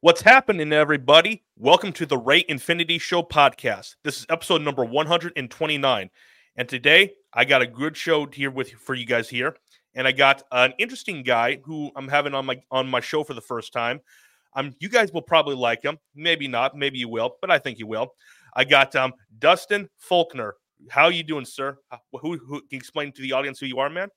What's 0.00 0.20
happening, 0.20 0.72
everybody? 0.72 1.42
Welcome 1.56 1.92
to 1.94 2.06
the 2.06 2.18
Ray 2.18 2.44
Infinity 2.48 2.98
Show 2.98 3.22
podcast. 3.22 3.96
This 4.04 4.18
is 4.18 4.26
episode 4.28 4.62
number 4.62 4.84
129. 4.84 6.10
And 6.56 6.68
today 6.68 7.12
I 7.32 7.44
got 7.44 7.62
a 7.62 7.66
good 7.66 7.96
show 7.96 8.26
here 8.26 8.50
with 8.50 8.70
for 8.72 8.94
you 8.94 9.06
guys 9.06 9.28
here. 9.28 9.56
And 9.94 10.06
I 10.06 10.12
got 10.12 10.42
an 10.52 10.74
interesting 10.78 11.22
guy 11.22 11.58
who 11.64 11.90
I'm 11.96 12.08
having 12.08 12.34
on 12.34 12.46
my 12.46 12.60
on 12.70 12.88
my 12.88 13.00
show 13.00 13.24
for 13.24 13.34
the 13.34 13.40
first 13.40 13.72
time. 13.72 14.00
Um, 14.54 14.74
you 14.78 14.88
guys 14.88 15.12
will 15.12 15.22
probably 15.22 15.56
like 15.56 15.82
him, 15.82 15.98
maybe 16.14 16.48
not, 16.48 16.76
maybe 16.76 16.98
you 16.98 17.08
will, 17.08 17.36
but 17.40 17.50
I 17.50 17.58
think 17.58 17.78
you 17.78 17.86
will. 17.86 18.14
I 18.54 18.64
got 18.64 18.94
um 18.94 19.14
Dustin 19.38 19.88
Faulkner. 19.96 20.54
How 20.90 21.08
you 21.08 21.22
doing, 21.22 21.44
sir? 21.44 21.78
Who, 22.20 22.36
who 22.36 22.60
can 22.60 22.78
explain 22.78 23.12
to 23.12 23.22
the 23.22 23.32
audience 23.32 23.58
who 23.58 23.66
you 23.66 23.78
are, 23.78 23.88
man? 23.88 24.08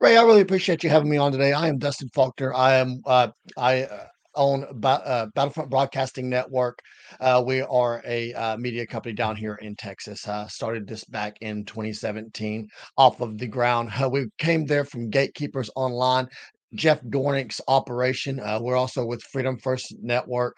Ray, 0.00 0.16
I 0.16 0.22
really 0.24 0.40
appreciate 0.40 0.82
you 0.82 0.90
having 0.90 1.08
me 1.08 1.16
on 1.16 1.30
today. 1.30 1.52
I 1.52 1.68
am 1.68 1.78
Dustin 1.78 2.08
Faulkner. 2.08 2.52
I 2.52 2.74
am 2.74 3.02
uh, 3.06 3.28
I 3.56 3.84
uh, 3.84 4.06
ba- 4.34 5.02
uh, 5.04 5.26
Battlefront 5.34 5.70
Broadcasting 5.70 6.28
Network. 6.28 6.80
Uh, 7.20 7.42
we 7.44 7.62
are 7.62 8.02
a 8.06 8.32
uh, 8.34 8.56
media 8.56 8.86
company 8.86 9.14
down 9.14 9.36
here 9.36 9.56
in 9.56 9.76
Texas. 9.76 10.26
Uh, 10.26 10.46
started 10.48 10.86
this 10.86 11.04
back 11.04 11.36
in 11.40 11.64
2017 11.64 12.68
off 12.96 13.20
of 13.20 13.38
the 13.38 13.46
ground. 13.46 13.90
Uh, 14.02 14.08
we 14.08 14.26
came 14.38 14.66
there 14.66 14.84
from 14.84 15.10
Gatekeepers 15.10 15.70
Online. 15.76 16.28
Jeff 16.74 17.02
Dornick's 17.02 17.60
operation. 17.68 18.40
Uh, 18.40 18.58
we're 18.58 18.76
also 18.76 19.04
with 19.04 19.22
Freedom 19.24 19.58
First 19.58 19.94
Network. 20.00 20.56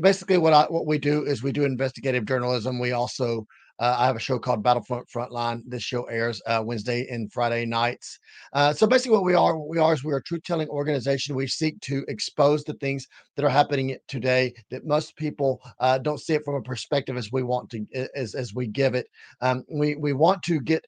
basically, 0.00 0.38
what 0.38 0.52
I 0.52 0.64
what 0.64 0.86
we 0.86 0.98
do 0.98 1.24
is 1.24 1.42
we 1.42 1.52
do 1.52 1.64
investigative 1.64 2.24
journalism. 2.24 2.80
We 2.80 2.92
also 2.92 3.46
uh, 3.80 3.96
I 3.98 4.06
have 4.06 4.16
a 4.16 4.20
show 4.20 4.38
called 4.38 4.62
Battlefront 4.62 5.08
Frontline. 5.08 5.62
This 5.66 5.82
show 5.82 6.04
airs 6.04 6.40
uh, 6.46 6.62
Wednesday 6.64 7.08
and 7.10 7.32
Friday 7.32 7.64
nights. 7.64 8.18
Uh, 8.52 8.72
so 8.72 8.86
basically, 8.86 9.12
what 9.12 9.24
we 9.24 9.34
are, 9.34 9.56
what 9.56 9.68
we 9.68 9.78
are 9.78 9.94
is 9.94 10.04
we're 10.04 10.18
a 10.18 10.22
truth-telling 10.22 10.68
organization. 10.68 11.34
We 11.34 11.46
seek 11.46 11.80
to 11.80 12.04
expose 12.08 12.62
the 12.62 12.74
things 12.74 13.08
that 13.36 13.44
are 13.44 13.50
happening 13.50 13.96
today 14.06 14.52
that 14.70 14.84
most 14.84 15.16
people 15.16 15.60
uh, 15.80 15.98
don't 15.98 16.20
see 16.20 16.34
it 16.34 16.44
from 16.44 16.56
a 16.56 16.62
perspective 16.62 17.16
as 17.16 17.32
we 17.32 17.42
want 17.42 17.70
to, 17.70 17.86
as 18.14 18.34
as 18.34 18.54
we 18.54 18.66
give 18.66 18.94
it. 18.94 19.08
Um, 19.40 19.64
we 19.70 19.96
we 19.96 20.12
want 20.12 20.42
to 20.44 20.60
get 20.60 20.84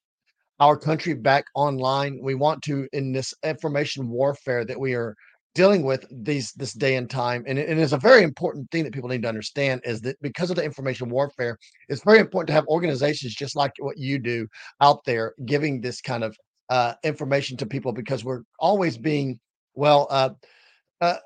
our 0.60 0.76
country 0.76 1.14
back 1.14 1.44
online. 1.54 2.20
We 2.22 2.34
want 2.34 2.62
to 2.64 2.86
in 2.92 3.12
this 3.12 3.34
information 3.42 4.08
warfare 4.08 4.64
that 4.64 4.78
we 4.78 4.94
are 4.94 5.16
dealing 5.54 5.82
with 5.82 6.06
these 6.10 6.52
this 6.52 6.72
day 6.72 6.96
and 6.96 7.10
time 7.10 7.44
and 7.46 7.58
it, 7.58 7.68
and 7.68 7.78
it's 7.78 7.92
a 7.92 7.98
very 7.98 8.22
important 8.22 8.70
thing 8.70 8.84
that 8.84 8.92
people 8.92 9.08
need 9.08 9.22
to 9.22 9.28
understand 9.28 9.80
is 9.84 10.00
that 10.00 10.20
because 10.22 10.50
of 10.50 10.56
the 10.56 10.64
information 10.64 11.10
warfare 11.10 11.58
it's 11.88 12.02
very 12.04 12.18
important 12.18 12.46
to 12.46 12.52
have 12.52 12.66
organizations 12.68 13.34
just 13.34 13.56
like 13.56 13.72
what 13.78 13.98
you 13.98 14.18
do 14.18 14.46
out 14.80 15.04
there 15.04 15.34
giving 15.44 15.80
this 15.80 16.00
kind 16.00 16.24
of 16.24 16.36
uh, 16.70 16.94
information 17.04 17.56
to 17.56 17.66
people 17.66 17.92
because 17.92 18.24
we're 18.24 18.42
always 18.58 18.96
being 18.96 19.38
well 19.74 20.06
uh, 20.10 20.30
uh, 21.02 21.16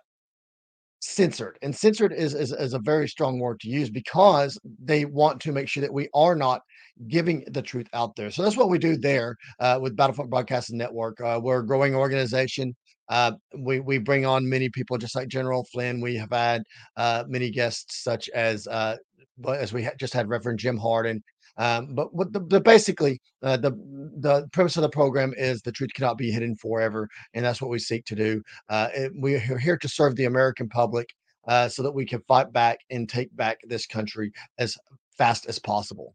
censored 1.01 1.57
and 1.63 1.75
censored 1.75 2.13
is, 2.13 2.35
is 2.35 2.53
is 2.53 2.75
a 2.75 2.81
very 2.81 3.07
strong 3.07 3.39
word 3.39 3.61
to 3.61 3.69
use 3.69 3.91
because 3.91 4.59
they 4.83 5.05
want 5.05 5.41
to 5.41 5.53
make 5.53 5.69
sure 5.69 5.83
that 5.83 5.93
we 5.93 6.09
are 6.15 6.35
not 6.35 6.63
giving 7.09 7.45
the 7.49 7.63
truth 7.63 7.87
out 7.93 8.17
there. 8.17 8.31
So 8.31 8.43
that's 8.43 8.57
what 8.57 8.71
we 8.71 8.79
do 8.79 8.97
there 8.97 9.37
uh, 9.61 9.79
with 9.81 9.95
battlefront 9.95 10.31
broadcasting 10.31 10.79
network 10.79 11.21
uh, 11.21 11.39
we're 11.41 11.61
a 11.61 11.67
growing 11.67 11.95
organization 11.95 12.75
uh, 13.09 13.33
we 13.57 13.81
we 13.81 13.99
bring 13.99 14.27
on 14.27 14.49
many 14.49 14.69
people, 14.69 14.99
just 14.99 15.17
like 15.17 15.29
General 15.29 15.65
Flynn. 15.73 16.01
We 16.01 16.17
have 16.17 16.33
had 16.33 16.63
uh, 16.97 17.25
many 17.29 17.51
guests, 17.51 18.03
such 18.03 18.29
as 18.31 18.67
uh, 18.67 18.97
as 19.49 19.73
we 19.73 19.89
just 19.99 20.15
had 20.15 20.29
Reverend 20.29 20.59
Jim 20.59 20.77
Harden. 20.77 21.23
Um, 21.59 21.95
but 21.95 22.15
what 22.15 22.33
the, 22.33 22.41
the 22.41 22.61
basically 22.61 23.21
uh, 23.43 23.57
the 23.57 23.71
the 24.19 24.49
premise 24.53 24.77
of 24.77 24.83
the 24.83 24.91
program 24.91 25.33
is 25.37 25.63
the 25.63 25.73
truth 25.73 25.91
cannot 25.95 26.19
be 26.19 26.31
hidden 26.31 26.57
forever, 26.57 27.09
and 27.35 27.45
that's 27.45 27.63
what 27.63 27.71
we 27.71 27.79
seek 27.79 28.05
to 28.07 28.15
do. 28.15 28.43
Uh, 28.69 28.89
we 29.19 29.35
are 29.37 29.59
here 29.59 29.79
to 29.79 29.89
serve 29.89 30.17
the 30.17 30.27
American 30.27 30.69
public, 30.69 31.09
uh, 31.49 31.69
so 31.69 31.83
that 31.83 31.93
we 31.93 32.05
can 32.05 32.21
fight 32.29 32.53
back 32.53 32.79
and 32.91 33.09
take 33.09 33.35
back 33.37 33.59
this 33.65 33.87
country 33.87 34.33
as 34.59 34.77
fast 35.17 35.47
as 35.47 35.59
possible. 35.59 36.15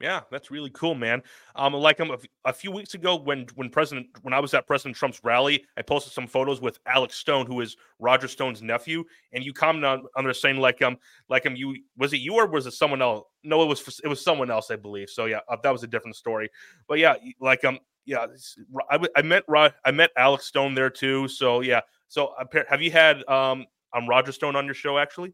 Yeah, 0.00 0.20
that's 0.30 0.50
really 0.50 0.68
cool, 0.70 0.94
man. 0.94 1.22
Um, 1.54 1.72
like 1.72 2.00
um, 2.00 2.14
a, 2.44 2.52
few 2.52 2.70
weeks 2.70 2.92
ago, 2.92 3.16
when 3.16 3.46
when 3.54 3.70
President 3.70 4.08
when 4.22 4.34
I 4.34 4.40
was 4.40 4.52
at 4.52 4.66
President 4.66 4.94
Trump's 4.94 5.20
rally, 5.24 5.64
I 5.78 5.82
posted 5.82 6.12
some 6.12 6.26
photos 6.26 6.60
with 6.60 6.78
Alex 6.86 7.16
Stone, 7.16 7.46
who 7.46 7.62
is 7.62 7.76
Roger 7.98 8.28
Stone's 8.28 8.62
nephew, 8.62 9.04
and 9.32 9.42
you 9.42 9.54
commented 9.54 9.88
on, 9.88 10.04
on 10.14 10.24
there 10.24 10.34
saying 10.34 10.58
like 10.58 10.82
um 10.82 10.98
like 11.30 11.46
um 11.46 11.56
you 11.56 11.76
was 11.96 12.12
it 12.12 12.18
you 12.18 12.34
or 12.34 12.46
was 12.46 12.66
it 12.66 12.72
someone 12.72 13.00
else? 13.00 13.24
No, 13.42 13.62
it 13.62 13.66
was 13.66 14.00
it 14.04 14.08
was 14.08 14.22
someone 14.22 14.50
else, 14.50 14.70
I 14.70 14.76
believe. 14.76 15.08
So 15.08 15.24
yeah, 15.24 15.40
uh, 15.48 15.56
that 15.62 15.72
was 15.72 15.82
a 15.82 15.86
different 15.86 16.16
story. 16.16 16.50
But 16.88 16.98
yeah, 16.98 17.14
like 17.40 17.64
um 17.64 17.78
yeah, 18.04 18.26
I, 18.90 19.00
I 19.16 19.22
met 19.22 19.44
Rod, 19.48 19.74
I 19.84 19.92
met 19.92 20.10
Alex 20.16 20.44
Stone 20.44 20.74
there 20.74 20.90
too. 20.90 21.26
So 21.26 21.60
yeah, 21.60 21.80
so 22.08 22.34
have 22.68 22.82
you 22.82 22.90
had 22.90 23.26
um 23.28 23.64
um 23.94 24.06
Roger 24.06 24.32
Stone 24.32 24.56
on 24.56 24.66
your 24.66 24.74
show 24.74 24.98
actually? 24.98 25.32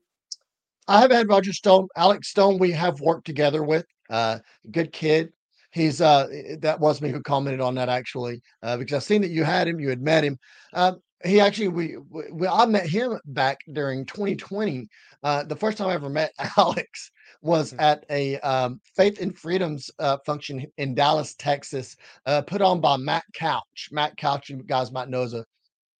I 0.89 1.01
have 1.01 1.11
had 1.11 1.29
Roger 1.29 1.53
Stone, 1.53 1.89
Alex 1.97 2.29
Stone. 2.29 2.59
We 2.59 2.73
have 2.73 3.01
worked 3.01 3.25
together 3.25 3.63
with. 3.63 3.87
Uh, 4.13 4.39
good 4.71 4.93
kid. 4.93 5.33
He's 5.73 6.01
uh, 6.03 6.29
that 6.61 6.79
was 6.79 7.01
me 7.01 7.11
who 7.11 7.23
commented 7.23 7.61
on 7.61 7.75
that 7.77 7.89
actually 7.89 8.43
uh, 8.63 8.77
because 8.77 8.95
I've 8.95 9.03
seen 9.03 9.23
that 9.23 9.31
you 9.31 9.43
had 9.43 9.67
him, 9.67 9.81
you 9.81 9.89
had 9.89 10.03
met 10.03 10.23
him. 10.23 10.39
Uh, 10.75 10.93
he 11.25 11.41
actually 11.41 11.69
we, 11.69 11.97
we 12.31 12.47
I 12.47 12.67
met 12.67 12.87
him 12.87 13.19
back 13.25 13.59
during 13.73 14.05
2020. 14.05 14.89
Uh, 15.23 15.45
the 15.45 15.57
first 15.57 15.79
time 15.79 15.89
I 15.89 15.95
ever 15.95 16.11
met 16.11 16.33
Alex 16.57 17.11
was 17.41 17.73
mm-hmm. 17.73 17.81
at 17.81 18.05
a 18.11 18.39
um, 18.41 18.81
Faith 18.97 19.21
and 19.21 19.37
Freedoms 19.37 19.91
uh, 19.99 20.19
function 20.27 20.67
in 20.77 20.95
Dallas, 20.95 21.35
Texas, 21.35 21.97
uh, 22.27 22.43
put 22.43 22.61
on 22.61 22.81
by 22.81 22.97
Matt 22.97 23.25
Couch. 23.35 23.89
Matt 23.91 24.17
Couch, 24.17 24.51
you 24.51 24.57
guys 24.57 24.93
might 24.93 25.09
know, 25.09 25.23
is 25.23 25.35
a 25.35 25.45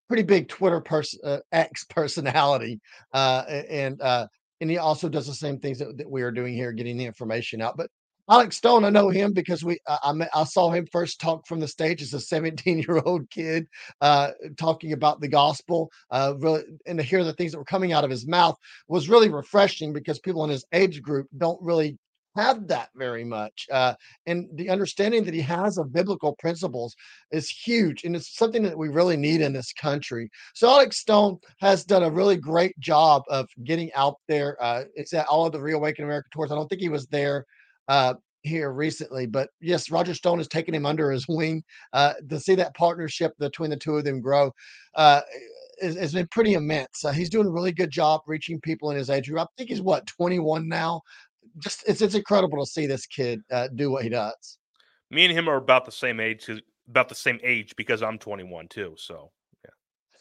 pretty 0.07 0.23
big 0.23 0.47
Twitter 0.47 0.81
person, 0.81 1.19
uh, 1.23 1.39
X 1.51 1.83
personality, 1.89 2.79
uh, 3.13 3.43
and 3.47 4.01
uh, 4.01 4.27
and 4.61 4.69
he 4.69 4.77
also 4.77 5.09
does 5.09 5.27
the 5.27 5.33
same 5.33 5.59
things 5.59 5.79
that, 5.79 5.97
that 5.97 6.09
we 6.09 6.21
are 6.21 6.31
doing 6.31 6.53
here, 6.53 6.71
getting 6.71 6.97
the 6.97 7.05
information 7.05 7.61
out. 7.61 7.75
But 7.75 7.89
Alex 8.29 8.55
Stone, 8.55 8.85
I 8.85 8.89
know 8.89 9.09
him 9.09 9.33
because 9.33 9.63
we 9.65 9.79
I, 9.87 9.97
I, 10.03 10.41
I 10.41 10.43
saw 10.45 10.71
him 10.71 10.87
first 10.91 11.19
talk 11.19 11.45
from 11.45 11.59
the 11.59 11.67
stage 11.67 12.01
as 12.01 12.13
a 12.13 12.19
17 12.19 12.79
year 12.79 13.01
old 13.05 13.29
kid, 13.29 13.67
uh, 14.01 14.31
talking 14.57 14.93
about 14.93 15.19
the 15.19 15.27
gospel. 15.27 15.91
Uh, 16.09 16.33
really, 16.39 16.63
and 16.85 16.97
to 16.97 17.03
hear 17.03 17.23
the 17.23 17.33
things 17.33 17.51
that 17.51 17.57
were 17.57 17.65
coming 17.65 17.91
out 17.91 18.05
of 18.05 18.09
his 18.09 18.25
mouth 18.25 18.55
was 18.87 19.09
really 19.09 19.29
refreshing 19.29 19.91
because 19.91 20.19
people 20.19 20.43
in 20.43 20.49
his 20.49 20.65
age 20.73 21.01
group 21.01 21.27
don't 21.37 21.61
really 21.61 21.97
have 22.35 22.67
that 22.67 22.89
very 22.95 23.23
much. 23.23 23.67
Uh, 23.71 23.93
and 24.25 24.47
the 24.55 24.69
understanding 24.69 25.23
that 25.23 25.33
he 25.33 25.41
has 25.41 25.77
of 25.77 25.93
biblical 25.93 26.35
principles 26.39 26.95
is 27.31 27.49
huge. 27.49 28.05
And 28.05 28.15
it's 28.15 28.35
something 28.35 28.63
that 28.63 28.77
we 28.77 28.89
really 28.89 29.17
need 29.17 29.41
in 29.41 29.53
this 29.53 29.71
country. 29.73 30.31
So 30.55 30.67
Alex 30.67 30.97
Stone 30.97 31.37
has 31.59 31.85
done 31.85 32.03
a 32.03 32.09
really 32.09 32.37
great 32.37 32.79
job 32.79 33.21
of 33.29 33.47
getting 33.65 33.93
out 33.93 34.15
there. 34.27 34.57
Uh, 34.63 34.85
it's 34.95 35.13
at 35.13 35.27
all 35.27 35.45
of 35.45 35.51
the 35.51 35.61
Reawaken 35.61 36.05
America 36.05 36.29
tours. 36.33 36.51
I 36.51 36.55
don't 36.55 36.67
think 36.67 36.81
he 36.81 36.89
was 36.89 37.05
there 37.07 37.45
uh, 37.87 38.15
here 38.43 38.71
recently, 38.71 39.25
but 39.25 39.49
yes, 39.61 39.89
Roger 39.89 40.13
Stone 40.13 40.39
has 40.39 40.47
taken 40.47 40.75
him 40.75 40.85
under 40.85 41.11
his 41.11 41.25
wing. 41.29 41.63
Uh, 41.93 42.13
to 42.29 42.39
see 42.39 42.55
that 42.55 42.75
partnership 42.75 43.33
between 43.39 43.69
the 43.69 43.77
two 43.77 43.97
of 43.97 44.03
them 44.03 44.21
grow 44.21 44.51
uh, 44.95 45.21
has 45.81 46.13
been 46.13 46.27
pretty 46.27 46.53
immense. 46.53 47.03
Uh, 47.05 47.11
he's 47.11 47.29
doing 47.29 47.47
a 47.47 47.51
really 47.51 47.71
good 47.71 47.89
job 47.89 48.21
reaching 48.27 48.59
people 48.61 48.91
in 48.91 48.97
his 48.97 49.09
age 49.09 49.29
group. 49.29 49.39
I 49.39 49.45
think 49.57 49.69
he's 49.69 49.81
what 49.81 50.05
21 50.07 50.67
now 50.67 51.01
just 51.59 51.83
it's 51.87 52.01
it's 52.01 52.15
incredible 52.15 52.63
to 52.63 52.69
see 52.69 52.87
this 52.87 53.05
kid 53.05 53.41
uh, 53.51 53.67
do 53.75 53.91
what 53.91 54.03
he 54.03 54.09
does. 54.09 54.57
Me 55.11 55.25
and 55.25 55.37
him 55.37 55.47
are 55.47 55.57
about 55.57 55.85
the 55.85 55.91
same 55.91 56.19
age, 56.19 56.49
about 56.89 57.09
the 57.09 57.15
same 57.15 57.39
age 57.43 57.75
because 57.75 58.01
I'm 58.01 58.17
21 58.17 58.67
too. 58.67 58.95
So 58.97 59.31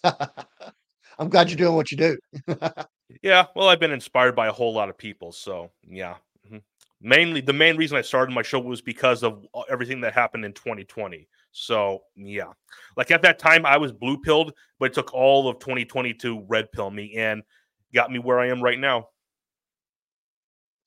yeah. 0.04 0.12
I'm 1.18 1.28
glad 1.28 1.50
you're 1.50 1.56
doing 1.56 1.76
what 1.76 1.90
you 1.90 1.98
do. 1.98 2.18
yeah, 3.22 3.46
well, 3.54 3.68
I've 3.68 3.80
been 3.80 3.92
inspired 3.92 4.34
by 4.34 4.48
a 4.48 4.52
whole 4.52 4.72
lot 4.72 4.88
of 4.88 4.98
people. 4.98 5.32
So 5.32 5.70
yeah. 5.86 6.16
Mainly 7.02 7.40
the 7.40 7.52
main 7.52 7.76
reason 7.76 7.98
I 7.98 8.02
started 8.02 8.32
my 8.32 8.42
show 8.42 8.60
was 8.60 8.80
because 8.80 9.22
of 9.22 9.44
everything 9.68 10.00
that 10.02 10.14
happened 10.14 10.44
in 10.44 10.52
2020. 10.52 11.28
So 11.50 12.02
yeah, 12.16 12.52
like 12.96 13.10
at 13.10 13.22
that 13.22 13.38
time 13.38 13.66
I 13.66 13.76
was 13.76 13.92
blue 13.92 14.18
pilled, 14.18 14.52
but 14.78 14.86
it 14.86 14.94
took 14.94 15.12
all 15.12 15.48
of 15.48 15.58
2020 15.58 16.14
to 16.14 16.44
red 16.48 16.70
pill 16.72 16.90
me 16.90 17.14
and 17.16 17.42
got 17.94 18.10
me 18.10 18.18
where 18.18 18.40
I 18.40 18.48
am 18.48 18.62
right 18.62 18.78
now. 18.78 19.08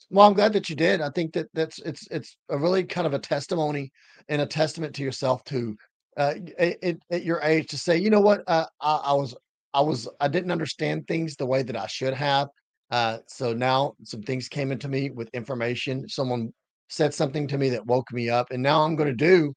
Well, 0.10 0.28
I'm 0.28 0.34
glad 0.34 0.54
that 0.54 0.70
you 0.70 0.76
did. 0.76 1.02
I 1.02 1.10
think 1.10 1.34
that 1.34 1.48
that's 1.54 1.80
it's 1.80 2.08
it's 2.10 2.38
a 2.50 2.58
really 2.58 2.84
kind 2.84 3.08
of 3.08 3.14
a 3.14 3.20
testimony 3.20 3.92
and 4.30 4.42
a 4.42 4.46
testament 4.46 4.96
to 4.96 5.04
yourself 5.04 5.44
to 5.46 5.76
uh, 6.18 6.36
at, 6.58 6.98
at 7.12 7.24
your 7.24 7.42
age 7.42 7.68
to 7.68 7.78
say, 7.78 7.98
you 7.98 8.10
know 8.10 8.22
what, 8.22 8.44
uh, 8.48 8.66
I, 8.80 8.96
I 9.06 9.14
was 9.14 9.36
I 9.74 9.82
was 9.82 10.08
I 10.20 10.28
didn't 10.28 10.52
understand 10.52 11.08
things 11.08 11.36
the 11.36 11.46
way 11.46 11.64
that 11.64 11.76
I 11.76 11.88
should 11.88 12.14
have. 12.14 12.50
Uh, 12.92 13.18
so 13.28 13.54
now 13.54 13.94
some 14.04 14.22
things 14.22 14.48
came 14.48 14.72
into 14.72 14.88
me 14.88 15.10
with 15.10 15.30
information. 15.34 16.08
Someone 16.08 16.54
said 16.90 17.14
something 17.14 17.48
to 17.48 17.58
me 17.58 17.70
that 17.70 17.86
woke 17.86 18.12
me 18.12 18.30
up, 18.30 18.52
and 18.52 18.62
now 18.62 18.82
I'm 18.82 18.96
going 18.96 19.10
to 19.10 19.16
do 19.16 19.54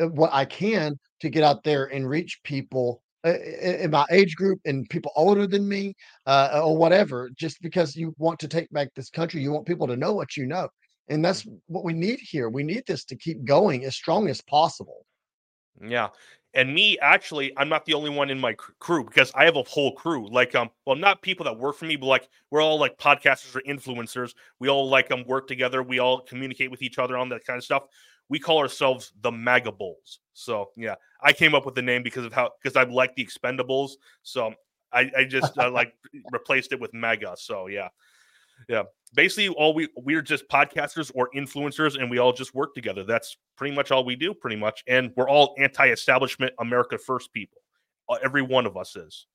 uh, 0.00 0.08
what 0.08 0.30
I 0.32 0.44
can 0.44 0.98
to 1.20 1.28
get 1.28 1.44
out 1.44 1.62
there 1.62 1.86
and 1.86 2.08
reach 2.08 2.40
people 2.44 3.02
uh, 3.24 3.34
in 3.38 3.90
my 3.90 4.06
age 4.10 4.34
group 4.34 4.60
and 4.64 4.88
people 4.88 5.12
older 5.14 5.46
than 5.46 5.68
me 5.68 5.94
uh, 6.26 6.62
or 6.64 6.76
whatever 6.76 7.28
just 7.36 7.60
because 7.60 7.94
you 7.94 8.14
want 8.16 8.38
to 8.40 8.48
take 8.48 8.70
back 8.70 8.88
this 8.94 9.10
country 9.10 9.42
you 9.42 9.52
want 9.52 9.66
people 9.66 9.86
to 9.86 9.96
know 9.96 10.14
what 10.14 10.38
you 10.38 10.46
know 10.46 10.66
and 11.08 11.22
that's 11.22 11.46
what 11.66 11.84
we 11.84 11.92
need 11.92 12.18
here 12.18 12.48
we 12.48 12.62
need 12.62 12.82
this 12.86 13.04
to 13.04 13.14
keep 13.16 13.44
going 13.44 13.84
as 13.84 13.94
strong 13.94 14.26
as 14.28 14.40
possible 14.40 15.04
yeah 15.86 16.08
And 16.54 16.74
me, 16.74 16.98
actually, 17.00 17.52
I'm 17.56 17.68
not 17.68 17.84
the 17.84 17.94
only 17.94 18.10
one 18.10 18.28
in 18.28 18.38
my 18.40 18.54
crew 18.54 19.04
because 19.04 19.30
I 19.36 19.44
have 19.44 19.56
a 19.56 19.62
whole 19.62 19.94
crew. 19.94 20.28
Like, 20.28 20.54
um, 20.54 20.70
well, 20.84 20.96
not 20.96 21.22
people 21.22 21.44
that 21.44 21.56
work 21.56 21.76
for 21.76 21.84
me, 21.84 21.94
but 21.96 22.06
like 22.06 22.28
we're 22.50 22.62
all 22.62 22.78
like 22.78 22.98
podcasters 22.98 23.54
or 23.54 23.60
influencers. 23.60 24.34
We 24.58 24.68
all 24.68 24.88
like 24.88 25.10
um 25.12 25.24
work 25.26 25.46
together. 25.46 25.82
We 25.82 26.00
all 26.00 26.20
communicate 26.22 26.70
with 26.70 26.82
each 26.82 26.98
other 26.98 27.16
on 27.16 27.28
that 27.28 27.44
kind 27.44 27.56
of 27.56 27.64
stuff. 27.64 27.84
We 28.28 28.40
call 28.40 28.58
ourselves 28.58 29.12
the 29.20 29.30
Mega 29.30 29.70
Bulls. 29.70 30.18
So 30.34 30.70
yeah, 30.76 30.96
I 31.22 31.32
came 31.32 31.54
up 31.54 31.66
with 31.66 31.76
the 31.76 31.82
name 31.82 32.02
because 32.02 32.24
of 32.24 32.32
how 32.32 32.50
because 32.60 32.76
I 32.76 32.82
like 32.82 33.14
the 33.14 33.24
Expendables. 33.24 33.92
So 34.22 34.52
I, 34.92 35.10
I 35.16 35.24
just 35.24 35.56
uh, 35.56 35.70
like 35.70 35.94
replaced 36.32 36.72
it 36.72 36.80
with 36.80 36.92
Mega. 36.92 37.34
So 37.38 37.68
yeah, 37.68 37.88
yeah. 38.68 38.84
Basically, 39.12 39.48
all 39.48 39.74
we 39.74 39.88
we're 39.96 40.22
just 40.22 40.48
podcasters 40.48 41.10
or 41.14 41.30
influencers, 41.34 42.00
and 42.00 42.08
we 42.08 42.18
all 42.18 42.32
just 42.32 42.54
work 42.54 42.74
together. 42.74 43.02
That's 43.02 43.36
pretty 43.56 43.74
much 43.74 43.90
all 43.90 44.04
we 44.04 44.14
do, 44.14 44.32
pretty 44.32 44.56
much. 44.56 44.84
And 44.86 45.10
we're 45.16 45.28
all 45.28 45.54
anti-establishment, 45.58 46.52
America 46.60 46.96
first 46.96 47.32
people. 47.32 47.58
Uh, 48.08 48.18
every 48.22 48.42
one 48.42 48.66
of 48.66 48.76
us 48.76 48.94
is. 48.94 49.26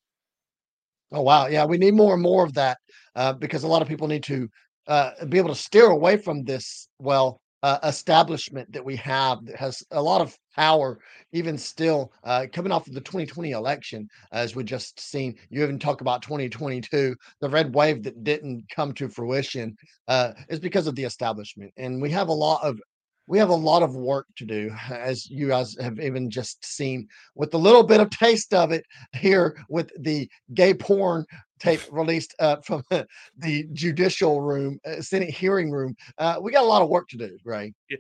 Oh 1.12 1.22
wow, 1.22 1.48
yeah, 1.48 1.66
we 1.66 1.78
need 1.78 1.94
more 1.94 2.14
and 2.14 2.24
more 2.24 2.44
of 2.44 2.54
that 2.54 2.78
uh, 3.16 3.34
because 3.34 3.64
a 3.64 3.68
lot 3.68 3.82
of 3.82 3.88
people 3.88 4.08
need 4.08 4.24
to 4.24 4.50
uh, 4.88 5.12
be 5.28 5.38
able 5.38 5.50
to 5.50 5.56
steer 5.56 5.88
away 5.88 6.18
from 6.18 6.44
this. 6.44 6.88
Well, 7.00 7.42
uh, 7.66 7.80
establishment 7.82 8.72
that 8.72 8.86
we 8.86 8.96
have 8.96 9.44
that 9.44 9.56
has 9.56 9.82
a 9.90 10.00
lot 10.00 10.22
of 10.22 10.38
power, 10.56 11.00
even 11.32 11.58
still 11.58 12.14
uh, 12.24 12.46
coming 12.54 12.72
off 12.72 12.86
of 12.86 12.94
the 12.94 13.02
2020 13.02 13.54
election, 13.54 14.08
as 14.32 14.56
we 14.56 14.64
just 14.64 15.00
seen. 15.00 15.36
You 15.50 15.64
even 15.64 15.80
talk 15.80 16.02
about 16.02 16.22
2022, 16.22 17.16
the 17.42 17.50
red 17.50 17.74
wave 17.74 18.04
that 18.04 18.24
didn't 18.24 18.66
come 18.70 18.94
to 18.94 19.10
fruition 19.10 19.76
uh, 20.08 20.34
is 20.48 20.60
because 20.60 20.86
of 20.86 20.94
the 20.94 21.06
establishment, 21.06 21.74
and 21.76 22.00
we 22.00 22.12
have 22.12 22.28
a 22.28 22.34
lot 22.34 22.62
of 22.62 22.80
we 23.28 23.40
have 23.40 23.50
a 23.50 23.56
lot 23.56 23.82
of 23.82 23.96
work 23.96 24.28
to 24.36 24.46
do, 24.46 24.72
as 24.92 25.28
you 25.28 25.48
guys 25.48 25.76
have 25.82 26.00
even 26.00 26.30
just 26.30 26.64
seen 26.64 27.08
with 27.34 27.52
a 27.56 27.58
little 27.58 27.82
bit 27.82 28.00
of 28.00 28.12
taste 28.12 28.54
of 28.54 28.72
it 28.74 28.86
here 29.14 29.58
with 29.70 29.92
the 30.04 30.30
gay 30.54 30.76
porn 30.76 31.26
tape 31.60 31.82
released 31.92 32.36
uh, 32.40 32.58
from 32.58 32.84
the 33.38 33.68
judicial 33.74 34.42
room, 34.42 34.80
uh, 34.86 35.02
Senate 35.02 35.30
hearing 35.30 35.72
room. 35.72 35.96
Uh, 36.18 36.38
we 36.42 36.52
got 36.52 36.64
a 36.64 36.68
lot 36.68 36.82
of 36.82 36.90
work 36.90 37.08
to 37.10 37.18
do, 37.18 37.38
right? 37.44 37.74
Yeah. 37.90 37.98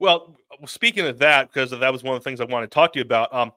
Well, 0.00 0.36
speaking 0.66 1.06
of 1.06 1.18
that, 1.18 1.52
because 1.52 1.70
that 1.70 1.92
was 1.92 2.02
one 2.02 2.14
of 2.14 2.22
the 2.22 2.28
things 2.28 2.40
I 2.40 2.44
wanted 2.44 2.70
to 2.70 2.74
talk 2.74 2.92
to 2.92 2.98
you 2.98 3.04
about. 3.04 3.34
Um, 3.34 3.52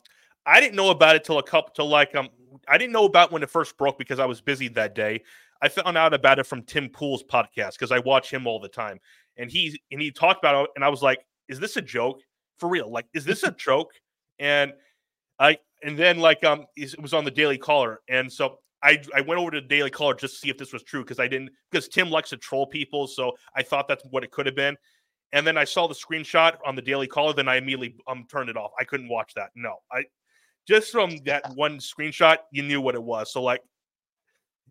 I 0.45 0.59
didn't 0.59 0.75
know 0.75 0.89
about 0.89 1.15
it 1.15 1.23
till 1.23 1.37
a 1.37 1.43
couple, 1.43 1.71
till 1.73 1.87
like 1.87 2.15
um, 2.15 2.29
I 2.67 2.77
didn't 2.77 2.93
know 2.93 3.05
about 3.05 3.31
when 3.31 3.43
it 3.43 3.49
first 3.49 3.77
broke 3.77 3.97
because 3.97 4.19
I 4.19 4.25
was 4.25 4.41
busy 4.41 4.67
that 4.69 4.95
day. 4.95 5.23
I 5.61 5.69
found 5.69 5.97
out 5.97 6.13
about 6.13 6.39
it 6.39 6.47
from 6.47 6.63
Tim 6.63 6.89
Pool's 6.89 7.23
podcast 7.23 7.73
because 7.73 7.91
I 7.91 7.99
watch 7.99 8.31
him 8.31 8.47
all 8.47 8.59
the 8.59 8.69
time, 8.69 8.99
and 9.37 9.51
he 9.51 9.79
and 9.91 10.01
he 10.01 10.09
talked 10.09 10.39
about 10.39 10.65
it, 10.65 10.71
and 10.75 10.83
I 10.83 10.89
was 10.89 11.03
like, 11.03 11.19
"Is 11.47 11.59
this 11.59 11.77
a 11.77 11.81
joke 11.81 12.21
for 12.57 12.69
real? 12.69 12.89
Like, 12.89 13.05
is 13.13 13.23
this 13.23 13.43
a 13.43 13.51
joke?" 13.57 13.91
And 14.39 14.73
I 15.39 15.59
and 15.83 15.97
then 15.97 16.19
like 16.19 16.43
um, 16.43 16.65
it 16.75 16.99
was 16.99 17.13
on 17.13 17.23
the 17.23 17.31
Daily 17.31 17.59
Caller, 17.59 18.01
and 18.09 18.31
so 18.31 18.57
I 18.83 19.01
I 19.15 19.21
went 19.21 19.39
over 19.39 19.51
to 19.51 19.61
Daily 19.61 19.89
Caller 19.89 20.15
just 20.15 20.35
to 20.35 20.39
see 20.39 20.49
if 20.49 20.57
this 20.57 20.73
was 20.73 20.83
true 20.83 21.03
because 21.03 21.19
I 21.19 21.27
didn't 21.27 21.51
because 21.69 21.87
Tim 21.87 22.09
likes 22.09 22.29
to 22.29 22.37
troll 22.37 22.65
people, 22.65 23.07
so 23.07 23.33
I 23.55 23.63
thought 23.63 23.87
that's 23.87 24.03
what 24.05 24.23
it 24.23 24.31
could 24.31 24.45
have 24.45 24.55
been. 24.55 24.77
And 25.33 25.47
then 25.47 25.57
I 25.57 25.63
saw 25.63 25.87
the 25.87 25.93
screenshot 25.95 26.57
on 26.65 26.75
the 26.75 26.81
Daily 26.81 27.07
Caller, 27.07 27.33
then 27.33 27.47
I 27.47 27.57
immediately 27.57 27.95
um 28.07 28.25
turned 28.29 28.49
it 28.49 28.57
off. 28.57 28.71
I 28.79 28.83
couldn't 28.83 29.09
watch 29.09 29.33
that. 29.35 29.49
No, 29.55 29.77
I 29.91 30.03
just 30.67 30.91
from 30.91 31.17
that 31.25 31.43
one 31.55 31.77
screenshot, 31.77 32.37
you 32.51 32.63
knew 32.63 32.81
what 32.81 32.95
it 32.95 33.03
was. 33.03 33.31
So 33.31 33.41
like, 33.41 33.61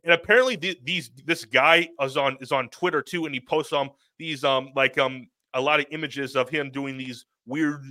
and 0.04 0.12
apparently 0.12 0.56
th- 0.56 0.80
these 0.82 1.10
this 1.24 1.44
guy 1.44 1.88
is 2.00 2.16
on 2.16 2.36
is 2.40 2.52
on 2.52 2.68
Twitter 2.68 3.02
too, 3.02 3.26
and 3.26 3.34
he 3.34 3.40
posts 3.40 3.72
um 3.72 3.90
these 4.18 4.44
um 4.44 4.70
like 4.74 4.98
um 4.98 5.28
a 5.54 5.60
lot 5.60 5.80
of 5.80 5.86
images 5.90 6.36
of 6.36 6.48
him 6.48 6.70
doing 6.70 6.96
these 6.96 7.26
weird. 7.46 7.82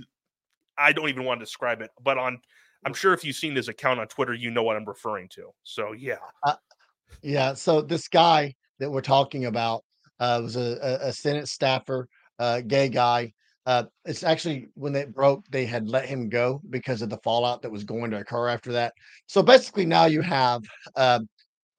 I 0.78 0.92
don't 0.92 1.08
even 1.08 1.24
want 1.24 1.40
to 1.40 1.44
describe 1.44 1.82
it, 1.82 1.90
but 2.02 2.16
on 2.16 2.40
I'm 2.84 2.94
sure 2.94 3.12
if 3.12 3.24
you've 3.24 3.36
seen 3.36 3.54
his 3.54 3.68
account 3.68 4.00
on 4.00 4.08
Twitter, 4.08 4.34
you 4.34 4.50
know 4.50 4.62
what 4.62 4.76
I'm 4.76 4.84
referring 4.84 5.28
to. 5.30 5.50
So 5.62 5.92
yeah, 5.92 6.16
uh, 6.42 6.56
yeah. 7.22 7.54
So 7.54 7.82
this 7.82 8.08
guy 8.08 8.54
that 8.78 8.90
we're 8.90 9.02
talking 9.02 9.46
about 9.46 9.84
uh, 10.18 10.40
was 10.42 10.56
a, 10.56 10.98
a, 11.02 11.12
Senate 11.12 11.48
staffer, 11.48 12.08
uh, 12.38 12.60
gay 12.60 12.88
guy. 12.88 13.32
Uh, 13.66 13.84
it's 14.06 14.24
actually 14.24 14.68
when 14.74 14.94
it 14.96 15.14
broke, 15.14 15.44
they 15.50 15.66
had 15.66 15.88
let 15.88 16.06
him 16.06 16.28
go 16.28 16.60
because 16.70 17.02
of 17.02 17.10
the 17.10 17.18
fallout 17.18 17.62
that 17.62 17.70
was 17.70 17.84
going 17.84 18.10
to 18.10 18.18
occur 18.18 18.48
after 18.48 18.72
that. 18.72 18.94
So 19.26 19.42
basically, 19.42 19.86
now 19.86 20.06
you 20.06 20.22
have 20.22 20.62
uh, 20.96 21.20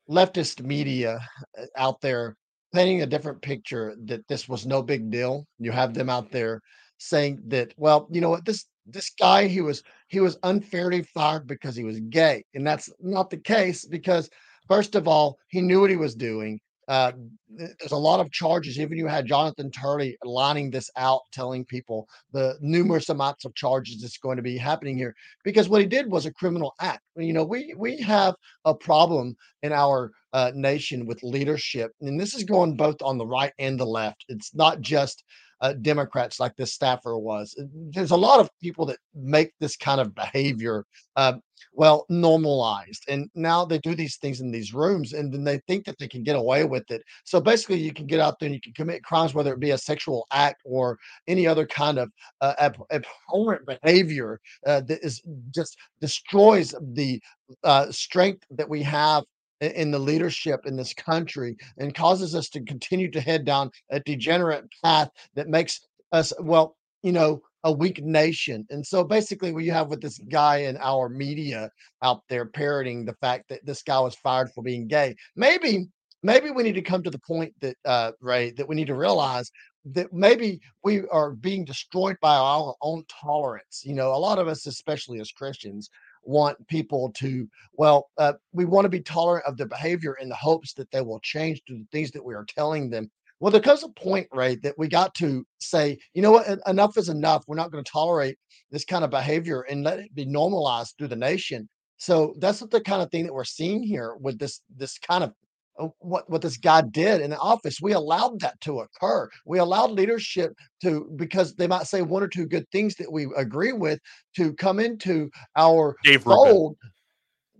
leftist 0.09 0.63
media 0.63 1.19
uh, 1.57 1.65
out 1.75 1.99
there 2.01 2.35
painting 2.73 3.01
a 3.01 3.07
different 3.07 3.41
picture 3.41 3.95
that 4.05 4.27
this 4.27 4.47
was 4.47 4.65
no 4.65 4.81
big 4.81 5.09
deal. 5.09 5.45
You 5.59 5.71
have 5.71 5.93
them 5.93 6.09
out 6.09 6.31
there 6.31 6.61
saying 6.97 7.41
that, 7.47 7.73
well, 7.77 8.07
you 8.11 8.21
know 8.21 8.29
what, 8.29 8.45
this 8.45 8.65
this 8.85 9.11
guy 9.19 9.47
he 9.47 9.61
was 9.61 9.83
he 10.07 10.19
was 10.19 10.37
unfairly 10.43 11.03
fired 11.03 11.47
because 11.47 11.75
he 11.75 11.83
was 11.83 11.99
gay 12.09 12.43
and 12.53 12.65
that's 12.65 12.89
not 13.01 13.29
the 13.29 13.37
case 13.37 13.85
because 13.85 14.29
first 14.67 14.95
of 14.95 15.07
all 15.07 15.37
he 15.49 15.61
knew 15.61 15.81
what 15.81 15.89
he 15.89 15.95
was 15.95 16.15
doing 16.15 16.59
uh, 16.87 17.11
there's 17.49 17.91
a 17.91 17.97
lot 17.97 18.19
of 18.19 18.31
charges 18.31 18.79
even 18.79 18.97
you 18.97 19.07
had 19.07 19.25
jonathan 19.25 19.69
turley 19.71 20.17
lining 20.23 20.69
this 20.69 20.89
out 20.97 21.21
telling 21.31 21.63
people 21.65 22.07
the 22.33 22.57
numerous 22.59 23.09
amounts 23.09 23.45
of 23.45 23.53
charges 23.55 24.01
that's 24.01 24.17
going 24.17 24.35
to 24.35 24.43
be 24.43 24.57
happening 24.57 24.97
here 24.97 25.15
because 25.43 25.69
what 25.69 25.81
he 25.81 25.87
did 25.87 26.09
was 26.09 26.25
a 26.25 26.33
criminal 26.33 26.73
act. 26.79 27.01
You 27.15 27.33
know 27.33 27.43
we 27.43 27.73
we 27.77 27.97
have 27.97 28.35
a 28.65 28.73
problem 28.73 29.35
in 29.63 29.71
our 29.71 30.11
uh, 30.33 30.51
nation 30.55 31.05
with 31.05 31.23
leadership 31.23 31.91
and 32.01 32.19
this 32.19 32.33
is 32.33 32.43
going 32.43 32.75
both 32.75 33.01
on 33.01 33.17
the 33.17 33.27
right 33.27 33.53
and 33.59 33.79
the 33.79 33.85
left. 33.85 34.25
It's 34.29 34.53
not 34.55 34.81
just 34.81 35.23
uh, 35.61 35.73
Democrats 35.73 36.39
like 36.39 36.55
this 36.55 36.73
staffer 36.73 37.17
was. 37.17 37.55
Uh, 37.59 37.63
there's 37.91 38.11
a 38.11 38.17
lot 38.17 38.39
of 38.39 38.49
people 38.61 38.85
that 38.87 38.97
make 39.15 39.53
this 39.59 39.75
kind 39.75 40.01
of 40.01 40.15
behavior, 40.15 40.85
uh, 41.15 41.33
well, 41.73 42.05
normalized. 42.09 43.05
And 43.07 43.29
now 43.35 43.63
they 43.63 43.77
do 43.79 43.95
these 43.95 44.17
things 44.17 44.41
in 44.41 44.51
these 44.51 44.73
rooms 44.73 45.13
and 45.13 45.31
then 45.31 45.43
they 45.43 45.59
think 45.67 45.85
that 45.85 45.97
they 45.99 46.07
can 46.07 46.23
get 46.23 46.35
away 46.35 46.63
with 46.63 46.89
it. 46.89 47.03
So 47.23 47.39
basically, 47.39 47.79
you 47.79 47.93
can 47.93 48.07
get 48.07 48.19
out 48.19 48.39
there 48.39 48.47
and 48.47 48.55
you 48.55 48.61
can 48.61 48.73
commit 48.73 49.03
crimes, 49.03 49.33
whether 49.33 49.53
it 49.53 49.59
be 49.59 49.71
a 49.71 49.77
sexual 49.77 50.25
act 50.31 50.61
or 50.65 50.97
any 51.27 51.47
other 51.47 51.65
kind 51.65 51.99
of 51.99 52.11
uh, 52.41 52.53
ab- 52.57 52.83
abhorrent 52.91 53.65
behavior 53.65 54.39
uh, 54.65 54.81
that 54.81 55.03
is 55.05 55.21
just 55.51 55.77
destroys 55.99 56.73
the 56.93 57.21
uh, 57.63 57.91
strength 57.91 58.43
that 58.49 58.67
we 58.67 58.81
have 58.81 59.23
in 59.61 59.91
the 59.91 59.99
leadership 59.99 60.65
in 60.65 60.75
this 60.75 60.93
country 60.93 61.55
and 61.77 61.93
causes 61.93 62.35
us 62.35 62.49
to 62.49 62.61
continue 62.61 63.09
to 63.11 63.21
head 63.21 63.45
down 63.45 63.71
a 63.91 63.99
degenerate 63.99 64.65
path 64.83 65.09
that 65.35 65.47
makes 65.47 65.87
us, 66.11 66.33
well, 66.39 66.75
you 67.03 67.11
know, 67.11 67.41
a 67.63 67.71
weak 67.71 68.03
nation. 68.03 68.65
And 68.71 68.85
so 68.85 69.03
basically, 69.03 69.51
what 69.51 69.63
you 69.63 69.71
have 69.71 69.89
with 69.89 70.01
this 70.01 70.17
guy 70.17 70.57
in 70.57 70.77
our 70.77 71.09
media 71.09 71.69
out 72.01 72.23
there 72.27 72.45
parroting 72.45 73.05
the 73.05 73.13
fact 73.21 73.49
that 73.49 73.65
this 73.65 73.83
guy 73.83 73.99
was 73.99 74.15
fired 74.15 74.51
for 74.51 74.63
being 74.63 74.87
gay, 74.87 75.15
maybe. 75.35 75.87
Maybe 76.23 76.51
we 76.51 76.61
need 76.61 76.75
to 76.75 76.83
come 76.83 77.01
to 77.01 77.09
the 77.09 77.17
point 77.17 77.51
that 77.61 77.75
uh, 77.83 78.11
Ray 78.21 78.51
that 78.51 78.67
we 78.67 78.75
need 78.75 78.85
to 78.85 78.95
realize 78.95 79.49
that 79.85 80.13
maybe 80.13 80.61
we 80.83 81.07
are 81.07 81.31
being 81.31 81.65
destroyed 81.65 82.15
by 82.21 82.35
our 82.35 82.75
own 82.81 83.03
tolerance. 83.09 83.81
You 83.83 83.95
know, 83.95 84.13
a 84.13 84.17
lot 84.17 84.37
of 84.37 84.47
us, 84.47 84.67
especially 84.67 85.19
as 85.19 85.31
Christians, 85.31 85.89
want 86.23 86.67
people 86.67 87.11
to 87.13 87.47
well 87.73 88.09
uh, 88.17 88.33
we 88.53 88.65
want 88.65 88.85
to 88.85 88.89
be 88.89 89.01
tolerant 89.01 89.45
of 89.45 89.57
their 89.57 89.67
behavior 89.67 90.15
in 90.21 90.29
the 90.29 90.35
hopes 90.35 90.73
that 90.73 90.89
they 90.91 91.01
will 91.01 91.19
change 91.21 91.61
to 91.67 91.73
the 91.73 91.87
things 91.91 92.11
that 92.11 92.23
we 92.23 92.35
are 92.35 92.45
telling 92.45 92.89
them. 92.89 93.09
Well 93.39 93.51
there 93.51 93.61
comes 93.61 93.83
a 93.83 93.89
point 93.89 94.27
right 94.31 94.61
that 94.63 94.77
we 94.77 94.87
got 94.87 95.15
to 95.15 95.45
say 95.59 95.97
you 96.13 96.21
know 96.21 96.31
what? 96.31 96.59
Enough 96.67 96.97
is 96.97 97.09
enough. 97.09 97.43
We're 97.47 97.55
not 97.55 97.71
going 97.71 97.83
to 97.83 97.91
tolerate 97.91 98.37
this 98.71 98.85
kind 98.85 99.03
of 99.03 99.09
behavior 99.09 99.61
and 99.61 99.83
let 99.83 99.99
it 99.99 100.13
be 100.15 100.25
normalized 100.25 100.95
through 100.97 101.09
the 101.09 101.15
nation. 101.15 101.67
So 101.97 102.33
that's 102.39 102.59
the 102.59 102.81
kind 102.81 103.01
of 103.01 103.11
thing 103.11 103.25
that 103.25 103.33
we're 103.33 103.43
seeing 103.43 103.83
here 103.83 104.15
with 104.19 104.39
this 104.39 104.61
this 104.75 104.97
kind 104.97 105.23
of 105.23 105.33
Uh, 105.79 105.87
what 105.99 106.29
what 106.29 106.41
this 106.41 106.57
guy 106.57 106.81
did 106.81 107.21
in 107.21 107.29
the 107.29 107.37
office. 107.37 107.79
We 107.81 107.93
allowed 107.93 108.41
that 108.41 108.59
to 108.61 108.81
occur. 108.81 109.29
We 109.45 109.59
allowed 109.59 109.91
leadership 109.91 110.53
to 110.81 111.09
because 111.15 111.55
they 111.55 111.67
might 111.67 111.87
say 111.87 112.01
one 112.01 112.23
or 112.23 112.27
two 112.27 112.45
good 112.45 112.69
things 112.71 112.95
that 112.95 113.11
we 113.11 113.27
agree 113.37 113.71
with 113.71 113.99
to 114.35 114.53
come 114.53 114.79
into 114.79 115.29
our 115.55 115.95
Dave 116.03 116.23
fold. 116.23 116.71
Rubin. 116.71 116.91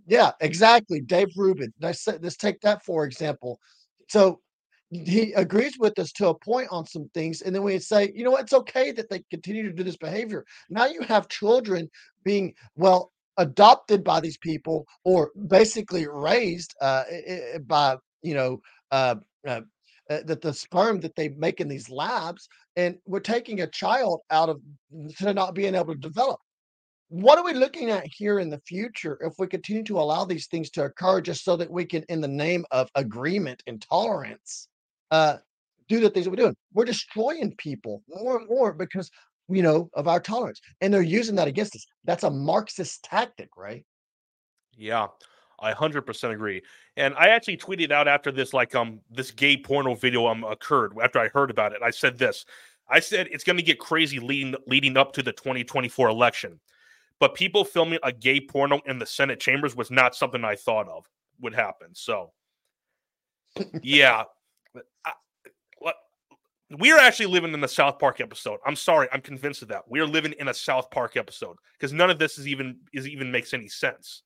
Yeah, 0.06 0.32
exactly. 0.40 1.00
Dave 1.00 1.30
Rubin. 1.36 1.72
Let's 1.80 2.06
let's 2.06 2.36
take 2.36 2.60
that 2.60 2.84
for 2.84 3.04
example. 3.04 3.58
So 4.08 4.40
he 4.90 5.32
agrees 5.32 5.78
with 5.78 5.98
us 5.98 6.12
to 6.12 6.28
a 6.28 6.34
point 6.38 6.68
on 6.70 6.84
some 6.84 7.08
things, 7.14 7.40
and 7.40 7.54
then 7.54 7.62
we 7.62 7.78
say, 7.78 8.12
you 8.14 8.24
know, 8.24 8.36
it's 8.36 8.52
okay 8.52 8.92
that 8.92 9.08
they 9.08 9.24
continue 9.30 9.62
to 9.62 9.72
do 9.72 9.82
this 9.82 9.96
behavior. 9.96 10.44
Now 10.68 10.84
you 10.84 11.00
have 11.02 11.28
children 11.28 11.88
being 12.24 12.52
well 12.76 13.10
adopted 13.38 14.04
by 14.04 14.20
these 14.20 14.38
people 14.38 14.86
or 15.04 15.30
basically 15.48 16.06
raised 16.06 16.74
uh, 16.80 17.04
by 17.66 17.96
you 18.22 18.34
know 18.34 18.60
uh, 18.90 19.16
uh, 19.46 19.60
uh, 20.10 20.20
that 20.24 20.40
the 20.40 20.52
sperm 20.52 21.00
that 21.00 21.14
they 21.16 21.28
make 21.30 21.60
in 21.60 21.68
these 21.68 21.88
labs 21.88 22.48
and 22.76 22.96
we're 23.06 23.20
taking 23.20 23.60
a 23.60 23.66
child 23.66 24.20
out 24.30 24.48
of 24.48 24.60
to 25.16 25.32
not 25.32 25.54
being 25.54 25.74
able 25.74 25.94
to 25.94 26.00
develop. 26.00 26.40
What 27.08 27.38
are 27.38 27.44
we 27.44 27.52
looking 27.52 27.90
at 27.90 28.06
here 28.06 28.38
in 28.38 28.48
the 28.48 28.60
future 28.66 29.18
if 29.20 29.34
we 29.38 29.46
continue 29.46 29.82
to 29.84 29.98
allow 29.98 30.24
these 30.24 30.46
things 30.46 30.70
to 30.70 30.84
occur 30.84 31.20
just 31.20 31.44
so 31.44 31.56
that 31.56 31.70
we 31.70 31.84
can 31.84 32.04
in 32.08 32.20
the 32.20 32.28
name 32.28 32.64
of 32.70 32.88
agreement 32.94 33.62
and 33.66 33.82
tolerance 33.82 34.68
uh, 35.10 35.36
do 35.88 36.00
the 36.00 36.08
things 36.08 36.24
that 36.24 36.30
we're 36.30 36.36
doing? 36.36 36.56
We're 36.72 36.86
destroying 36.86 37.54
people 37.58 38.02
more 38.08 38.38
and 38.38 38.48
more 38.48 38.72
because 38.72 39.10
you 39.48 39.62
know, 39.62 39.90
of 39.94 40.08
our 40.08 40.20
tolerance. 40.20 40.60
And 40.80 40.92
they're 40.92 41.02
using 41.02 41.36
that 41.36 41.48
against 41.48 41.76
us. 41.76 41.86
That's 42.04 42.24
a 42.24 42.30
Marxist 42.30 43.02
tactic, 43.04 43.50
right? 43.56 43.84
Yeah. 44.76 45.08
I 45.60 45.72
100% 45.72 46.32
agree. 46.32 46.60
And 46.96 47.14
I 47.14 47.28
actually 47.28 47.56
tweeted 47.56 47.92
out 47.92 48.08
after 48.08 48.32
this 48.32 48.52
like 48.52 48.74
um 48.74 49.00
this 49.10 49.30
gay 49.30 49.56
porno 49.56 49.94
video 49.94 50.26
um 50.26 50.44
occurred 50.44 50.92
after 51.02 51.20
I 51.20 51.28
heard 51.28 51.50
about 51.50 51.72
it. 51.72 51.82
I 51.82 51.90
said 51.90 52.18
this. 52.18 52.44
I 52.88 53.00
said 53.00 53.28
it's 53.30 53.44
going 53.44 53.56
to 53.56 53.62
get 53.62 53.78
crazy 53.78 54.18
leading 54.18 54.56
leading 54.66 54.96
up 54.96 55.12
to 55.14 55.22
the 55.22 55.32
2024 55.32 56.08
election. 56.08 56.58
But 57.20 57.34
people 57.34 57.64
filming 57.64 58.00
a 58.02 58.12
gay 58.12 58.40
porno 58.40 58.80
in 58.86 58.98
the 58.98 59.06
Senate 59.06 59.38
chambers 59.38 59.76
was 59.76 59.90
not 59.90 60.16
something 60.16 60.44
I 60.44 60.56
thought 60.56 60.88
of 60.88 61.08
would 61.40 61.54
happen. 61.54 61.88
So 61.92 62.32
yeah. 63.82 64.24
I, 65.04 65.12
we 66.78 66.92
are 66.92 66.98
actually 66.98 67.26
living 67.26 67.52
in 67.52 67.60
the 67.60 67.68
South 67.68 67.98
Park 67.98 68.20
episode. 68.20 68.58
I'm 68.64 68.76
sorry, 68.76 69.08
I'm 69.12 69.20
convinced 69.20 69.62
of 69.62 69.68
that. 69.68 69.82
We 69.88 70.00
are 70.00 70.06
living 70.06 70.34
in 70.38 70.48
a 70.48 70.54
South 70.54 70.90
Park 70.90 71.16
episode 71.16 71.56
because 71.78 71.92
none 71.92 72.10
of 72.10 72.18
this 72.18 72.38
is 72.38 72.48
even 72.48 72.78
is 72.92 73.08
even 73.08 73.30
makes 73.30 73.52
any 73.52 73.68
sense. 73.68 74.22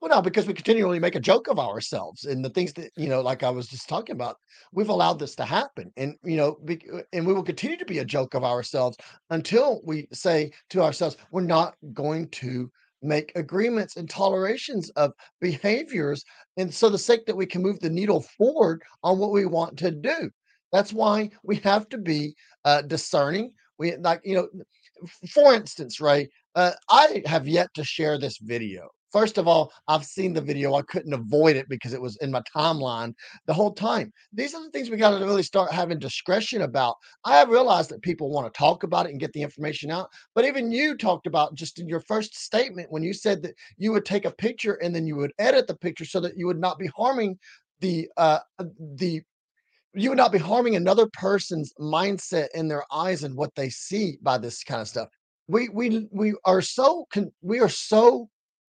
Well, 0.00 0.10
no, 0.10 0.22
because 0.22 0.46
we 0.46 0.54
continually 0.54 1.00
make 1.00 1.16
a 1.16 1.20
joke 1.20 1.48
of 1.48 1.58
ourselves 1.58 2.24
and 2.24 2.44
the 2.44 2.50
things 2.50 2.72
that 2.74 2.92
you 2.96 3.08
know, 3.08 3.20
like 3.20 3.42
I 3.42 3.50
was 3.50 3.66
just 3.66 3.88
talking 3.88 4.14
about, 4.14 4.36
we've 4.72 4.88
allowed 4.88 5.18
this 5.18 5.34
to 5.36 5.44
happen, 5.44 5.92
and 5.96 6.14
you 6.22 6.36
know, 6.36 6.58
be, 6.64 6.80
and 7.12 7.26
we 7.26 7.32
will 7.32 7.42
continue 7.42 7.76
to 7.76 7.84
be 7.84 7.98
a 7.98 8.04
joke 8.04 8.34
of 8.34 8.44
ourselves 8.44 8.96
until 9.30 9.80
we 9.84 10.06
say 10.12 10.52
to 10.70 10.82
ourselves, 10.82 11.16
we're 11.32 11.42
not 11.42 11.74
going 11.92 12.28
to 12.28 12.70
make 13.02 13.32
agreements 13.36 13.96
and 13.96 14.08
tolerations 14.08 14.90
of 14.90 15.12
behaviors, 15.40 16.24
and 16.56 16.72
so 16.72 16.88
the 16.88 16.98
sake 16.98 17.26
that 17.26 17.36
we 17.36 17.46
can 17.46 17.62
move 17.62 17.78
the 17.80 17.90
needle 17.90 18.22
forward 18.36 18.82
on 19.02 19.18
what 19.18 19.32
we 19.32 19.46
want 19.46 19.76
to 19.78 19.90
do. 19.90 20.30
That's 20.72 20.92
why 20.92 21.30
we 21.42 21.56
have 21.56 21.88
to 21.90 21.98
be 21.98 22.34
uh, 22.64 22.82
discerning. 22.82 23.52
We 23.78 23.96
like, 23.96 24.20
you 24.24 24.34
know, 24.34 24.48
for 25.30 25.54
instance, 25.54 26.00
right? 26.00 26.28
uh, 26.54 26.72
I 26.90 27.22
have 27.26 27.46
yet 27.46 27.68
to 27.74 27.84
share 27.84 28.18
this 28.18 28.38
video 28.38 28.88
First 29.12 29.38
of 29.38 29.48
all, 29.48 29.72
I've 29.88 30.04
seen 30.04 30.34
the 30.34 30.40
video. 30.40 30.74
I 30.74 30.82
couldn't 30.82 31.14
avoid 31.14 31.56
it 31.56 31.66
because 31.68 31.94
it 31.94 32.00
was 32.00 32.16
in 32.16 32.30
my 32.30 32.42
timeline 32.54 33.14
the 33.46 33.54
whole 33.54 33.72
time. 33.72 34.12
These 34.32 34.54
are 34.54 34.62
the 34.62 34.70
things 34.70 34.90
we 34.90 34.98
got 34.98 35.18
to 35.18 35.24
really 35.24 35.42
start 35.42 35.72
having 35.72 35.98
discretion 35.98 36.62
about. 36.62 36.96
I 37.24 37.36
have 37.38 37.48
realized 37.48 37.90
that 37.90 38.02
people 38.02 38.30
want 38.30 38.52
to 38.52 38.58
talk 38.58 38.82
about 38.82 39.06
it 39.06 39.10
and 39.10 39.20
get 39.20 39.32
the 39.32 39.42
information 39.42 39.90
out. 39.90 40.08
But 40.34 40.44
even 40.44 40.70
you 40.70 40.94
talked 40.94 41.26
about 41.26 41.54
just 41.54 41.78
in 41.78 41.88
your 41.88 42.00
first 42.00 42.36
statement 42.36 42.92
when 42.92 43.02
you 43.02 43.14
said 43.14 43.42
that 43.42 43.54
you 43.78 43.92
would 43.92 44.04
take 44.04 44.26
a 44.26 44.30
picture 44.32 44.74
and 44.74 44.94
then 44.94 45.06
you 45.06 45.16
would 45.16 45.32
edit 45.38 45.66
the 45.66 45.76
picture 45.76 46.04
so 46.04 46.20
that 46.20 46.36
you 46.36 46.46
would 46.46 46.60
not 46.60 46.78
be 46.78 46.90
harming 46.94 47.38
the 47.80 48.08
uh 48.16 48.40
the 48.96 49.22
you 49.94 50.10
would 50.10 50.18
not 50.18 50.32
be 50.32 50.38
harming 50.38 50.76
another 50.76 51.08
person's 51.12 51.72
mindset 51.80 52.48
in 52.54 52.68
their 52.68 52.84
eyes 52.92 53.24
and 53.24 53.34
what 53.34 53.54
they 53.54 53.68
see 53.70 54.18
by 54.22 54.38
this 54.38 54.62
kind 54.62 54.80
of 54.80 54.88
stuff. 54.88 55.08
We 55.48 55.68
we 55.70 56.06
we 56.10 56.34
are 56.44 56.60
so 56.60 57.06
con- 57.12 57.32
we 57.40 57.60
are 57.60 57.68
so 57.68 58.28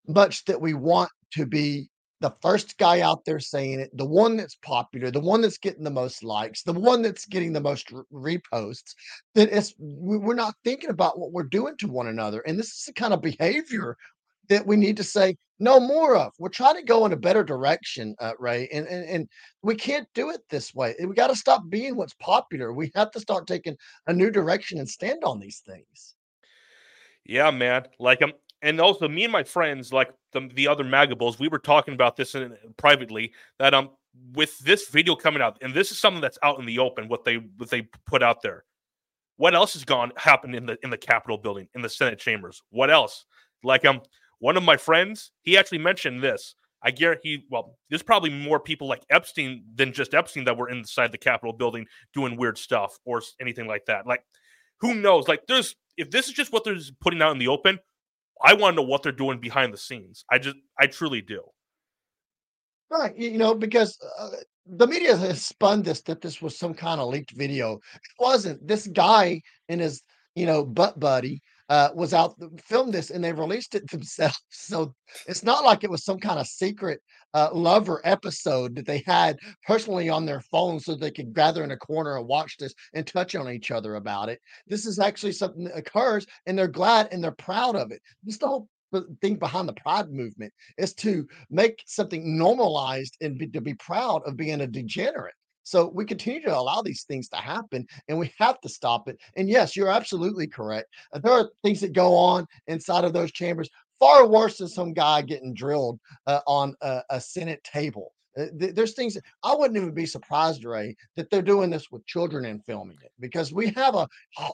much 0.08 0.44
that 0.46 0.60
we 0.60 0.74
want 0.74 1.10
to 1.32 1.46
be 1.46 1.88
the 2.20 2.34
first 2.40 2.78
guy 2.78 3.00
out 3.00 3.24
there 3.24 3.38
saying 3.38 3.80
it, 3.80 3.96
the 3.96 4.04
one 4.04 4.36
that's 4.36 4.56
popular, 4.56 5.10
the 5.10 5.20
one 5.20 5.40
that's 5.42 5.58
getting 5.58 5.84
the 5.84 5.90
most 5.90 6.24
likes, 6.24 6.62
the 6.62 6.72
one 6.72 7.02
that's 7.02 7.26
getting 7.26 7.52
the 7.52 7.60
most 7.60 7.92
re- 7.92 8.38
reposts, 8.48 8.94
that 9.34 9.54
it's 9.54 9.74
we're 9.78 10.34
not 10.34 10.54
thinking 10.64 10.90
about 10.90 11.18
what 11.18 11.32
we're 11.32 11.42
doing 11.42 11.76
to 11.76 11.86
one 11.86 12.06
another. 12.06 12.40
And 12.40 12.58
this 12.58 12.68
is 12.68 12.84
the 12.86 12.92
kind 12.94 13.12
of 13.12 13.20
behavior 13.20 13.96
that 14.48 14.66
we 14.66 14.76
need 14.76 14.96
to 14.96 15.04
say 15.04 15.36
no 15.58 15.78
more 15.78 16.16
of. 16.16 16.32
We're 16.38 16.48
trying 16.48 16.76
to 16.76 16.82
go 16.82 17.06
in 17.06 17.12
a 17.12 17.16
better 17.16 17.44
direction, 17.44 18.14
uh, 18.20 18.32
and, 18.42 18.86
and 18.86 19.08
and 19.08 19.28
we 19.62 19.74
can't 19.74 20.08
do 20.14 20.30
it 20.30 20.40
this 20.50 20.74
way. 20.74 20.94
We 20.98 21.14
got 21.14 21.28
to 21.28 21.36
stop 21.36 21.62
being 21.68 21.96
what's 21.96 22.14
popular. 22.14 22.72
We 22.72 22.90
have 22.94 23.10
to 23.12 23.20
start 23.20 23.46
taking 23.46 23.76
a 24.06 24.12
new 24.12 24.30
direction 24.30 24.78
and 24.78 24.88
stand 24.88 25.24
on 25.24 25.38
these 25.38 25.62
things. 25.66 26.14
Yeah, 27.24 27.50
man. 27.50 27.86
Like 27.98 28.22
I'm 28.22 28.30
um, 28.30 28.36
and 28.62 28.80
also 28.80 29.08
me 29.08 29.24
and 29.24 29.32
my 29.32 29.44
friends, 29.44 29.92
like 29.92 30.10
the, 30.32 30.48
the 30.54 30.68
other 30.68 30.84
Magables, 30.84 31.38
we 31.38 31.48
were 31.48 31.58
talking 31.58 31.92
about 31.92 32.16
this 32.16 32.34
in, 32.34 32.56
privately 32.78 33.32
that 33.58 33.74
um 33.74 33.90
with 34.32 34.58
this 34.58 34.88
video 34.88 35.14
coming 35.16 35.42
out, 35.42 35.58
and 35.60 35.74
this 35.74 35.90
is 35.90 35.98
something 35.98 36.20
that's 36.20 36.38
out 36.42 36.58
in 36.58 36.66
the 36.66 36.78
open, 36.78 37.08
what 37.08 37.24
they 37.24 37.36
what 37.56 37.70
they 37.70 37.88
put 38.06 38.22
out 38.22 38.42
there. 38.42 38.64
What 39.36 39.54
else 39.54 39.72
has 39.74 39.84
gone 39.84 40.12
happened 40.16 40.54
in 40.54 40.66
the 40.66 40.78
in 40.82 40.90
the 40.90 40.98
Capitol 40.98 41.38
building, 41.38 41.68
in 41.74 41.82
the 41.82 41.88
Senate 41.88 42.18
chambers? 42.18 42.62
What 42.70 42.90
else? 42.90 43.24
Like 43.62 43.84
um 43.84 44.00
one 44.44 44.58
of 44.58 44.62
my 44.62 44.76
friends, 44.76 45.30
he 45.40 45.56
actually 45.56 45.78
mentioned 45.78 46.22
this. 46.22 46.54
I 46.82 46.90
guarantee 46.90 47.46
well, 47.50 47.78
there's 47.88 48.02
probably 48.02 48.28
more 48.28 48.60
people 48.60 48.86
like 48.86 49.02
Epstein 49.08 49.64
than 49.74 49.90
just 49.90 50.12
Epstein 50.12 50.44
that 50.44 50.58
were 50.58 50.68
inside 50.68 51.12
the 51.12 51.16
Capitol 51.16 51.54
building 51.54 51.86
doing 52.12 52.36
weird 52.36 52.58
stuff 52.58 52.98
or 53.06 53.22
anything 53.40 53.66
like 53.66 53.86
that. 53.86 54.06
Like, 54.06 54.22
who 54.80 54.96
knows? 54.96 55.28
Like, 55.28 55.46
there's 55.48 55.74
if 55.96 56.10
this 56.10 56.28
is 56.28 56.34
just 56.34 56.52
what 56.52 56.62
they're 56.62 56.76
putting 57.00 57.22
out 57.22 57.32
in 57.32 57.38
the 57.38 57.48
open, 57.48 57.78
I 58.44 58.52
want 58.52 58.76
to 58.76 58.82
know 58.82 58.86
what 58.86 59.02
they're 59.02 59.12
doing 59.12 59.40
behind 59.40 59.72
the 59.72 59.78
scenes. 59.78 60.26
I 60.30 60.36
just, 60.36 60.56
I 60.78 60.88
truly 60.88 61.22
do. 61.22 61.40
Right. 62.90 63.16
You 63.16 63.38
know, 63.38 63.54
because 63.54 63.98
uh, 64.18 64.28
the 64.66 64.86
media 64.86 65.16
has 65.16 65.42
spun 65.42 65.80
this 65.80 66.02
that 66.02 66.20
this 66.20 66.42
was 66.42 66.58
some 66.58 66.74
kind 66.74 67.00
of 67.00 67.08
leaked 67.08 67.30
video. 67.30 67.76
It 67.76 68.20
wasn't. 68.20 68.68
This 68.68 68.86
guy 68.88 69.40
and 69.70 69.80
his, 69.80 70.02
you 70.34 70.44
know, 70.44 70.66
butt 70.66 71.00
buddy 71.00 71.40
uh, 71.68 71.90
was 71.94 72.12
out 72.12 72.34
filmed 72.64 72.92
this 72.92 73.10
and 73.10 73.22
they 73.22 73.32
released 73.32 73.74
it 73.74 73.88
themselves. 73.90 74.40
So 74.50 74.94
it's 75.26 75.42
not 75.42 75.64
like 75.64 75.84
it 75.84 75.90
was 75.90 76.04
some 76.04 76.18
kind 76.18 76.38
of 76.38 76.46
secret 76.46 77.00
uh, 77.32 77.50
lover 77.52 78.00
episode 78.04 78.74
that 78.76 78.86
they 78.86 79.02
had 79.06 79.38
personally 79.66 80.08
on 80.08 80.24
their 80.24 80.40
phone 80.40 80.78
so 80.78 80.94
they 80.94 81.10
could 81.10 81.34
gather 81.34 81.64
in 81.64 81.72
a 81.72 81.76
corner 81.76 82.16
and 82.16 82.26
watch 82.26 82.56
this 82.58 82.74
and 82.94 83.06
touch 83.06 83.34
on 83.34 83.50
each 83.50 83.70
other 83.70 83.96
about 83.96 84.28
it. 84.28 84.40
This 84.66 84.86
is 84.86 84.98
actually 84.98 85.32
something 85.32 85.64
that 85.64 85.76
occurs 85.76 86.26
and 86.46 86.58
they're 86.58 86.68
glad 86.68 87.08
and 87.10 87.22
they're 87.22 87.32
proud 87.32 87.76
of 87.76 87.90
it. 87.90 88.00
This 88.22 88.38
the 88.38 88.48
whole 88.48 88.68
thing 89.20 89.36
behind 89.36 89.68
the 89.68 89.72
pride 89.72 90.10
movement 90.10 90.52
is 90.78 90.94
to 90.94 91.26
make 91.50 91.82
something 91.86 92.38
normalized 92.38 93.16
and 93.20 93.38
be, 93.38 93.48
to 93.48 93.60
be 93.60 93.74
proud 93.74 94.22
of 94.24 94.36
being 94.36 94.60
a 94.60 94.66
degenerate. 94.66 95.34
So 95.64 95.90
we 95.92 96.04
continue 96.04 96.42
to 96.42 96.56
allow 96.56 96.82
these 96.82 97.04
things 97.04 97.28
to 97.30 97.36
happen 97.36 97.86
and 98.08 98.18
we 98.18 98.32
have 98.38 98.60
to 98.60 98.68
stop 98.68 99.08
it. 99.08 99.18
And 99.36 99.48
yes, 99.48 99.76
you're 99.76 99.90
absolutely 99.90 100.46
correct. 100.46 100.88
Uh, 101.12 101.18
there 101.18 101.32
are 101.32 101.50
things 101.62 101.80
that 101.80 101.92
go 101.92 102.14
on 102.14 102.46
inside 102.66 103.04
of 103.04 103.12
those 103.12 103.32
chambers 103.32 103.68
far 103.98 104.26
worse 104.26 104.58
than 104.58 104.68
some 104.68 104.92
guy 104.92 105.22
getting 105.22 105.54
drilled 105.54 105.98
uh, 106.26 106.40
on 106.46 106.74
a, 106.82 107.02
a 107.10 107.20
Senate 107.20 107.64
table. 107.64 108.12
Uh, 108.38 108.46
there's 108.52 108.94
things 108.94 109.16
I 109.42 109.54
wouldn't 109.54 109.76
even 109.76 109.92
be 109.92 110.06
surprised, 110.06 110.64
Ray, 110.64 110.96
that 111.16 111.30
they're 111.30 111.42
doing 111.42 111.70
this 111.70 111.90
with 111.90 112.06
children 112.06 112.44
and 112.44 112.64
filming 112.64 112.98
it 113.02 113.12
because 113.20 113.52
we 113.52 113.68
have 113.70 113.94
a, 113.94 114.08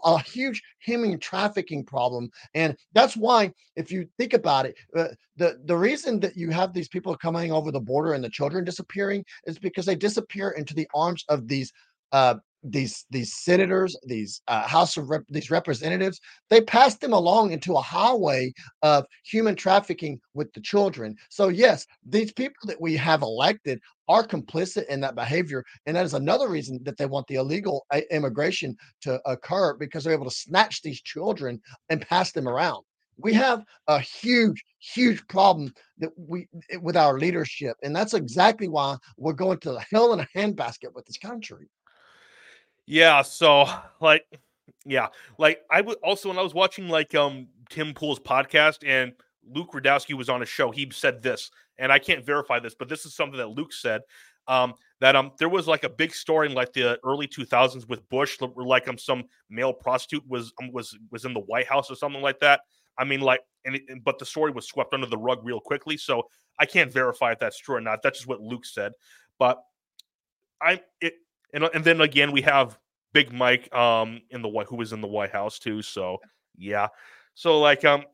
a 0.05 0.23
huge 0.23 0.63
human 0.81 1.19
trafficking 1.19 1.85
problem. 1.85 2.31
And 2.55 2.77
that's 2.93 3.17
why, 3.17 3.53
if 3.77 3.91
you 3.91 4.09
think 4.19 4.35
about 4.35 4.67
it, 4.67 4.77
uh, 4.97 5.09
the, 5.37 5.61
the 5.65 5.77
reason 5.77 6.21
that 6.21 6.37
you 6.37 6.51
have 6.51 6.73
these 6.73 6.89
people 6.89 7.17
coming 7.17 7.53
over 7.53 7.71
the 7.71 7.81
border 7.81 8.13
and 8.13 8.23
the 8.23 8.29
children 8.29 8.65
disappearing 8.65 9.25
is 9.47 9.59
because 9.59 9.87
they 9.87 9.97
disappear 9.97 10.51
into 10.51 10.75
the 10.75 10.89
arms 10.95 11.25
of 11.29 11.49
these 11.49 11.73
uh, 12.13 12.35
these 12.63 13.07
these 13.11 13.35
senators, 13.35 13.97
these 14.05 14.43
uh, 14.49 14.67
House 14.67 14.97
of 14.97 15.09
Rep- 15.09 15.25
these 15.29 15.51
representatives, 15.51 16.21
they 16.49 16.61
passed 16.61 17.01
them 17.01 17.13
along 17.13 17.53
into 17.53 17.75
a 17.75 17.83
highway 17.83 18.53
of 18.83 19.07
human 19.25 19.55
trafficking 19.55 20.21
with 20.35 20.53
the 20.53 20.61
children. 20.61 21.17
So 21.31 21.49
yes, 21.49 21.87
these 22.07 22.33
people 22.33 22.67
that 22.67 22.81
we 22.81 22.97
have 22.97 23.23
elected 23.23 23.81
are 24.09 24.27
complicit 24.27 24.87
in 24.87 25.01
that 25.01 25.15
behavior, 25.15 25.65
and 25.87 25.97
that 25.97 26.05
is 26.05 26.15
another 26.15 26.49
reason 26.49 26.81
that 26.83 26.97
they 26.97 27.07
want 27.07 27.27
the 27.29 27.37
illegal 27.37 27.87
uh, 27.91 28.01
immigration 28.11 28.77
to 29.03 29.21
occur 29.25 29.75
because 29.75 30.05
they're 30.05 30.13
able 30.13 30.25
to 30.25 30.31
snatch 30.31 30.83
these 30.83 31.01
children 31.01 31.61
and 31.89 32.07
pass 32.07 32.33
them 32.33 32.49
around. 32.49 32.85
We 33.17 33.35
have 33.35 33.65
a 33.87 34.01
huge, 34.01 34.65
huge 34.79 35.27
problem 35.29 35.75
that 35.99 36.11
we 36.17 36.49
with 36.81 36.97
our 36.97 37.19
leadership, 37.19 37.77
and 37.83 37.95
that's 37.95 38.15
exactly 38.15 38.69
why 38.69 38.97
we're 39.17 39.33
going 39.33 39.59
to 39.61 39.73
the 39.73 39.85
hell 39.91 40.13
in 40.13 40.21
a 40.21 40.29
handbasket 40.35 40.95
with 40.95 41.07
this 41.07 41.19
country. 41.19 41.69
Yeah, 42.91 43.23
so 43.23 43.67
like 44.01 44.27
yeah, 44.85 45.09
like 45.39 45.61
I 45.71 45.81
would 45.81 45.99
also 46.03 46.29
when 46.29 46.39
I 46.39 46.43
was 46.43 46.55
watching 46.55 46.89
like 46.89 47.15
um 47.15 47.47
Tim 47.69 47.95
Pool's 47.95 48.19
podcast 48.19 48.79
and 48.85 49.13
Luke 49.49 49.71
Rudkowski 49.73 50.15
was 50.15 50.29
on 50.29 50.43
a 50.43 50.47
show, 50.47 50.73
he 50.73 50.91
said 50.93 51.23
this, 51.23 51.53
and 51.79 51.93
I 51.93 52.01
can't 52.01 52.27
verify 52.27 52.59
this, 52.59 52.75
but 52.75 52.89
this 52.89 53.07
is 53.07 53.15
something 53.15 53.39
that 53.39 53.51
Luke 53.51 53.73
said. 53.73 54.03
Um, 54.49 54.75
that 55.01 55.15
um 55.15 55.31
there 55.39 55.49
was 55.49 55.69
like 55.69 55.85
a 55.85 55.89
big 55.89 56.13
story 56.13 56.49
in 56.49 56.55
like 56.55 56.73
the 56.73 56.99
early 57.05 57.29
2000s 57.29 57.89
with 57.89 58.09
Bush, 58.09 58.41
where 58.41 58.67
like 58.67 58.89
um 58.89 58.99
some 58.99 59.23
male 59.49 59.73
prostitute 59.73 60.27
was 60.27 60.53
um, 60.61 60.73
was 60.73 60.99
was 61.13 61.25
in 61.25 61.33
the 61.33 61.41
White 61.41 61.69
House 61.69 61.93
or 61.93 61.95
something 61.95 62.23
like 62.23 62.41
that. 62.41 62.63
I 62.99 63.05
mean, 63.05 63.21
like, 63.21 63.41
and 63.65 63.77
it, 63.77 64.03
but 64.03 64.19
the 64.19 64.27
story 64.27 64.51
was 64.51 64.67
swept 64.67 64.95
under 64.95 65.07
the 65.07 65.17
rug 65.17 65.45
real 65.45 65.61
quickly, 65.61 65.97
so 65.97 66.25
I 66.59 66.67
can't 66.67 66.93
verify 66.93 67.31
if 67.31 67.39
that's 67.39 67.59
true 67.59 67.77
or 67.77 67.81
not. 67.81 68.03
That's 68.03 68.19
just 68.19 68.29
what 68.29 68.41
Luke 68.41 68.67
said, 68.67 68.93
but 69.39 69.63
I 70.61 70.81
it 71.01 71.15
and 71.55 71.65
and 71.75 71.85
then 71.85 72.01
again 72.01 72.33
we 72.33 72.43
have 72.43 72.79
Big 73.13 73.33
Mike 73.33 73.73
um 73.75 74.21
in 74.31 74.43
the 74.43 74.49
White 74.49 74.67
who 74.67 74.77
was 74.77 74.93
in 74.93 75.01
the 75.01 75.09
White 75.09 75.31
House 75.31 75.59
too. 75.59 75.83
So 75.83 76.19
yeah, 76.57 76.89
so 77.35 77.59
like 77.61 77.85
um 77.85 78.05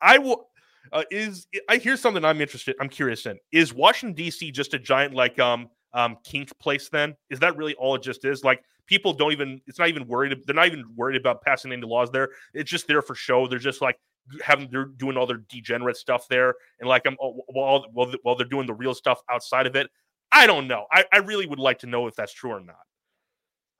I 0.00 0.18
will. 0.18 0.46
Uh, 0.92 1.04
is 1.10 1.46
I 1.68 1.76
hear 1.76 1.96
something 1.96 2.24
I'm 2.24 2.40
interested. 2.40 2.74
I'm 2.80 2.88
curious 2.88 3.26
in. 3.26 3.38
Is 3.52 3.72
Washington 3.72 4.14
D.C. 4.14 4.50
just 4.50 4.74
a 4.74 4.78
giant 4.78 5.14
like 5.14 5.38
um 5.38 5.68
um, 5.92 6.16
kink 6.24 6.56
place 6.58 6.88
then? 6.88 7.14
Is 7.30 7.40
that 7.40 7.56
really 7.56 7.74
all 7.74 7.94
it 7.94 8.02
just 8.02 8.24
is? 8.24 8.44
Like 8.44 8.62
people 8.86 9.12
don't 9.12 9.32
even 9.32 9.60
it's 9.66 9.78
not 9.78 9.88
even 9.88 10.06
worried 10.06 10.36
they're 10.46 10.54
not 10.54 10.66
even 10.66 10.84
worried 10.96 11.20
about 11.20 11.42
passing 11.42 11.72
any 11.72 11.82
laws 11.82 12.10
there. 12.10 12.30
It's 12.54 12.70
just 12.70 12.88
there 12.88 13.02
for 13.02 13.14
show. 13.14 13.46
They're 13.46 13.58
just 13.58 13.80
like 13.80 13.98
having 14.42 14.68
they're 14.70 14.86
doing 14.86 15.16
all 15.16 15.26
their 15.26 15.42
degenerate 15.48 15.96
stuff 15.96 16.26
there 16.28 16.54
and 16.78 16.88
like 16.88 17.02
I'm 17.06 17.16
um, 17.22 17.40
while 17.48 17.86
while 17.92 18.12
while 18.22 18.36
they're 18.36 18.46
doing 18.46 18.66
the 18.66 18.74
real 18.74 18.94
stuff 18.94 19.20
outside 19.30 19.66
of 19.66 19.76
it. 19.76 19.90
I 20.32 20.46
don't 20.46 20.68
know. 20.68 20.86
I, 20.90 21.04
I 21.12 21.18
really 21.18 21.46
would 21.46 21.58
like 21.58 21.78
to 21.80 21.86
know 21.86 22.06
if 22.06 22.14
that's 22.14 22.32
true 22.32 22.50
or 22.50 22.60
not. 22.60 22.76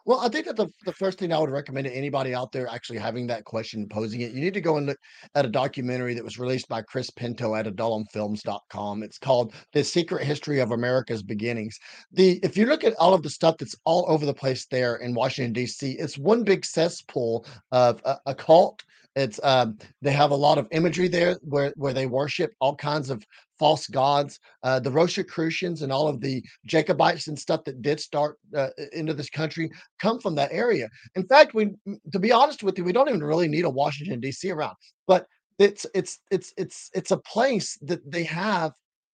Well, 0.07 0.21
I 0.21 0.29
think 0.29 0.47
that 0.47 0.57
the, 0.57 0.67
the 0.87 0.95
first 0.95 1.19
thing 1.19 1.33
I 1.33 1.39
would 1.39 1.51
recommend 1.51 1.87
to 1.87 1.95
anybody 1.95 2.35
out 2.35 2.53
there 2.53 2.67
actually 2.67 2.99
having 2.99 3.27
that 3.27 3.45
question, 3.45 3.87
posing 3.87 4.23
it, 4.23 4.33
you 4.33 4.41
need 4.41 4.55
to 4.55 4.61
go 4.61 4.79
and 4.79 4.87
look 4.87 4.99
at 5.35 5.45
a 5.45 5.49
documentary 5.49 6.15
that 6.15 6.25
was 6.25 6.39
released 6.39 6.69
by 6.69 6.81
Chris 6.83 7.11
Pinto 7.11 7.55
at 7.55 7.67
adullamfilms.com. 7.67 9.03
It's 9.03 9.19
called 9.19 9.55
The 9.73 9.85
Secret 9.85 10.25
History 10.25 10.61
of 10.61 10.73
America's 10.73 11.23
Beginnings. 11.23 11.79
The 12.13 12.41
if 12.43 12.57
you 12.57 12.67
look 12.67 12.83
at 12.83 12.95
all 12.99 13.13
of 13.13 13.23
the 13.23 13.31
stuff 13.31 13.59
that's 13.59 13.77
all 13.85 14.07
over 14.09 14.25
the 14.25 14.35
place 14.35 14.67
there 14.67 14.97
in 14.97 15.15
Washington, 15.15 15.53
D.C., 15.53 15.93
it's 15.93 16.17
one 16.17 16.45
big 16.45 16.65
cesspool 16.65 17.47
of 17.71 18.01
a, 18.05 18.17
a 18.27 18.35
cult 18.35 18.83
it's 19.17 19.41
um, 19.43 19.77
they 20.03 20.13
have 20.13 20.31
a 20.31 20.37
lot 20.37 20.57
of 20.57 20.69
imagery 20.71 21.09
there 21.09 21.37
where 21.43 21.73
where 21.77 21.93
they 21.93 22.07
worship 22.07 22.55
all 22.61 22.77
kinds 22.77 23.11
of 23.11 23.25
false 23.61 23.87
gods. 23.87 24.41
Uh, 24.65 24.81
the 24.81 24.91
Rosicrucians 24.91 25.83
and 25.83 25.93
all 25.93 26.09
of 26.09 26.21
the 26.21 26.43
Jacobites 26.67 27.29
and 27.29 27.39
stuff 27.39 27.63
that 27.65 27.83
did 27.83 28.01
start 28.01 28.39
uh, 28.57 28.71
into 28.93 29.15
this 29.15 29.31
country 29.31 29.71
come 30.01 30.19
from 30.19 30.35
that 30.37 30.51
area. 30.51 30.89
In 31.15 31.25
fact, 31.27 31.55
we 31.55 31.71
to 32.13 32.19
be 32.19 32.33
honest 32.33 32.63
with 32.65 32.77
you, 32.79 32.85
we 32.85 32.93
don't 32.93 33.09
even 33.09 33.23
really 33.23 33.49
need 33.49 33.67
a 33.67 33.71
Washington 33.71 34.19
D.C. 34.19 34.51
around, 34.51 34.75
but 35.07 35.27
it's 35.59 35.85
it's 35.95 36.19
it's 36.31 36.53
it's 36.57 36.91
it's 36.95 37.13
a 37.13 37.19
place 37.19 37.79
that 37.83 38.01
they 38.11 38.25
have. 38.25 38.73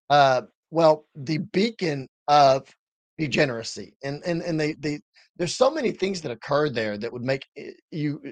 Uh, 0.08 0.42
well, 0.70 1.04
the 1.16 1.38
beacon 1.38 2.08
of 2.28 2.72
degeneracy, 3.18 3.96
and 4.04 4.22
and 4.24 4.42
and 4.42 4.58
they 4.58 4.74
they 4.74 5.00
there's 5.36 5.54
so 5.54 5.70
many 5.70 5.90
things 5.90 6.20
that 6.22 6.32
occurred 6.32 6.74
there 6.74 6.96
that 6.96 7.12
would 7.12 7.24
make 7.24 7.44
you 7.90 8.22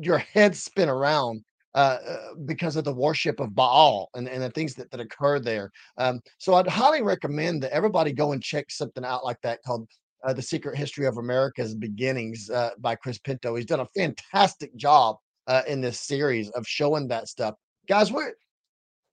your 0.00 0.18
head 0.18 0.56
spin 0.56 0.88
around 0.88 1.42
uh, 1.74 1.98
uh, 2.06 2.34
because 2.44 2.76
of 2.76 2.84
the 2.84 2.94
worship 2.94 3.40
of 3.40 3.54
Baal 3.54 4.08
and, 4.14 4.28
and 4.28 4.42
the 4.42 4.50
things 4.50 4.74
that, 4.74 4.90
that 4.90 5.00
occurred 5.00 5.44
there. 5.44 5.72
Um, 5.98 6.20
so 6.38 6.54
I'd 6.54 6.68
highly 6.68 7.02
recommend 7.02 7.62
that 7.62 7.72
everybody 7.72 8.12
go 8.12 8.32
and 8.32 8.42
check 8.42 8.70
something 8.70 9.04
out 9.04 9.24
like 9.24 9.40
that 9.42 9.60
called 9.66 9.88
uh, 10.24 10.32
The 10.32 10.42
Secret 10.42 10.76
History 10.76 11.06
of 11.06 11.18
America's 11.18 11.74
Beginnings 11.74 12.48
uh, 12.50 12.70
by 12.78 12.94
Chris 12.94 13.18
Pinto. 13.18 13.56
He's 13.56 13.66
done 13.66 13.80
a 13.80 13.88
fantastic 13.96 14.74
job 14.76 15.16
uh, 15.46 15.62
in 15.66 15.80
this 15.80 16.00
series 16.00 16.48
of 16.50 16.66
showing 16.66 17.08
that 17.08 17.28
stuff. 17.28 17.54
Guys, 17.88 18.12
we're 18.12 18.32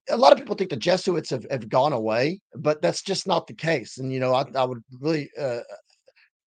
a 0.08 0.16
lot 0.16 0.32
of 0.32 0.38
people 0.38 0.56
think 0.56 0.70
the 0.70 0.76
Jesuits 0.76 1.30
have, 1.30 1.46
have 1.50 1.68
gone 1.68 1.92
away, 1.92 2.40
but 2.56 2.82
that's 2.82 3.02
just 3.02 3.26
not 3.26 3.46
the 3.46 3.54
case. 3.54 3.98
And 3.98 4.12
you 4.12 4.20
know, 4.20 4.34
I, 4.34 4.44
I 4.54 4.64
would 4.64 4.82
really 5.00 5.30
uh, 5.38 5.60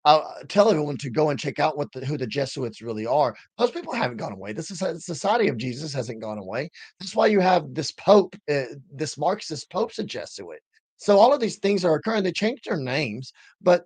I'll 0.05 0.35
tell 0.47 0.69
everyone 0.69 0.97
to 0.97 1.09
go 1.09 1.31
and 1.31 1.39
check 1.39 1.59
out 1.59 1.77
what 1.77 1.91
the, 1.91 2.05
who 2.05 2.17
the 2.17 2.27
Jesuits 2.27 2.81
really 2.81 3.07
are. 3.07 3.35
Those 3.57 3.71
people 3.71 3.93
haven't 3.93 4.17
gone 4.17 4.33
away. 4.33 4.53
This 4.53 4.69
is 4.69 4.79
the 4.79 4.99
Society 4.99 5.47
of 5.47 5.57
Jesus 5.57 5.93
hasn't 5.93 6.21
gone 6.21 6.37
away. 6.37 6.69
That's 6.99 7.15
why 7.15 7.27
you 7.27 7.39
have 7.39 7.73
this 7.73 7.91
Pope, 7.91 8.35
uh, 8.49 8.65
this 8.93 9.17
Marxist 9.17 9.69
Pope's 9.71 9.99
a 9.99 10.03
Jesuit. 10.03 10.59
So 10.97 11.17
all 11.17 11.33
of 11.33 11.41
these 11.41 11.57
things 11.57 11.83
are 11.83 11.95
occurring. 11.95 12.23
They 12.23 12.31
changed 12.31 12.65
their 12.65 12.77
names, 12.77 13.33
but 13.61 13.85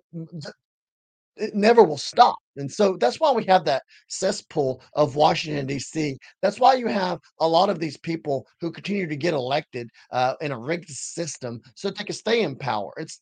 it 1.36 1.54
never 1.54 1.82
will 1.82 1.98
stop. 1.98 2.36
And 2.56 2.70
so 2.70 2.96
that's 2.98 3.18
why 3.18 3.32
we 3.32 3.44
have 3.46 3.64
that 3.64 3.82
cesspool 4.08 4.82
of 4.94 5.16
Washington, 5.16 5.66
D.C. 5.66 6.18
That's 6.42 6.60
why 6.60 6.74
you 6.74 6.86
have 6.86 7.18
a 7.40 7.48
lot 7.48 7.70
of 7.70 7.78
these 7.78 7.96
people 7.96 8.46
who 8.60 8.70
continue 8.70 9.06
to 9.06 9.16
get 9.16 9.32
elected 9.32 9.88
uh, 10.12 10.34
in 10.40 10.52
a 10.52 10.58
rigged 10.58 10.90
system 10.90 11.60
so 11.74 11.90
they 11.90 12.04
can 12.04 12.14
stay 12.14 12.42
in 12.42 12.56
power. 12.56 12.92
It's 12.98 13.20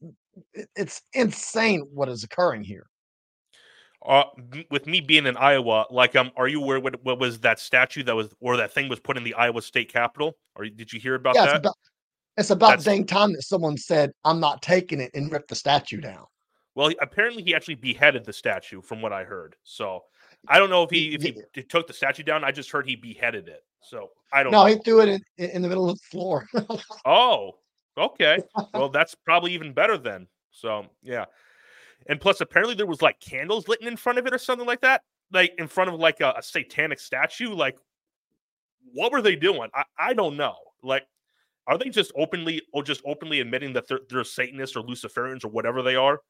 it's 0.76 1.02
insane 1.12 1.86
what 1.92 2.08
is 2.08 2.24
occurring 2.24 2.64
here. 2.64 2.86
Uh, 4.06 4.24
with 4.70 4.86
me 4.86 5.00
being 5.00 5.26
in 5.26 5.36
Iowa, 5.36 5.86
like, 5.90 6.14
um, 6.14 6.30
are 6.36 6.46
you 6.46 6.62
aware 6.62 6.78
what, 6.78 7.02
what 7.04 7.18
was 7.18 7.40
that 7.40 7.58
statue 7.58 8.04
that 8.04 8.14
was 8.14 8.32
or 8.40 8.56
that 8.56 8.72
thing 8.72 8.88
was 8.88 9.00
put 9.00 9.16
in 9.16 9.24
the 9.24 9.34
Iowa 9.34 9.60
State 9.60 9.92
Capitol? 9.92 10.36
Or 10.54 10.64
did 10.64 10.92
you 10.92 11.00
hear 11.00 11.16
about 11.16 11.34
yeah, 11.34 11.46
that? 11.46 11.54
It's 11.56 11.58
about, 11.58 11.76
it's 12.36 12.50
about 12.50 12.84
dang 12.84 13.06
time 13.06 13.32
that 13.32 13.42
someone 13.42 13.76
said, 13.76 14.12
"I'm 14.24 14.38
not 14.38 14.62
taking 14.62 15.00
it," 15.00 15.10
and 15.14 15.32
ripped 15.32 15.48
the 15.48 15.56
statue 15.56 16.00
down. 16.00 16.24
Well, 16.76 16.92
apparently 17.00 17.42
he 17.42 17.56
actually 17.56 17.74
beheaded 17.74 18.24
the 18.24 18.32
statue, 18.32 18.80
from 18.80 19.02
what 19.02 19.12
I 19.12 19.24
heard. 19.24 19.56
So 19.64 20.04
I 20.46 20.60
don't 20.60 20.70
know 20.70 20.84
if 20.84 20.90
he 20.90 21.14
if 21.16 21.22
he, 21.22 21.42
he 21.52 21.64
took 21.64 21.88
the 21.88 21.92
statue 21.92 22.22
down. 22.22 22.44
I 22.44 22.52
just 22.52 22.70
heard 22.70 22.86
he 22.86 22.94
beheaded 22.94 23.48
it. 23.48 23.64
So 23.82 24.10
I 24.32 24.44
don't. 24.44 24.52
No, 24.52 24.62
know. 24.62 24.66
he 24.66 24.76
threw 24.76 25.00
it 25.00 25.08
in, 25.38 25.50
in 25.50 25.62
the 25.62 25.68
middle 25.68 25.90
of 25.90 25.98
the 25.98 26.04
floor. 26.04 26.46
oh, 27.04 27.56
okay. 27.96 28.38
Well, 28.74 28.88
that's 28.88 29.14
probably 29.14 29.54
even 29.54 29.72
better 29.72 29.98
then. 29.98 30.28
So 30.50 30.86
yeah, 31.02 31.26
and 32.08 32.20
plus 32.20 32.40
apparently 32.40 32.74
there 32.74 32.86
was 32.86 33.02
like 33.02 33.20
candles 33.20 33.68
lit 33.68 33.82
in 33.82 33.96
front 33.96 34.18
of 34.18 34.26
it 34.26 34.34
or 34.34 34.38
something 34.38 34.66
like 34.66 34.80
that, 34.80 35.02
like 35.32 35.52
in 35.58 35.68
front 35.68 35.90
of 35.90 35.98
like 35.98 36.20
a, 36.20 36.34
a 36.38 36.42
satanic 36.42 37.00
statue. 37.00 37.54
Like, 37.54 37.76
what 38.92 39.12
were 39.12 39.22
they 39.22 39.36
doing? 39.36 39.68
I, 39.74 39.84
I 39.98 40.14
don't 40.14 40.36
know. 40.36 40.56
Like, 40.82 41.06
are 41.66 41.76
they 41.76 41.90
just 41.90 42.12
openly 42.16 42.62
or 42.72 42.82
just 42.82 43.02
openly 43.04 43.40
admitting 43.40 43.74
that 43.74 43.88
they're, 43.88 44.00
they're 44.08 44.24
Satanists 44.24 44.76
or 44.76 44.82
Luciferians 44.82 45.44
or 45.44 45.48
whatever 45.48 45.82
they 45.82 45.96
are? 45.96 46.20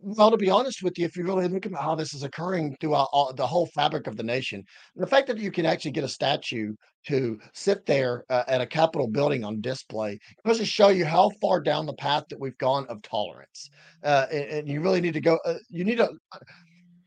Well, 0.00 0.30
to 0.30 0.36
be 0.36 0.50
honest 0.50 0.82
with 0.82 0.98
you, 0.98 1.04
if 1.04 1.16
you 1.16 1.24
really 1.24 1.48
look 1.48 1.66
at 1.66 1.74
how 1.74 1.94
this 1.94 2.14
is 2.14 2.22
occurring 2.22 2.76
throughout 2.80 3.08
all, 3.12 3.32
the 3.32 3.46
whole 3.46 3.66
fabric 3.66 4.06
of 4.06 4.16
the 4.16 4.22
nation, 4.22 4.64
the 4.96 5.06
fact 5.06 5.26
that 5.26 5.38
you 5.38 5.50
can 5.50 5.66
actually 5.66 5.90
get 5.90 6.04
a 6.04 6.08
statue 6.08 6.74
to 7.06 7.38
sit 7.52 7.84
there 7.84 8.24
uh, 8.30 8.44
at 8.46 8.60
a 8.60 8.66
Capitol 8.66 9.08
building 9.08 9.44
on 9.44 9.60
display 9.60 10.18
goes 10.46 10.58
to 10.58 10.64
show 10.64 10.88
you 10.88 11.04
how 11.04 11.30
far 11.40 11.60
down 11.60 11.84
the 11.84 11.94
path 11.94 12.24
that 12.30 12.40
we've 12.40 12.56
gone 12.58 12.86
of 12.88 13.02
tolerance. 13.02 13.68
Uh, 14.04 14.26
and, 14.32 14.44
and, 14.44 14.68
you 14.68 14.80
really 14.80 15.00
need 15.00 15.14
to 15.14 15.20
go. 15.20 15.38
Uh, 15.44 15.54
you 15.68 15.84
need 15.84 15.98
to 15.98 16.08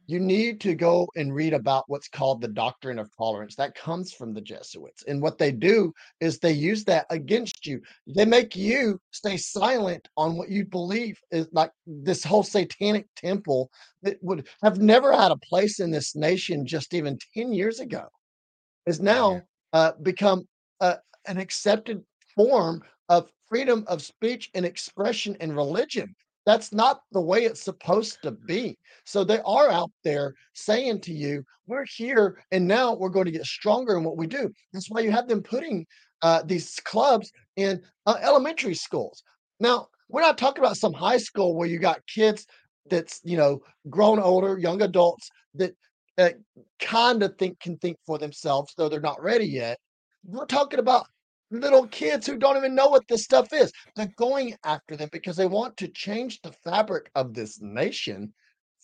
you 0.07 0.19
need 0.19 0.61
to 0.61 0.75
go 0.75 1.07
and 1.15 1.33
read 1.33 1.53
about 1.53 1.85
what's 1.87 2.07
called 2.07 2.41
the 2.41 2.47
doctrine 2.47 2.99
of 2.99 3.09
tolerance. 3.15 3.55
That 3.55 3.75
comes 3.75 4.13
from 4.13 4.33
the 4.33 4.41
Jesuits. 4.41 5.03
And 5.07 5.21
what 5.21 5.37
they 5.37 5.51
do 5.51 5.93
is 6.19 6.37
they 6.37 6.51
use 6.51 6.83
that 6.85 7.07
against 7.09 7.65
you. 7.65 7.81
They 8.07 8.25
make 8.25 8.55
you 8.55 8.99
stay 9.11 9.37
silent 9.37 10.07
on 10.15 10.37
what 10.37 10.49
you 10.49 10.65
believe 10.65 11.19
is 11.31 11.47
like 11.51 11.71
this 11.87 12.23
whole 12.23 12.43
satanic 12.43 13.07
temple 13.15 13.71
that 14.03 14.17
would 14.21 14.47
have 14.61 14.79
never 14.79 15.11
had 15.11 15.31
a 15.31 15.37
place 15.37 15.79
in 15.79 15.91
this 15.91 16.15
nation 16.15 16.65
just 16.65 16.93
even 16.93 17.17
10 17.33 17.53
years 17.53 17.79
ago, 17.79 18.07
is 18.85 18.99
now 18.99 19.41
uh, 19.73 19.93
become 20.03 20.47
uh, 20.81 20.95
an 21.27 21.37
accepted 21.37 22.03
form 22.35 22.81
of 23.09 23.29
freedom 23.47 23.83
of 23.87 24.01
speech 24.01 24.49
and 24.53 24.65
expression 24.65 25.35
and 25.39 25.55
religion. 25.55 26.15
That's 26.45 26.71
not 26.71 27.01
the 27.11 27.21
way 27.21 27.45
it's 27.45 27.63
supposed 27.63 28.21
to 28.21 28.31
be. 28.31 28.77
So 29.05 29.23
they 29.23 29.39
are 29.45 29.69
out 29.69 29.91
there 30.03 30.35
saying 30.53 31.01
to 31.01 31.13
you, 31.13 31.43
we're 31.65 31.85
here 31.85 32.43
and 32.51 32.67
now 32.67 32.93
we're 32.93 33.09
going 33.09 33.25
to 33.25 33.31
get 33.31 33.45
stronger 33.45 33.97
in 33.97 34.03
what 34.03 34.17
we 34.17 34.27
do. 34.27 34.51
That's 34.71 34.89
why 34.89 35.01
you 35.01 35.11
have 35.11 35.27
them 35.27 35.41
putting 35.41 35.85
uh, 36.21 36.43
these 36.45 36.79
clubs 36.83 37.31
in 37.55 37.81
uh, 38.05 38.17
elementary 38.21 38.75
schools. 38.75 39.23
Now, 39.59 39.87
we're 40.07 40.21
not 40.21 40.37
talking 40.37 40.63
about 40.63 40.77
some 40.77 40.93
high 40.93 41.17
school 41.17 41.55
where 41.55 41.67
you 41.67 41.79
got 41.79 42.05
kids 42.07 42.45
that's, 42.89 43.21
you 43.23 43.37
know, 43.37 43.61
grown 43.89 44.19
older, 44.19 44.59
young 44.59 44.83
adults 44.83 45.29
that 45.55 45.75
uh, 46.17 46.29
kind 46.79 47.23
of 47.23 47.35
think 47.37 47.59
can 47.59 47.77
think 47.77 47.97
for 48.05 48.17
themselves, 48.19 48.73
though 48.77 48.87
they're 48.87 49.01
not 49.01 49.21
ready 49.21 49.45
yet. 49.47 49.79
We're 50.23 50.45
talking 50.45 50.79
about 50.79 51.07
little 51.51 51.87
kids 51.87 52.27
who 52.27 52.37
don't 52.37 52.57
even 52.57 52.75
know 52.75 52.87
what 52.87 53.07
this 53.07 53.23
stuff 53.23 53.53
is. 53.53 53.71
They're 53.95 54.11
going 54.17 54.55
after 54.63 54.95
them 54.95 55.09
because 55.11 55.37
they 55.37 55.45
want 55.45 55.77
to 55.77 55.87
change 55.87 56.41
the 56.41 56.51
fabric 56.51 57.09
of 57.15 57.33
this 57.33 57.61
nation 57.61 58.33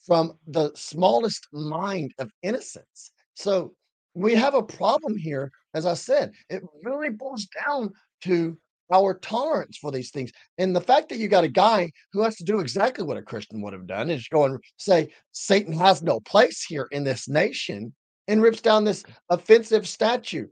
from 0.05 0.33
the 0.47 0.71
smallest 0.75 1.47
mind 1.51 2.13
of 2.19 2.31
innocence. 2.43 3.11
So 3.35 3.73
we 4.13 4.35
have 4.35 4.55
a 4.55 4.63
problem 4.63 5.17
here. 5.17 5.51
As 5.73 5.85
I 5.85 5.93
said, 5.93 6.33
it 6.49 6.63
really 6.83 7.09
boils 7.09 7.47
down 7.65 7.91
to 8.23 8.57
our 8.93 9.13
tolerance 9.13 9.77
for 9.77 9.91
these 9.91 10.11
things. 10.11 10.31
And 10.57 10.75
the 10.75 10.81
fact 10.81 11.09
that 11.09 11.17
you 11.17 11.29
got 11.29 11.45
a 11.45 11.49
guy 11.49 11.91
who 12.11 12.21
has 12.21 12.35
to 12.37 12.43
do 12.43 12.59
exactly 12.59 13.05
what 13.05 13.17
a 13.17 13.21
Christian 13.21 13.61
would 13.61 13.73
have 13.73 13.87
done 13.87 14.09
is 14.09 14.27
go 14.27 14.43
and 14.43 14.59
say, 14.77 15.13
Satan 15.31 15.73
has 15.73 16.01
no 16.01 16.19
place 16.19 16.63
here 16.63 16.87
in 16.91 17.03
this 17.03 17.29
nation 17.29 17.93
and 18.27 18.41
rips 18.41 18.61
down 18.61 18.83
this 18.83 19.03
offensive 19.29 19.87
statue 19.87 20.47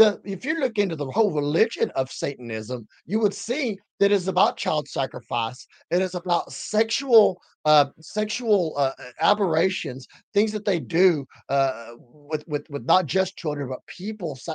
the 0.00 0.20
if 0.24 0.44
you 0.44 0.58
look 0.58 0.78
into 0.78 0.96
the 0.96 1.10
whole 1.10 1.30
religion 1.30 1.90
of 1.94 2.10
Satanism, 2.10 2.88
you 3.06 3.20
would 3.20 3.34
see 3.34 3.78
that 4.00 4.10
it's 4.10 4.26
about 4.26 4.56
child 4.56 4.88
sacrifice. 4.88 5.66
It 5.90 6.00
is 6.00 6.14
about 6.14 6.52
sexual 6.52 7.40
uh, 7.66 7.86
sexual 8.00 8.74
uh, 8.76 8.92
aberrations, 9.20 10.08
things 10.32 10.52
that 10.52 10.64
they 10.64 10.80
do 10.80 11.26
uh, 11.50 11.92
with 11.98 12.44
with 12.48 12.68
with 12.70 12.84
not 12.86 13.06
just 13.06 13.36
children 13.36 13.68
but 13.68 13.86
people. 13.86 14.38
Uh, 14.48 14.54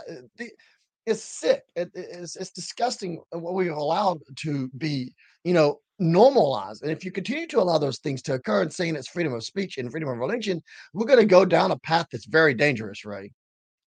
it's 1.06 1.24
sick. 1.24 1.62
It, 1.76 1.92
it's, 1.94 2.36
it's 2.36 2.50
disgusting 2.50 3.22
what 3.30 3.54
we've 3.54 3.72
allowed 3.72 4.22
to 4.38 4.70
be, 4.70 5.14
you 5.44 5.54
know, 5.54 5.80
normalized. 6.00 6.82
And 6.82 6.92
if 6.92 7.06
you 7.06 7.12
continue 7.12 7.46
to 7.46 7.60
allow 7.60 7.78
those 7.78 8.00
things 8.00 8.24
to 8.24 8.34
occur 8.34 8.64
and 8.64 8.74
saying 8.74 8.96
it's 8.96 9.08
freedom 9.08 9.34
of 9.34 9.44
speech 9.44 9.78
and 9.78 9.92
freedom 9.92 10.10
of 10.10 10.18
religion, 10.18 10.64
we're 10.94 11.06
going 11.06 11.20
to 11.20 11.26
go 11.26 11.46
down 11.46 11.70
a 11.70 11.78
path 11.78 12.08
that's 12.12 12.26
very 12.26 12.56
dangerous, 12.56 13.06
Ray. 13.06 13.32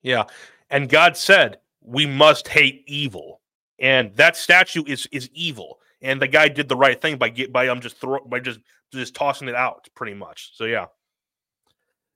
Yeah. 0.02 0.24
And 0.70 0.88
God 0.88 1.16
said, 1.16 1.58
we 1.80 2.06
must 2.06 2.48
hate 2.48 2.84
evil. 2.86 3.40
And 3.78 4.14
that 4.16 4.36
statue 4.36 4.84
is 4.86 5.08
is 5.12 5.30
evil. 5.32 5.78
and 6.00 6.22
the 6.22 6.28
guy 6.28 6.48
did 6.48 6.68
the 6.68 6.76
right 6.76 7.00
thing 7.00 7.16
by 7.16 7.28
get 7.28 7.52
by 7.52 7.68
um 7.68 7.80
just 7.80 8.00
throw 8.00 8.20
by 8.24 8.40
just 8.40 8.60
just 8.92 9.14
tossing 9.14 9.48
it 9.48 9.54
out 9.54 9.88
pretty 9.94 10.14
much. 10.14 10.52
So 10.54 10.64
yeah. 10.64 10.86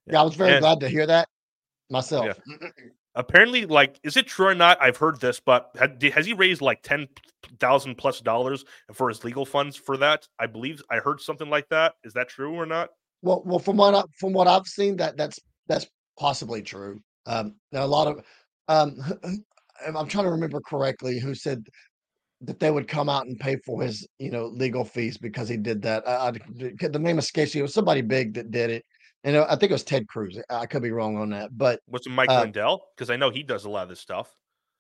Yeah, 0.07 0.21
I 0.21 0.25
was 0.25 0.35
very 0.35 0.53
and, 0.53 0.61
glad 0.61 0.81
to 0.81 0.89
hear 0.89 1.07
that 1.07 1.29
myself. 1.91 2.27
Yeah. 2.27 2.69
Apparently, 3.15 3.67
like, 3.67 4.01
is 4.03 4.17
it 4.17 4.27
true 4.27 4.47
or 4.47 4.55
not? 4.55 4.81
I've 4.81 4.97
heard 4.97 5.21
this, 5.21 5.39
but 5.39 5.77
has 6.15 6.27
he 6.27 6.33
raised 6.33 6.63
like 6.63 6.83
ten 6.83 7.09
thousand 7.61 7.97
plus 7.97 8.21
dollars 8.21 8.65
for 8.93 9.09
his 9.09 9.23
legal 9.23 9.45
funds 9.45 9.77
for 9.77 9.97
that? 9.99 10.27
I 10.39 10.47
believe 10.47 10.83
I 10.91 10.97
heard 10.97 11.21
something 11.21 11.51
like 11.51 11.69
that. 11.69 11.95
Is 12.05 12.15
that 12.15 12.29
true 12.29 12.55
or 12.55 12.67
not? 12.67 12.91
Well, 13.21 13.43
well, 13.45 13.59
from 13.59 13.77
what 13.77 13.95
I, 13.95 14.03
from 14.19 14.33
what 14.33 14.49
I've 14.49 14.67
seen, 14.67 14.97
that 14.97 15.17
that's 15.17 15.39
that's 15.69 15.87
possibly 16.19 16.63
true. 16.63 17.01
Um, 17.27 17.55
now 17.71 17.85
a 17.85 17.87
lot 17.87 18.09
of 18.09 18.25
um, 18.69 18.97
I'm 19.87 20.09
trying 20.09 20.25
to 20.25 20.31
remember 20.31 20.61
correctly 20.61 21.19
who 21.19 21.35
said 21.35 21.67
that 22.43 22.59
they 22.59 22.71
would 22.71 22.89
come 22.89 23.09
out 23.09 23.27
and 23.27 23.39
pay 23.39 23.57
for 23.65 23.83
his, 23.83 24.07
you 24.19 24.31
know, 24.31 24.47
legal 24.47 24.85
fees 24.85 25.17
because 25.17 25.49
he 25.49 25.57
did 25.57 25.83
that. 25.83 26.07
I, 26.07 26.29
I, 26.29 26.33
the 26.33 26.99
name 26.99 27.19
escapes 27.19 27.55
me. 27.55 27.61
It 27.61 27.63
was 27.63 27.75
somebody 27.75 28.03
big 28.03 28.35
that 28.35 28.51
did 28.51 28.71
it, 28.71 28.85
and 29.25 29.37
I 29.37 29.57
think 29.57 29.71
it 29.71 29.75
was 29.75 29.85
Ted 29.85 30.09
Cruz. 30.09 30.39
I 30.51 30.67
could 30.67 30.83
be 30.83 30.91
wrong 30.91 31.17
on 31.17 31.31
that, 31.31 31.57
but 31.57 31.81
was 31.89 32.07
it 32.07 32.11
Mike 32.11 32.31
uh, 32.31 32.41
Lindell? 32.41 32.83
Because 32.97 33.11
I 33.11 33.17
know 33.17 33.31
he 33.31 33.43
does 33.43 33.65
a 33.65 33.71
lot 33.71 33.85
of 33.85 33.89
this 33.89 34.01
stuff. 34.01 34.29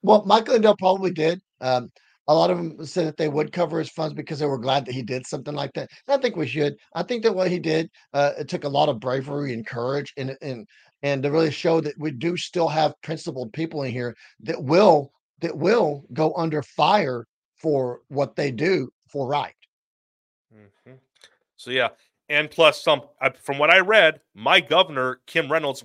Well, 0.03 0.25
Mike 0.27 0.49
Lindell 0.49 0.77
probably 0.77 1.13
did. 1.13 1.41
Um, 1.61 1.91
a 2.29 2.35
lot 2.35 2.51
of 2.51 2.57
them 2.57 2.85
said 2.87 3.07
that 3.07 3.17
they 3.17 3.29
would 3.29 3.53
cover 3.53 3.79
his 3.79 3.91
funds 3.91 4.15
because 4.15 4.39
they 4.39 4.47
were 4.47 4.59
glad 4.59 4.87
that 4.87 4.95
he 4.95 5.03
did 5.03 5.27
something 5.27 5.55
like 5.55 5.73
that. 5.75 5.89
And 6.07 6.19
I 6.19 6.23
think 6.23 6.37
we 6.37 6.47
should. 6.47 6.77
I 6.95 7.03
think 7.03 7.23
that 7.25 7.35
what 7.35 7.51
he 7.51 7.59
did, 7.59 7.91
uh, 8.13 8.33
it 8.39 8.49
took 8.49 8.65
a 8.65 8.69
lot 8.69 8.89
of 8.89 9.01
bravery 9.01 9.53
and 9.53 9.67
courage, 9.67 10.13
and 10.17 10.37
and 10.41 10.67
and 11.03 11.23
to 11.23 11.31
really 11.31 11.51
show 11.51 11.81
that 11.81 11.99
we 11.99 12.11
do 12.11 12.37
still 12.37 12.69
have 12.69 13.01
principled 13.03 13.53
people 13.53 13.83
in 13.83 13.93
here 13.93 14.17
that 14.41 14.63
will 14.63 15.13
that 15.41 15.57
will 15.57 16.05
go 16.13 16.33
under 16.35 16.63
fire 16.63 17.27
for 17.57 18.01
what 18.09 18.37
they 18.37 18.51
do 18.51 18.91
for 19.09 19.27
right. 19.27 19.55
Mm-hmm. 20.55 20.95
So 21.57 21.71
yeah, 21.71 21.89
and 22.29 22.51
plus 22.51 22.83
some 22.83 23.03
from 23.41 23.59
what 23.59 23.71
I 23.71 23.81
read, 23.81 24.21
my 24.35 24.61
governor 24.61 25.21
Kim 25.27 25.51
Reynolds 25.51 25.85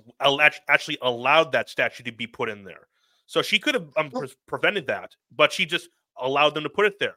actually 0.68 0.98
allowed 1.02 1.52
that 1.52 1.68
statue 1.68 2.04
to 2.04 2.12
be 2.12 2.26
put 2.26 2.48
in 2.48 2.64
there. 2.64 2.88
So 3.26 3.42
she 3.42 3.58
could 3.58 3.74
have 3.74 3.88
um, 3.96 4.10
pre- 4.10 4.32
prevented 4.46 4.86
that, 4.86 5.14
but 5.36 5.52
she 5.52 5.66
just 5.66 5.90
allowed 6.18 6.54
them 6.54 6.62
to 6.62 6.70
put 6.70 6.86
it 6.86 6.98
there. 6.98 7.16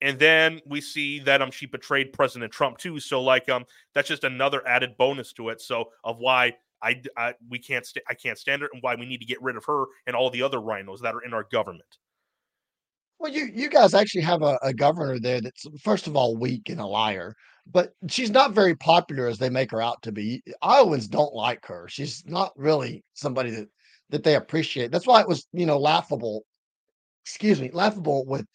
And 0.00 0.18
then 0.18 0.60
we 0.66 0.80
see 0.80 1.18
that 1.20 1.40
um 1.40 1.50
she 1.50 1.66
betrayed 1.66 2.12
President 2.12 2.52
Trump 2.52 2.78
too. 2.78 3.00
So 3.00 3.22
like 3.22 3.48
um 3.48 3.64
that's 3.94 4.08
just 4.08 4.24
another 4.24 4.66
added 4.66 4.96
bonus 4.96 5.32
to 5.34 5.48
it. 5.48 5.60
So 5.60 5.90
of 6.04 6.18
why 6.18 6.54
I, 6.84 7.02
I 7.16 7.34
we 7.48 7.58
can't 7.58 7.86
st- 7.86 8.04
I 8.08 8.14
can't 8.14 8.38
stand 8.38 8.62
it 8.62 8.70
and 8.72 8.82
why 8.82 8.94
we 8.94 9.06
need 9.06 9.20
to 9.20 9.26
get 9.26 9.42
rid 9.42 9.56
of 9.56 9.64
her 9.64 9.86
and 10.06 10.14
all 10.14 10.30
the 10.30 10.42
other 10.42 10.58
RINOs 10.58 11.00
that 11.00 11.14
are 11.14 11.22
in 11.22 11.32
our 11.32 11.44
government. 11.44 11.98
Well, 13.18 13.32
you 13.32 13.48
you 13.52 13.70
guys 13.70 13.94
actually 13.94 14.22
have 14.22 14.42
a, 14.42 14.58
a 14.62 14.74
governor 14.74 15.18
there 15.18 15.40
that's 15.40 15.66
first 15.82 16.06
of 16.06 16.16
all 16.16 16.36
weak 16.36 16.68
and 16.68 16.80
a 16.80 16.86
liar, 16.86 17.34
but 17.66 17.92
she's 18.08 18.30
not 18.30 18.52
very 18.52 18.74
popular 18.76 19.26
as 19.26 19.38
they 19.38 19.48
make 19.48 19.70
her 19.70 19.80
out 19.80 20.02
to 20.02 20.12
be. 20.12 20.42
Iowans 20.62 21.08
don't 21.08 21.34
like 21.34 21.64
her. 21.66 21.86
She's 21.88 22.24
not 22.26 22.52
really 22.56 23.02
somebody 23.14 23.50
that 23.50 23.68
that 24.10 24.22
they 24.22 24.36
appreciate. 24.36 24.90
That's 24.90 25.06
why 25.06 25.20
it 25.22 25.28
was 25.28 25.46
you 25.52 25.66
know 25.66 25.78
laughable. 25.78 26.44
Excuse 27.24 27.60
me, 27.60 27.70
laughable 27.72 28.26
with 28.26 28.46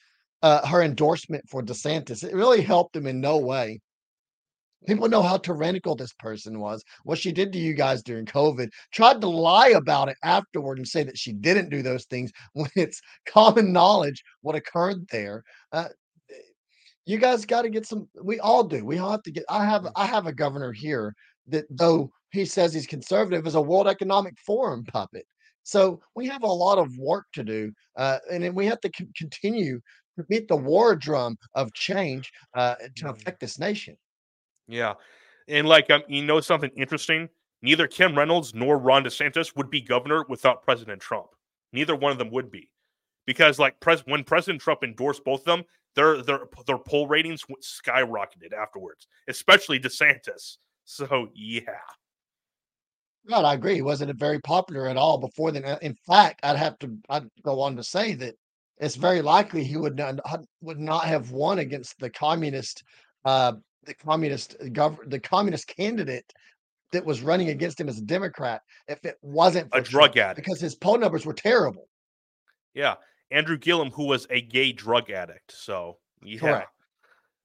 uh, 0.43 0.65
her 0.67 0.83
endorsement 0.83 1.49
for 1.49 1.63
DeSantis. 1.63 2.23
It 2.23 2.35
really 2.35 2.61
helped 2.61 2.95
him 2.95 3.07
in 3.07 3.19
no 3.19 3.37
way. 3.37 3.81
People 4.87 5.09
know 5.09 5.21
how 5.21 5.37
tyrannical 5.37 5.95
this 5.95 6.13
person 6.13 6.59
was. 6.59 6.83
What 7.03 7.17
she 7.17 7.31
did 7.31 7.51
to 7.51 7.59
you 7.59 7.73
guys 7.73 8.01
during 8.01 8.25
COVID, 8.25 8.69
tried 8.93 9.19
to 9.21 9.27
lie 9.27 9.69
about 9.69 10.09
it 10.09 10.17
afterward 10.23 10.77
and 10.77 10.87
say 10.87 11.03
that 11.03 11.17
she 11.17 11.33
didn't 11.33 11.69
do 11.69 11.81
those 11.81 12.05
things 12.05 12.31
when 12.53 12.69
it's 12.75 13.01
common 13.25 13.73
knowledge 13.73 14.23
what 14.41 14.55
occurred 14.55 15.05
there. 15.09 15.43
Uh, 15.71 15.89
you 17.05 17.17
guys 17.17 17.45
got 17.45 17.63
to 17.63 17.69
get 17.69 17.87
some. 17.87 18.07
We 18.21 18.39
all 18.39 18.63
do. 18.63 18.85
We 18.85 18.99
all 18.99 19.11
have 19.11 19.23
to 19.23 19.31
get. 19.31 19.43
I 19.49 19.65
have. 19.65 19.83
Mm. 19.83 19.91
I 19.95 20.05
have 20.05 20.27
a 20.27 20.33
governor 20.33 20.71
here 20.71 21.15
that, 21.47 21.65
though 21.71 22.11
he 22.31 22.45
says 22.45 22.73
he's 22.73 22.85
conservative, 22.85 23.47
is 23.47 23.55
a 23.55 23.61
World 23.61 23.87
Economic 23.87 24.35
Forum 24.45 24.83
puppet. 24.83 25.25
So 25.63 26.01
we 26.15 26.27
have 26.27 26.43
a 26.43 26.47
lot 26.47 26.77
of 26.77 26.95
work 26.97 27.25
to 27.33 27.43
do, 27.43 27.71
uh, 27.97 28.19
and 28.31 28.55
we 28.55 28.67
have 28.67 28.79
to 28.81 28.91
c- 28.95 29.07
continue 29.17 29.81
to 30.17 30.23
beat 30.25 30.47
the 30.47 30.55
war 30.55 30.95
drum 30.95 31.37
of 31.55 31.73
change 31.73 32.31
uh, 32.55 32.75
to 32.97 33.05
mm. 33.05 33.09
affect 33.09 33.39
this 33.39 33.57
nation. 33.57 33.97
Yeah. 34.69 34.93
And 35.47 35.67
like 35.67 35.89
um, 35.89 36.03
you 36.07 36.23
know 36.23 36.39
something 36.39 36.71
interesting? 36.77 37.27
Neither 37.61 37.87
Kim 37.87 38.17
Reynolds 38.17 38.53
nor 38.53 38.77
Ron 38.77 39.03
DeSantis 39.03 39.55
would 39.57 39.69
be 39.69 39.81
governor 39.81 40.23
without 40.29 40.63
President 40.63 41.01
Trump. 41.01 41.27
Neither 41.73 41.95
one 41.95 42.11
of 42.11 42.17
them 42.17 42.31
would 42.31 42.51
be. 42.51 42.69
Because 43.25 43.59
like 43.59 43.79
pres- 43.79 44.05
when 44.05 44.23
President 44.23 44.61
Trump 44.61 44.83
endorsed 44.83 45.25
both 45.25 45.41
of 45.41 45.45
them, 45.45 45.63
their 45.95 46.21
their 46.21 46.41
their 46.67 46.77
poll 46.77 47.07
ratings 47.07 47.43
skyrocketed 47.61 48.53
afterwards, 48.57 49.07
especially 49.27 49.79
DeSantis. 49.79 50.57
So 50.85 51.29
yeah. 51.33 51.61
God, 53.27 53.45
I 53.45 53.53
agree. 53.55 53.75
He 53.75 53.81
wasn't 53.81 54.17
very 54.17 54.39
popular 54.39 54.87
at 54.87 54.97
all 54.97 55.17
before 55.17 55.51
then. 55.51 55.77
In 55.81 55.95
fact, 56.07 56.39
I'd 56.43 56.55
have 56.55 56.79
to 56.79 56.95
I'd 57.09 57.27
go 57.43 57.59
on 57.59 57.75
to 57.75 57.83
say 57.83 58.13
that 58.15 58.35
it's 58.77 58.95
very 58.95 59.21
likely 59.21 59.63
he 59.63 59.77
would 59.77 59.97
not 59.97 60.19
would 60.61 60.79
not 60.79 61.05
have 61.05 61.31
won 61.31 61.59
against 61.59 61.99
the 61.99 62.09
communist 62.09 62.83
uh, 63.25 63.53
the 63.89 63.95
communist 63.95 64.55
uh, 64.61 64.65
gov- 64.65 65.09
the 65.09 65.19
communist 65.19 65.67
candidate 65.67 66.31
that 66.91 67.05
was 67.05 67.21
running 67.21 67.49
against 67.49 67.79
him 67.79 67.89
as 67.89 67.97
a 67.97 68.03
Democrat 68.03 68.61
if 68.87 69.03
it 69.03 69.17
wasn't 69.21 69.67
a 69.73 69.81
drug 69.81 70.17
addict 70.17 70.45
because 70.45 70.61
his 70.61 70.75
poll 70.75 70.97
numbers 70.97 71.25
were 71.25 71.33
terrible. 71.33 71.89
Yeah, 72.73 72.95
Andrew 73.31 73.57
Gillum, 73.57 73.91
who 73.91 74.05
was 74.05 74.27
a 74.29 74.41
gay 74.41 74.71
drug 74.71 75.09
addict. 75.09 75.51
So 75.51 75.97
yeah, 76.23 76.39
Correct. 76.39 76.69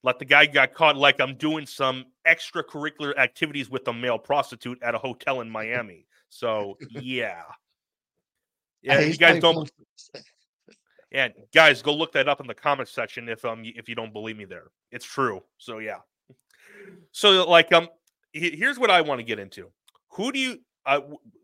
like 0.03 0.19
the 0.19 0.27
guy 0.27 0.47
got 0.47 0.75
caught 0.75 0.97
like 0.97 1.19
I'm 1.19 1.37
doing 1.37 1.67
some 1.67 2.05
extracurricular 2.29 3.17
activities 3.17 3.71
with 3.71 3.89
a 3.89 3.93
male 3.93 4.19
prostitute 4.19 4.81
at 4.83 4.95
a 4.95 4.99
hotel 4.99 5.41
in 5.41 5.51
Miami. 5.51 6.07
So 6.29 6.77
yeah, 6.91 7.43
yeah, 8.83 9.01
you 9.01 9.17
guys 9.17 9.41
don't. 9.41 9.71
Yeah, 11.11 11.29
guys, 11.55 11.81
go 11.81 11.95
look 11.95 12.13
that 12.13 12.29
up 12.29 12.41
in 12.41 12.49
the 12.49 12.55
comments 12.55 12.93
section 12.93 13.31
if 13.31 13.47
um 13.47 13.63
if 13.65 13.89
you 13.89 13.95
don't 13.95 14.13
believe 14.13 14.37
me 14.37 14.45
there. 14.45 14.67
It's 14.91 15.07
true. 15.07 15.43
So 15.57 15.79
yeah. 15.79 15.99
So 17.13 17.49
like 17.49 17.73
um 17.73 17.89
here's 18.33 18.79
what 18.79 18.91
I 18.91 19.01
want 19.01 19.21
to 19.21 19.25
get 19.25 19.39
into. 19.39 19.71
Who 20.11 20.33
do 20.33 20.39
you 20.39 20.59
uh, 20.87 21.01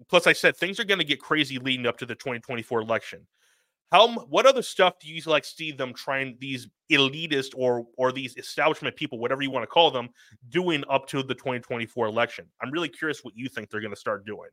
plus 0.09 0.27
I 0.27 0.33
said 0.33 0.57
things 0.57 0.79
are 0.81 0.85
going 0.85 0.99
to 0.99 1.05
get 1.05 1.21
crazy 1.21 1.59
leading 1.59 1.87
up 1.87 1.99
to 1.99 2.07
the 2.07 2.14
2024 2.14 2.81
election. 2.81 3.27
How 3.93 4.09
what 4.09 4.47
other 4.47 4.62
stuff 4.62 4.95
do 5.01 5.09
you 5.09 5.21
like 5.27 5.45
see 5.45 5.73
them 5.73 5.93
trying 5.95 6.37
these 6.38 6.69
elitist 6.93 7.51
or 7.57 7.87
or 7.97 8.12
these 8.12 8.37
establishment 8.37 8.95
people 8.95 9.19
whatever 9.19 9.43
you 9.43 9.51
want 9.51 9.64
to 9.64 9.69
call 9.69 9.90
them 9.90 10.11
doing 10.49 10.85
up 10.88 11.09
to 11.09 11.23
the 11.23 11.35
2024 11.35 12.07
election? 12.07 12.47
I'm 12.62 12.71
really 12.71 12.88
curious 12.88 13.25
what 13.25 13.37
you 13.37 13.49
think 13.49 13.69
they're 13.69 13.81
going 13.81 13.93
to 13.93 13.99
start 13.99 14.25
doing. 14.25 14.51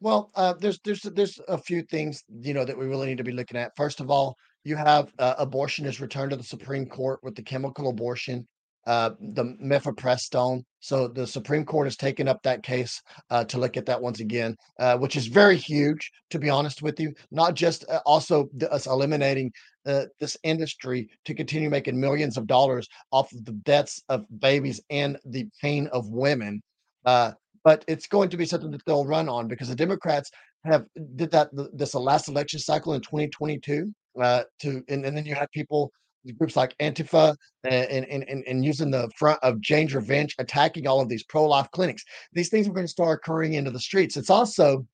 Well, 0.00 0.30
uh, 0.34 0.52
there's 0.60 0.78
there's 0.84 1.00
there's 1.02 1.40
a 1.48 1.56
few 1.56 1.82
things 1.82 2.22
you 2.42 2.52
know 2.52 2.66
that 2.66 2.76
we 2.76 2.84
really 2.84 3.06
need 3.06 3.18
to 3.18 3.24
be 3.24 3.32
looking 3.32 3.56
at. 3.56 3.72
First 3.76 4.00
of 4.00 4.10
all, 4.10 4.36
you 4.62 4.76
have 4.76 5.10
uh, 5.18 5.36
abortion 5.38 5.86
is 5.86 6.00
returned 6.02 6.32
to 6.32 6.36
the 6.36 6.44
Supreme 6.44 6.84
Court 6.84 7.20
with 7.22 7.34
the 7.34 7.42
chemical 7.42 7.88
abortion 7.88 8.46
uh, 8.86 9.10
the 9.20 9.44
mifepristone. 9.62 10.62
So 10.80 11.08
the 11.08 11.26
Supreme 11.26 11.64
Court 11.64 11.86
has 11.86 11.96
taken 11.96 12.28
up 12.28 12.42
that 12.42 12.62
case 12.62 13.00
uh, 13.30 13.44
to 13.44 13.58
look 13.58 13.76
at 13.76 13.86
that 13.86 14.00
once 14.00 14.20
again, 14.20 14.56
uh, 14.78 14.98
which 14.98 15.16
is 15.16 15.26
very 15.26 15.56
huge, 15.56 16.10
to 16.30 16.38
be 16.38 16.50
honest 16.50 16.82
with 16.82 17.00
you. 17.00 17.14
Not 17.30 17.54
just 17.54 17.84
uh, 17.88 18.00
also 18.04 18.48
the, 18.54 18.70
us 18.70 18.86
eliminating 18.86 19.52
uh, 19.86 20.06
this 20.20 20.36
industry 20.42 21.08
to 21.24 21.34
continue 21.34 21.70
making 21.70 21.98
millions 21.98 22.36
of 22.36 22.46
dollars 22.46 22.88
off 23.10 23.32
of 23.32 23.44
the 23.44 23.52
deaths 23.52 24.02
of 24.08 24.26
babies 24.38 24.80
and 24.90 25.18
the 25.24 25.46
pain 25.60 25.88
of 25.88 26.08
women. 26.08 26.62
But 27.04 27.82
it's 27.88 28.06
going 28.06 28.28
to 28.28 28.36
be 28.36 28.44
something 28.44 28.70
that 28.72 28.84
they'll 28.84 29.06
run 29.06 29.26
on 29.26 29.48
because 29.48 29.68
the 29.68 29.74
Democrats 29.74 30.30
have 30.64 30.84
did 31.16 31.30
that 31.30 31.48
this 31.72 31.94
last 31.94 32.28
election 32.28 32.58
cycle 32.58 32.94
in 32.94 33.00
2022 33.00 33.92
uh, 34.20 34.44
to 34.60 34.82
and, 34.88 35.04
and 35.04 35.16
then 35.16 35.26
you 35.26 35.34
had 35.34 35.50
people 35.50 35.92
groups 36.32 36.56
like 36.56 36.76
Antifa 36.78 37.36
and, 37.64 38.04
and, 38.06 38.28
and, 38.28 38.44
and 38.46 38.64
using 38.64 38.90
the 38.90 39.10
front 39.16 39.38
of 39.42 39.60
Jane's 39.60 39.94
Revenge, 39.94 40.34
attacking 40.38 40.86
all 40.86 41.00
of 41.00 41.08
these 41.08 41.24
pro 41.24 41.44
life 41.46 41.68
clinics. 41.72 42.04
These 42.32 42.48
things 42.48 42.66
are 42.66 42.72
going 42.72 42.86
to 42.86 42.90
start 42.90 43.20
occurring 43.22 43.54
into 43.54 43.70
the 43.70 43.80
streets. 43.80 44.16
It's 44.16 44.30
also, 44.30 44.86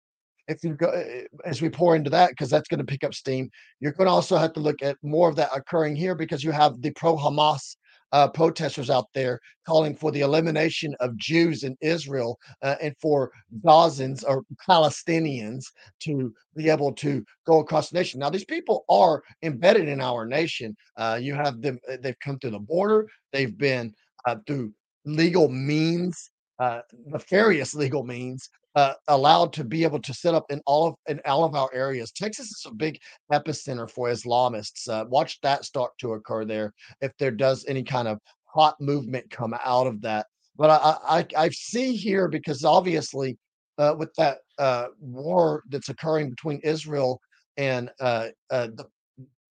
if 0.49 0.63
you 0.65 0.75
go, 0.75 0.91
eh, 0.91 1.25
as 1.45 1.63
we 1.63 1.69
pour 1.69 1.97
into 1.97 2.11
that, 2.11 2.31
because 2.31 2.51
that's 2.51 2.69
going 2.69 2.79
to 2.79 2.85
pick 2.85 3.05
up 3.05 3.15
steam, 3.15 3.51
you're 3.81 3.93
going 3.93 4.07
to 4.07 4.13
also 4.13 4.37
have 4.37 4.53
to 4.55 4.61
look 4.61 4.83
at 4.83 4.97
more 5.03 5.29
of 5.29 5.37
that 5.37 5.51
occurring 5.55 5.97
here 5.97 6.15
because 6.15 6.43
you 6.43 6.51
have 6.51 6.81
the 6.83 6.91
pro 6.91 7.17
Hamas 7.17 7.77
uh, 8.13 8.29
protesters 8.29 8.91
out 8.91 9.07
there 9.15 9.41
calling 9.67 9.95
for 9.95 10.11
the 10.11 10.21
elimination 10.21 10.95
of 11.01 11.17
Jews 11.17 11.65
in 11.65 11.77
Israel 11.81 12.39
uh, 12.63 12.77
and 12.83 12.95
for 13.01 13.31
Gazans 13.65 14.25
or 14.27 14.43
Palestinians 14.69 15.65
to 16.01 16.33
be 16.57 16.69
able 16.69 16.93
to 16.95 17.25
go 17.47 17.61
across 17.61 17.91
the 17.91 17.99
nation. 17.99 18.21
Now, 18.21 18.31
these 18.31 18.45
people 18.45 18.85
are 18.89 19.23
embedded 19.43 19.89
in 19.89 20.01
our 20.01 20.27
nation. 20.27 20.77
Uh, 20.97 21.19
you 21.21 21.35
have 21.35 21.61
them; 21.61 21.79
uh, 21.91 21.97
they've 22.03 22.19
come 22.21 22.39
through 22.39 22.53
the 22.53 22.59
border. 22.59 23.09
They've 23.33 23.57
been 23.57 23.95
uh, 24.27 24.37
through 24.47 24.73
legal 25.05 25.49
means, 25.49 26.31
uh, 26.59 26.81
nefarious 27.07 27.75
legal 27.75 28.05
means, 28.05 28.51
uh, 28.77 28.95
allowed 29.09 29.53
to 29.55 29.65
be 29.65 29.85
able 29.85 30.01
to 30.01 30.15
set 30.15 30.35
up 30.35 30.47
in 30.51 30.61
all 30.67 30.87
of 30.89 30.95
in 31.09 31.21
all 31.25 31.45
of 31.45 31.55
our 31.55 31.71
areas. 31.73 32.13
Texas 32.13 32.47
is 32.47 32.67
a 32.67 32.75
big 32.75 32.99
epicenter 33.33 33.91
for 33.91 34.09
Islamists. 34.09 34.89
Uh, 34.89 35.05
watch 35.09 35.41
that 35.43 35.65
start 35.65 35.93
to 35.99 36.13
occur 36.13 36.45
there 36.45 36.73
if 37.01 37.13
there 37.19 37.31
does 37.31 37.65
any 37.67 37.83
kind 37.83 38.09
of 38.09 38.19
hot 38.45 38.81
movement 38.81 39.29
come 39.31 39.55
out 39.65 39.87
of 39.87 40.01
that. 40.03 40.27
But 40.57 40.71
I 40.71 41.19
I, 41.19 41.45
I 41.45 41.49
see 41.51 41.97
here 41.97 42.29
because 42.29 42.65
obviously 42.65 43.39
uh, 43.79 43.95
with 43.99 44.15
that 44.15 44.39
uh, 44.59 44.89
war 45.01 45.63
that's 45.69 45.89
occurring 45.89 46.31
between 46.31 46.61
Israel 46.61 47.21
and 47.57 47.91
uh, 48.01 48.29
uh, 48.51 48.69
the 48.75 48.87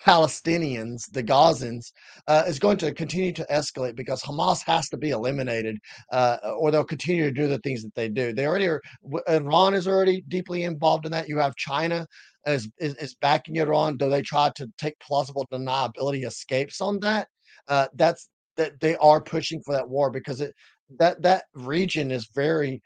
Palestinians, 0.05 1.03
the 1.11 1.23
Gazans, 1.23 1.91
uh, 2.27 2.43
is 2.47 2.59
going 2.59 2.77
to 2.77 2.93
continue 2.93 3.33
to 3.33 3.45
escalate 3.51 3.95
because 3.95 4.21
Hamas 4.21 4.65
has 4.65 4.89
to 4.89 4.97
be 4.97 5.09
eliminated, 5.09 5.77
uh, 6.11 6.37
or 6.57 6.71
they'll 6.71 6.83
continue 6.83 7.25
to 7.25 7.31
do 7.31 7.47
the 7.47 7.59
things 7.59 7.83
that 7.83 7.95
they 7.95 8.09
do. 8.09 8.33
They 8.33 8.47
already 8.47 8.67
are. 8.67 8.81
Iran 9.27 9.73
is 9.73 9.87
already 9.87 10.21
deeply 10.27 10.63
involved 10.63 11.05
in 11.05 11.11
that. 11.11 11.27
You 11.27 11.37
have 11.39 11.55
China 11.55 12.05
is 12.45 12.69
is, 12.79 12.95
is 12.95 13.15
backing 13.15 13.57
Iran, 13.57 13.97
though 13.97 14.09
they 14.09 14.21
try 14.21 14.51
to 14.55 14.67
take 14.77 14.99
plausible 14.99 15.47
deniability 15.51 16.25
escapes 16.25 16.81
on 16.81 16.99
that. 17.01 17.27
Uh, 17.67 17.87
that's 17.95 18.29
that 18.57 18.79
they 18.79 18.95
are 18.97 19.21
pushing 19.21 19.61
for 19.61 19.73
that 19.73 19.87
war 19.89 20.09
because 20.11 20.41
it 20.41 20.53
that 20.97 21.21
that 21.21 21.45
region 21.53 22.11
is 22.11 22.29
very 22.33 22.81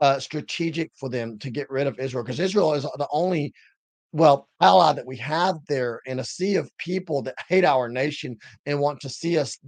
uh, 0.00 0.18
strategic 0.18 0.90
for 0.98 1.08
them 1.08 1.38
to 1.38 1.50
get 1.50 1.70
rid 1.70 1.86
of 1.86 1.98
Israel 1.98 2.24
because 2.24 2.40
Israel 2.40 2.74
is 2.74 2.82
the 2.82 3.08
only 3.12 3.52
well 4.12 4.48
ally 4.60 4.92
that 4.92 5.06
we 5.06 5.16
have 5.16 5.56
there 5.68 6.00
in 6.06 6.18
a 6.18 6.24
sea 6.24 6.56
of 6.56 6.70
people 6.78 7.22
that 7.22 7.34
hate 7.48 7.64
our 7.64 7.88
nation 7.88 8.36
and 8.66 8.78
want 8.78 9.00
to 9.00 9.08
see 9.08 9.38
us 9.38 9.58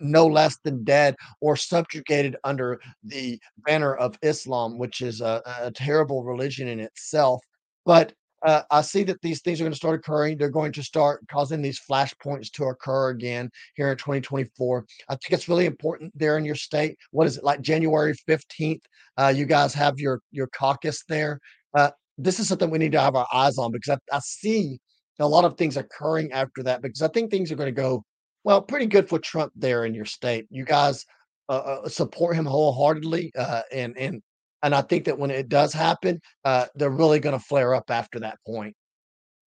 no 0.00 0.26
less 0.26 0.58
than 0.64 0.84
dead 0.84 1.16
or 1.40 1.56
subjugated 1.56 2.36
under 2.44 2.80
the 3.04 3.38
banner 3.64 3.94
of 3.94 4.18
Islam, 4.22 4.78
which 4.78 5.00
is 5.00 5.20
a, 5.20 5.42
a 5.62 5.70
terrible 5.70 6.24
religion 6.24 6.68
in 6.68 6.80
itself. 6.80 7.42
But 7.84 8.12
uh, 8.44 8.62
I 8.70 8.82
see 8.82 9.02
that 9.04 9.20
these 9.20 9.40
things 9.40 9.60
are 9.60 9.64
going 9.64 9.72
to 9.72 9.76
start 9.76 9.98
occurring. 9.98 10.38
They're 10.38 10.48
going 10.48 10.72
to 10.72 10.82
start 10.82 11.26
causing 11.28 11.60
these 11.60 11.80
flashpoints 11.80 12.52
to 12.52 12.66
occur 12.66 13.10
again 13.10 13.50
here 13.74 13.90
in 13.90 13.96
2024. 13.96 14.86
I 15.08 15.12
think 15.14 15.32
it's 15.32 15.48
really 15.48 15.66
important 15.66 16.12
there 16.16 16.38
in 16.38 16.44
your 16.44 16.54
state. 16.54 16.96
What 17.10 17.26
is 17.26 17.36
it 17.36 17.44
like 17.44 17.62
January 17.62 18.14
15th? 18.28 18.82
Uh, 19.16 19.32
you 19.34 19.44
guys 19.44 19.74
have 19.74 19.98
your 19.98 20.20
your 20.30 20.46
caucus 20.48 21.02
there. 21.08 21.40
Uh, 21.74 21.90
this 22.18 22.40
is 22.40 22.48
something 22.48 22.68
we 22.68 22.78
need 22.78 22.92
to 22.92 23.00
have 23.00 23.14
our 23.14 23.28
eyes 23.32 23.58
on 23.58 23.72
because 23.72 23.98
I, 24.12 24.16
I 24.16 24.18
see 24.20 24.80
a 25.20 25.26
lot 25.26 25.44
of 25.44 25.56
things 25.56 25.76
occurring 25.76 26.32
after 26.32 26.62
that 26.64 26.82
because 26.82 27.02
I 27.02 27.08
think 27.08 27.30
things 27.30 27.50
are 27.50 27.56
going 27.56 27.74
to 27.74 27.80
go 27.80 28.04
well 28.44 28.60
pretty 28.60 28.86
good 28.86 29.08
for 29.08 29.18
Trump 29.18 29.52
there 29.56 29.84
in 29.84 29.94
your 29.94 30.04
state. 30.04 30.46
You 30.50 30.64
guys 30.64 31.04
uh, 31.48 31.52
uh 31.84 31.88
support 31.88 32.36
him 32.36 32.44
wholeheartedly, 32.44 33.32
uh, 33.36 33.62
and 33.72 33.96
and 33.96 34.22
and 34.62 34.74
I 34.74 34.82
think 34.82 35.04
that 35.04 35.18
when 35.18 35.30
it 35.30 35.48
does 35.48 35.72
happen, 35.72 36.20
uh, 36.44 36.66
they're 36.74 36.90
really 36.90 37.20
going 37.20 37.38
to 37.38 37.44
flare 37.44 37.74
up 37.74 37.90
after 37.90 38.20
that 38.20 38.38
point. 38.46 38.74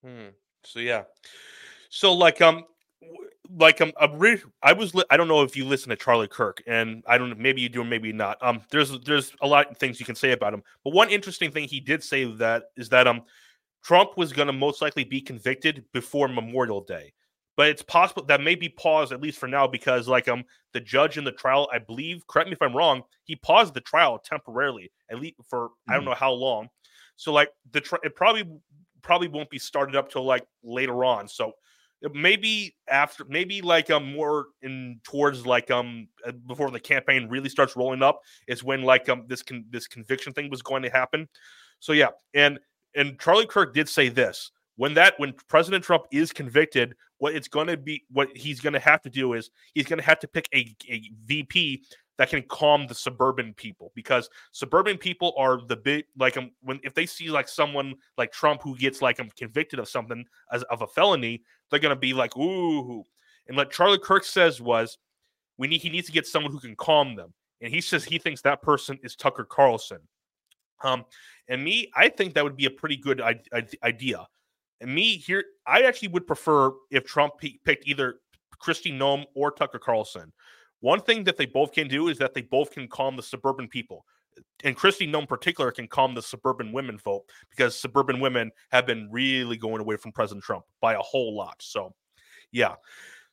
Hmm. 0.03 0.29
So 0.63 0.79
yeah, 0.79 1.03
so 1.89 2.13
like 2.13 2.41
um, 2.41 2.63
like 3.57 3.81
um, 3.81 3.91
re- 4.13 4.41
I 4.61 4.73
was 4.73 4.93
li- 4.95 5.05
I 5.09 5.17
don't 5.17 5.27
know 5.27 5.43
if 5.43 5.55
you 5.55 5.65
listen 5.65 5.89
to 5.89 5.95
Charlie 5.95 6.27
Kirk, 6.27 6.61
and 6.67 7.03
I 7.07 7.17
don't 7.17 7.37
maybe 7.37 7.61
you 7.61 7.69
do 7.69 7.81
or 7.81 7.85
maybe 7.85 8.13
not. 8.13 8.37
Um, 8.41 8.61
there's 8.69 8.97
there's 9.01 9.33
a 9.41 9.47
lot 9.47 9.71
of 9.71 9.77
things 9.77 9.99
you 9.99 10.05
can 10.05 10.15
say 10.15 10.31
about 10.31 10.53
him, 10.53 10.63
but 10.83 10.93
one 10.93 11.09
interesting 11.09 11.51
thing 11.51 11.67
he 11.67 11.79
did 11.79 12.03
say 12.03 12.25
that 12.35 12.65
is 12.77 12.89
that 12.89 13.07
um, 13.07 13.23
Trump 13.83 14.17
was 14.17 14.33
going 14.33 14.47
to 14.47 14.53
most 14.53 14.81
likely 14.81 15.03
be 15.03 15.21
convicted 15.21 15.85
before 15.93 16.27
Memorial 16.27 16.81
Day 16.81 17.13
but 17.57 17.69
it's 17.69 17.83
possible 17.83 18.23
that 18.23 18.41
may 18.41 18.55
be 18.55 18.69
paused 18.69 19.11
at 19.11 19.21
least 19.21 19.37
for 19.37 19.47
now 19.47 19.67
because 19.67 20.07
like 20.07 20.27
um 20.27 20.43
the 20.73 20.79
judge 20.79 21.17
in 21.17 21.23
the 21.23 21.31
trial 21.31 21.69
i 21.71 21.77
believe 21.77 22.25
correct 22.27 22.49
me 22.49 22.53
if 22.53 22.61
i'm 22.61 22.75
wrong 22.75 23.03
he 23.23 23.35
paused 23.35 23.73
the 23.73 23.81
trial 23.81 24.17
temporarily 24.17 24.91
at 25.11 25.19
least 25.19 25.35
for 25.49 25.69
mm-hmm. 25.69 25.91
i 25.91 25.95
don't 25.95 26.03
mm. 26.03 26.07
know 26.07 26.15
how 26.15 26.31
long 26.31 26.67
so 27.15 27.31
like 27.31 27.49
the 27.71 27.81
tri- 27.81 27.99
it 28.03 28.15
probably 28.15 28.43
probably 29.01 29.27
won't 29.27 29.49
be 29.49 29.59
started 29.59 29.95
up 29.95 30.09
till 30.09 30.23
like 30.23 30.45
later 30.63 31.03
on 31.03 31.27
so 31.27 31.51
maybe 32.13 32.75
after 32.89 33.25
maybe 33.25 33.61
like 33.61 33.89
um 33.91 34.13
more 34.13 34.47
in 34.61 34.99
towards 35.03 35.45
like 35.45 35.69
um 35.69 36.07
uh, 36.25 36.31
before 36.47 36.71
the 36.71 36.79
campaign 36.79 37.27
really 37.29 37.49
starts 37.49 37.75
rolling 37.75 38.01
up 38.01 38.21
is 38.47 38.63
when 38.63 38.83
like 38.83 39.07
um 39.09 39.23
this 39.27 39.43
con- 39.43 39.65
this 39.69 39.87
conviction 39.87 40.33
thing 40.33 40.49
was 40.49 40.61
going 40.61 40.83
to 40.83 40.89
happen. 40.89 41.27
So 41.79 41.93
yeah 41.93 42.09
and 42.33 42.59
and 42.95 43.19
charlie 43.19 43.45
kirk 43.45 43.73
did 43.73 43.87
say 43.87 44.09
this 44.09 44.51
when 44.81 44.95
that 44.95 45.13
when 45.17 45.33
President 45.47 45.83
Trump 45.83 46.05
is 46.11 46.31
convicted, 46.31 46.95
what 47.19 47.35
it's 47.35 47.47
going 47.47 47.67
to 47.67 47.77
be, 47.77 48.03
what 48.11 48.35
he's 48.35 48.59
going 48.59 48.73
to 48.73 48.79
have 48.79 49.01
to 49.03 49.11
do 49.11 49.33
is 49.33 49.51
he's 49.75 49.85
going 49.85 49.99
to 49.99 50.05
have 50.05 50.19
to 50.19 50.27
pick 50.27 50.49
a, 50.55 50.75
a 50.89 51.03
VP 51.25 51.83
that 52.21 52.29
can 52.29 52.43
calm 52.43 52.86
the 52.86 52.93
suburban 52.93 53.53
people 53.53 53.91
because 53.95 54.29
suburban 54.51 54.97
people 54.97 55.34
are 55.38 55.60
the 55.67 55.75
big 55.75 56.05
like 56.15 56.38
um, 56.38 56.51
when 56.62 56.79
if 56.84 56.93
they 56.93 57.05
see 57.05 57.29
like 57.29 57.47
someone 57.47 57.95
like 58.17 58.31
Trump 58.31 58.62
who 58.62 58.77
gets 58.77 59.01
like 59.01 59.19
um, 59.19 59.29
convicted 59.36 59.79
of 59.79 59.89
something 59.89 60.23
as 60.51 60.62
of 60.63 60.84
a 60.84 60.88
felony, 60.88 61.41
they're 61.69 61.79
to 61.79 61.95
be 61.95 62.13
like 62.13 62.38
ooh. 62.38 63.03
And 63.47 63.57
what 63.57 63.71
Charlie 63.71 63.97
Kirk 63.97 64.23
says 64.23 64.62
was, 64.62 64.97
we 65.57 65.67
need 65.67 65.81
he 65.81 65.89
needs 65.89 66.05
to 66.05 66.13
get 66.13 66.27
someone 66.27 66.51
who 66.51 66.60
can 66.60 66.75
calm 66.75 67.15
them, 67.15 67.34
and 67.60 67.73
he 67.73 67.81
says 67.81 68.03
he 68.03 68.19
thinks 68.19 68.41
that 68.41 68.62
person 68.62 68.99
is 69.03 69.15
Tucker 69.15 69.43
Carlson. 69.43 69.99
Um, 70.84 71.05
and 71.47 71.63
me, 71.63 71.91
I 71.95 72.10
think 72.10 72.34
that 72.34 72.43
would 72.43 72.55
be 72.55 72.65
a 72.65 72.71
pretty 72.71 72.97
good 72.97 73.21
idea 73.84 74.27
and 74.81 74.93
me 74.93 75.17
here, 75.17 75.45
I 75.65 75.84
actually 75.84 76.10
would 76.10 76.27
prefer 76.27 76.71
if 76.89 77.05
Trump 77.05 77.34
picked 77.39 77.88
either 77.88 78.15
Kristi 78.62 78.91
Noem 78.91 79.25
or 79.36 79.51
Tucker 79.51 79.79
Carlson. 79.79 80.34
One 80.81 80.99
thing 81.01 81.23
that 81.25 81.37
they 81.37 81.45
both 81.45 81.71
can 81.71 81.87
do 81.87 82.09
is 82.09 82.17
that 82.17 82.33
they 82.33 82.41
both 82.41 82.71
can 82.71 82.87
calm 82.87 83.15
the 83.15 83.23
suburban 83.23 83.67
people. 83.67 84.05
And 84.63 84.77
Kristi 84.77 85.09
Noem 85.09 85.21
in 85.21 85.27
particular 85.27 85.71
can 85.71 85.87
calm 85.87 86.15
the 86.15 86.21
suburban 86.21 86.71
women 86.71 86.97
vote 86.97 87.23
because 87.49 87.77
suburban 87.77 88.19
women 88.19 88.51
have 88.71 88.85
been 88.85 89.09
really 89.11 89.57
going 89.57 89.81
away 89.81 89.97
from 89.97 90.11
President 90.11 90.43
Trump 90.43 90.65
by 90.79 90.93
a 90.93 90.99
whole 90.99 91.35
lot. 91.35 91.55
So, 91.59 91.93
yeah. 92.51 92.75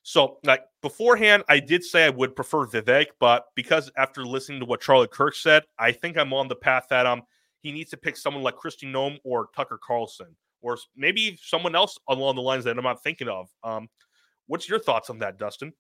So, 0.03 0.39
like 0.45 0.63
beforehand, 0.81 1.45
I 1.49 1.61
did 1.61 1.85
say 1.85 2.05
I 2.05 2.11
would 2.11 2.35
prefer 2.35 2.67
Vivek, 2.67 3.07
but 3.21 3.47
because 3.55 3.91
after 3.97 4.25
listening 4.25 4.61
to 4.61 4.67
what 4.67 4.81
Charlie 4.81 5.09
Kirk 5.09 5.35
said, 5.35 5.65
I 5.79 5.93
think 5.93 6.17
I'm 6.17 6.33
on 6.33 6.49
the 6.49 6.57
path 6.57 6.87
that 6.91 7.07
um 7.07 7.23
he 7.61 7.73
needs 7.73 7.91
to 7.91 7.97
pick 7.97 8.17
someone 8.17 8.43
like 8.43 8.57
Kristi 8.57 8.91
Noem 8.91 9.19
or 9.25 9.49
Tucker 9.55 9.79
Carlson 9.85 10.37
or 10.61 10.79
maybe 10.97 11.39
someone 11.43 11.75
else 11.75 11.99
along 12.09 12.37
the 12.37 12.43
lines 12.43 12.65
that 12.65 12.77
I'm 12.77 12.85
not 12.85 13.03
thinking 13.03 13.29
of. 13.29 13.49
Um, 13.63 13.89
what's 14.47 14.69
your 14.69 14.79
thoughts 14.79 15.11
on 15.11 15.19
that, 15.21 15.39
Dustin? 15.39 15.73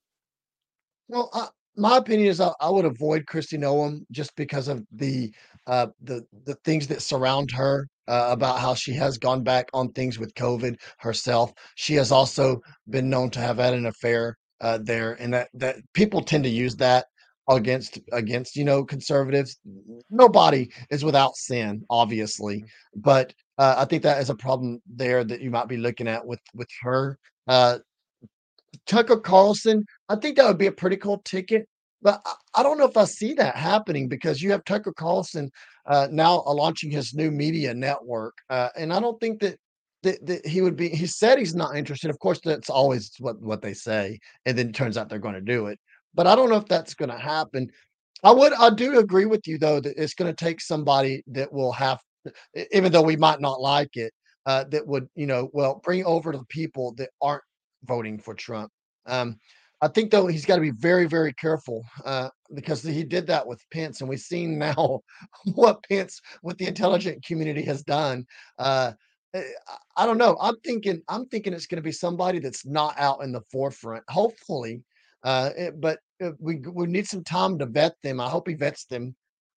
Well, 1.09 1.31
my 1.77 1.97
opinion 1.97 2.29
is 2.29 2.41
I, 2.41 2.53
I, 2.61 2.71
would 2.71 2.85
avoid 2.85 3.27
Kristi 3.27 3.59
Noem 3.59 4.05
just 4.11 4.35
because 4.37 4.69
of 4.69 4.85
the 4.93 5.33
uh, 5.67 5.89
the 6.03 6.25
the 6.45 6.55
things 6.65 6.87
that 6.89 7.03
surround 7.03 7.51
her 7.53 7.89
uh, 8.09 8.29
about 8.31 8.59
how 8.59 8.75
she 8.75 8.93
has 8.95 9.19
gone 9.19 9.43
back 9.43 9.69
on 9.75 9.93
things 9.93 10.19
with 10.19 10.35
COVID 10.35 10.77
herself. 10.99 11.53
She 11.77 11.95
has 11.95 12.11
also 12.11 12.61
been 12.89 13.11
known 13.11 13.31
to 13.31 13.41
have 13.41 13.59
had 13.59 13.75
an 13.75 13.87
affair 13.87 14.37
uh, 14.61 14.79
there, 14.83 15.13
and 15.15 15.33
that 15.35 15.49
that 15.55 15.77
people 15.95 16.23
tend 16.23 16.45
to 16.45 16.51
use 16.51 16.75
that 16.77 17.07
against 17.49 17.99
against 18.13 18.57
you 18.57 18.65
know 18.65 18.85
conservatives. 18.85 19.59
Nobody 20.11 20.71
is 20.91 21.05
without 21.05 21.37
sin, 21.37 21.85
obviously, 21.91 22.65
but 22.97 23.33
uh, 23.59 23.75
I 23.79 23.85
think 23.85 24.03
that 24.03 24.21
is 24.21 24.31
a 24.31 24.37
problem 24.37 24.81
there 24.87 25.25
that 25.25 25.41
you 25.41 25.51
might 25.51 25.69
be 25.69 25.77
looking 25.77 26.09
at 26.09 26.25
with 26.25 26.41
with 26.55 26.69
her. 26.83 27.19
Uh, 27.47 27.79
Tucker 28.87 29.19
Carlson, 29.19 29.85
I 30.09 30.17
think 30.17 30.37
that 30.37 30.47
would 30.47 30.59
be 30.59 30.67
a 30.67 30.73
pretty 30.73 30.97
cool 30.97 31.19
ticket, 31.25 31.69
but 32.03 32.25
I, 32.55 32.63
don't 32.63 32.79
know 32.79 32.87
if 32.87 32.97
I 32.97 33.05
see 33.05 33.35
that 33.35 33.57
happening 33.57 34.09
because 34.09 34.41
you 34.41 34.51
have 34.53 34.65
Tucker 34.65 34.93
Carlson 34.93 35.51
uh, 35.87 36.09
now 36.11 36.43
launching 36.47 36.91
his 36.91 37.15
new 37.15 37.31
media 37.31 37.75
network, 37.75 38.37
uh, 38.51 38.69
and 38.77 38.93
I 38.93 39.01
don't 39.01 39.21
think 39.21 39.41
that, 39.41 39.59
that 40.03 40.25
that 40.27 40.47
he 40.47 40.61
would 40.61 40.77
be. 40.77 40.89
He 40.89 41.07
said 41.07 41.39
he's 41.39 41.55
not 41.55 41.77
interested. 41.77 42.11
Of 42.11 42.19
course, 42.21 42.41
that's 42.45 42.71
always 42.71 43.13
what 43.19 43.41
what 43.41 43.63
they 43.63 43.75
say, 43.75 44.19
and 44.47 44.57
then 44.57 44.69
it 44.69 44.75
turns 44.75 44.97
out 44.97 45.09
they're 45.09 45.19
going 45.19 45.35
to 45.35 45.41
do 45.41 45.67
it. 45.67 45.79
But 46.15 46.27
I 46.27 46.35
don't 46.35 46.51
know 46.51 46.57
if 46.57 46.67
that's 46.67 46.95
going 46.95 47.11
to 47.11 47.19
happen. 47.19 47.69
I 48.23 48.31
would 48.31 48.53
I 48.55 48.71
do 48.71 48.99
agree 48.99 49.27
with 49.27 49.47
you 49.47 49.59
though 49.59 49.81
that 49.81 50.01
it's 50.01 50.15
going 50.15 50.33
to 50.33 50.45
take 50.45 50.61
somebody 50.61 51.23
that 51.29 51.53
will 51.53 51.73
have 51.73 51.99
even 52.73 52.93
though 52.93 53.03
we 53.03 53.17
might 53.17 53.41
not 53.41 53.61
like 53.61 53.97
it, 53.97 54.13
uh, 54.47 54.65
that 54.71 54.87
would, 54.87 55.09
you 55.15 55.27
know, 55.27 55.51
well, 55.53 55.81
bring 55.85 56.05
over 56.05 56.33
to 56.33 56.39
the 56.39 56.45
people 56.47 56.95
that 56.95 57.11
aren't 57.21 57.43
voting 57.85 58.19
for 58.19 58.35
Trump. 58.35 58.71
Um, 59.07 59.37
I 59.81 59.89
think 59.89 60.11
though 60.11 60.27
he's 60.27 60.45
got 60.45 60.57
to 60.57 60.61
be 60.61 60.71
very, 60.73 61.07
very 61.07 61.33
careful 61.33 61.85
uh, 62.05 62.31
because 62.55 62.83
he 62.83 63.05
did 63.05 63.27
that 63.29 63.47
with 63.47 63.63
Pence, 63.73 64.01
and 64.01 64.09
we've 64.11 64.21
seen 64.21 64.59
now 64.59 65.01
what 65.55 65.85
Pence 65.89 66.21
with 66.43 66.59
the 66.59 66.67
intelligent 66.67 67.25
community 67.25 67.63
has 67.63 67.83
done. 67.83 68.27
Uh, 68.59 68.93
eh, 69.35 69.43
I 69.97 70.07
don't 70.07 70.19
know. 70.19 70.37
I'm 70.41 70.57
thinking. 70.65 71.03
I'm 71.09 71.27
thinking 71.27 71.53
it's 71.53 71.67
going 71.67 71.77
to 71.77 71.83
be 71.83 71.93
somebody 71.93 72.41
that's 72.41 72.67
not 72.67 72.99
out 72.99 73.23
in 73.23 73.33
the 73.33 73.43
forefront. 73.53 74.05
Hopefully, 74.09 74.83
uh, 75.23 75.51
it, 75.57 75.61
eh, 75.61 75.71
but 75.77 76.01
uh, 76.23 76.33
we 76.41 76.57
we 76.73 76.87
need 76.87 77.07
some 77.07 77.25
time 77.25 77.59
to 77.59 77.67
vet 77.67 77.95
them. 78.03 78.21
I 78.21 78.29
hope 78.29 78.49
he 78.49 78.55
vets 78.55 78.87
them. 78.87 79.15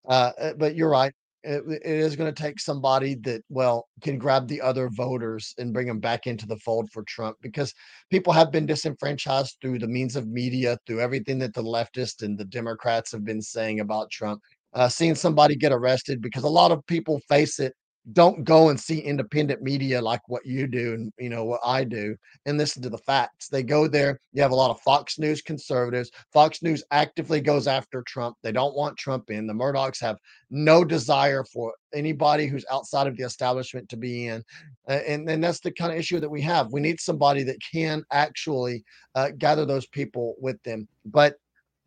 Uh, 0.08 0.32
eh, 0.38 0.52
but 0.56 0.76
you're 0.76 0.90
right 0.90 1.12
it, 1.44 1.62
it 1.66 1.84
is 1.84 2.16
going 2.16 2.32
to 2.32 2.42
take 2.42 2.60
somebody 2.60 3.14
that 3.16 3.42
well 3.48 3.88
can 4.00 4.18
grab 4.18 4.48
the 4.48 4.60
other 4.60 4.88
voters 4.88 5.54
and 5.58 5.72
bring 5.72 5.86
them 5.86 5.98
back 5.98 6.26
into 6.26 6.46
the 6.46 6.56
fold 6.58 6.90
for 6.90 7.02
Trump 7.04 7.36
because 7.40 7.74
people 8.10 8.32
have 8.32 8.50
been 8.50 8.66
disenfranchised 8.66 9.56
through 9.60 9.78
the 9.78 9.88
means 9.88 10.16
of 10.16 10.28
media 10.28 10.78
through 10.86 11.00
everything 11.00 11.38
that 11.38 11.54
the 11.54 11.62
leftists 11.62 12.22
and 12.22 12.38
the 12.38 12.44
Democrats 12.44 13.12
have 13.12 13.24
been 13.24 13.42
saying 13.42 13.80
about 13.80 14.10
Trump. 14.10 14.40
Uh, 14.74 14.88
seeing 14.88 15.14
somebody 15.14 15.54
get 15.54 15.70
arrested 15.70 16.22
because 16.22 16.44
a 16.44 16.48
lot 16.48 16.70
of 16.70 16.86
people 16.86 17.20
face 17.28 17.58
it 17.58 17.74
don't 18.12 18.42
go 18.42 18.70
and 18.70 18.80
see 18.80 18.98
independent 18.98 19.62
media 19.62 20.02
like 20.02 20.20
what 20.28 20.44
you 20.44 20.66
do 20.66 20.94
and 20.94 21.12
you 21.18 21.28
know 21.28 21.44
what 21.44 21.60
I 21.64 21.84
do 21.84 22.16
and 22.46 22.58
listen 22.58 22.82
to 22.82 22.90
the 22.90 22.98
facts. 22.98 23.48
They 23.48 23.62
go 23.62 23.86
there. 23.86 24.18
You 24.32 24.42
have 24.42 24.50
a 24.50 24.56
lot 24.56 24.70
of 24.70 24.80
Fox 24.80 25.20
News 25.20 25.40
conservatives. 25.40 26.10
Fox 26.32 26.62
News 26.62 26.82
actively 26.90 27.40
goes 27.40 27.68
after 27.68 28.02
Trump. 28.02 28.36
They 28.42 28.50
don't 28.50 28.74
want 28.74 28.96
Trump 28.96 29.30
in. 29.30 29.46
The 29.46 29.52
Murdochs 29.52 30.00
have 30.00 30.16
no 30.50 30.84
desire 30.84 31.44
for 31.44 31.74
anybody 31.94 32.46
who's 32.46 32.64
outside 32.72 33.06
of 33.06 33.16
the 33.16 33.24
establishment 33.24 33.88
to 33.90 33.96
be 33.96 34.26
in, 34.26 34.42
and 34.88 35.28
and 35.28 35.44
that's 35.44 35.60
the 35.60 35.70
kind 35.70 35.92
of 35.92 35.98
issue 35.98 36.18
that 36.18 36.28
we 36.28 36.40
have. 36.42 36.72
We 36.72 36.80
need 36.80 37.00
somebody 37.00 37.44
that 37.44 37.58
can 37.72 38.02
actually 38.10 38.82
uh, 39.14 39.30
gather 39.38 39.64
those 39.64 39.86
people 39.86 40.34
with 40.40 40.60
them, 40.64 40.88
but 41.04 41.36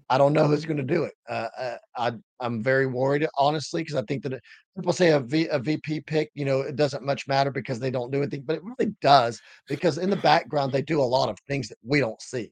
I 0.10 0.18
don't 0.18 0.34
know 0.34 0.48
who's 0.48 0.65
going 0.65 0.78
to 0.78 0.84
do 0.84 1.04
it. 1.04 1.13
Uh, 1.28 1.48
uh, 1.58 1.78
I 1.98 2.12
I'm 2.39 2.62
very 2.62 2.86
worried, 2.86 3.28
honestly, 3.38 3.82
because 3.82 3.96
I 3.96 4.04
think 4.04 4.24
that 4.24 4.34
it, 4.34 4.44
people 4.76 4.94
say 4.94 5.12
a, 5.12 5.20
v, 5.20 5.48
a 5.48 5.58
VP 5.58 6.02
pick, 6.02 6.30
you 6.36 6.46
know, 6.46 6.62
it 6.62 6.76
doesn't 6.76 7.04
much 7.04 7.28
matter 7.28 7.50
because 7.50 7.80
they 7.80 7.89
don't 7.89 8.12
do 8.12 8.20
anything, 8.20 8.44
but 8.46 8.56
it 8.56 8.63
really 8.63 8.94
does 9.02 9.41
because 9.68 9.98
in 9.98 10.10
the 10.10 10.15
background 10.18 10.72
they 10.72 10.82
do 10.82 11.02
a 11.02 11.04
lot 11.04 11.30
of 11.30 11.39
things 11.48 11.70
that 11.70 11.78
we 11.84 12.00
don't 12.00 12.22
see. 12.22 12.52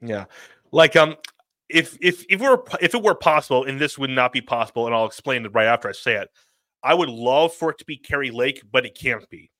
Yeah, 0.00 0.26
like 0.70 0.94
um, 0.94 1.16
if 1.68 1.96
if 2.00 2.24
if 2.28 2.40
it 2.40 2.48
were 2.48 2.64
if 2.80 2.94
it 2.94 3.02
were 3.02 3.14
possible, 3.14 3.64
and 3.64 3.80
this 3.80 3.98
would 3.98 4.10
not 4.10 4.32
be 4.32 4.40
possible, 4.40 4.86
and 4.86 4.94
I'll 4.94 5.06
explain 5.06 5.44
it 5.44 5.54
right 5.54 5.66
after 5.66 5.88
I 5.88 5.92
say 5.92 6.14
it. 6.14 6.28
I 6.84 6.94
would 6.94 7.08
love 7.08 7.54
for 7.54 7.70
it 7.70 7.78
to 7.78 7.84
be 7.84 7.96
Kari 7.96 8.30
Lake, 8.30 8.62
but 8.70 8.84
it 8.84 8.96
can't 8.96 9.28
be. 9.28 9.50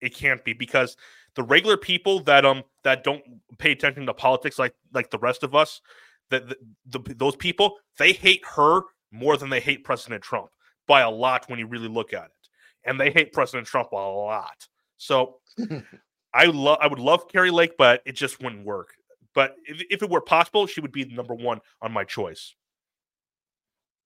It 0.00 0.14
can't 0.14 0.44
be 0.44 0.52
because 0.52 0.96
the 1.34 1.42
regular 1.42 1.76
people 1.76 2.20
that 2.20 2.44
um 2.44 2.64
that 2.84 3.04
don't 3.04 3.22
pay 3.58 3.72
attention 3.72 4.06
to 4.06 4.14
politics 4.14 4.58
like 4.58 4.74
like 4.92 5.10
the 5.10 5.18
rest 5.18 5.42
of 5.42 5.54
us 5.54 5.80
that 6.30 6.48
the, 6.48 6.56
the, 6.86 7.14
those 7.14 7.36
people 7.36 7.76
they 7.98 8.12
hate 8.12 8.42
her 8.54 8.82
more 9.10 9.36
than 9.36 9.50
they 9.50 9.60
hate 9.60 9.84
President 9.84 10.22
Trump 10.22 10.48
by 10.86 11.00
a 11.00 11.10
lot 11.10 11.48
when 11.48 11.58
you 11.58 11.66
really 11.66 11.88
look 11.88 12.12
at 12.12 12.24
it, 12.24 12.48
and 12.84 13.00
they 13.00 13.10
hate 13.10 13.32
President 13.32 13.66
Trump 13.66 13.92
a 13.92 13.96
lot. 13.96 14.66
So 14.96 15.36
I 16.34 16.46
love 16.46 16.78
I 16.80 16.86
would 16.86 16.98
love 16.98 17.28
Kari 17.28 17.50
Lake, 17.50 17.72
but 17.78 18.02
it 18.04 18.12
just 18.12 18.42
wouldn't 18.42 18.64
work. 18.64 18.90
But 19.34 19.56
if, 19.64 19.82
if 19.90 20.02
it 20.02 20.10
were 20.10 20.20
possible, 20.20 20.66
she 20.66 20.80
would 20.80 20.92
be 20.92 21.04
the 21.04 21.14
number 21.14 21.34
one 21.34 21.60
on 21.82 21.92
my 21.92 22.04
choice. 22.04 22.54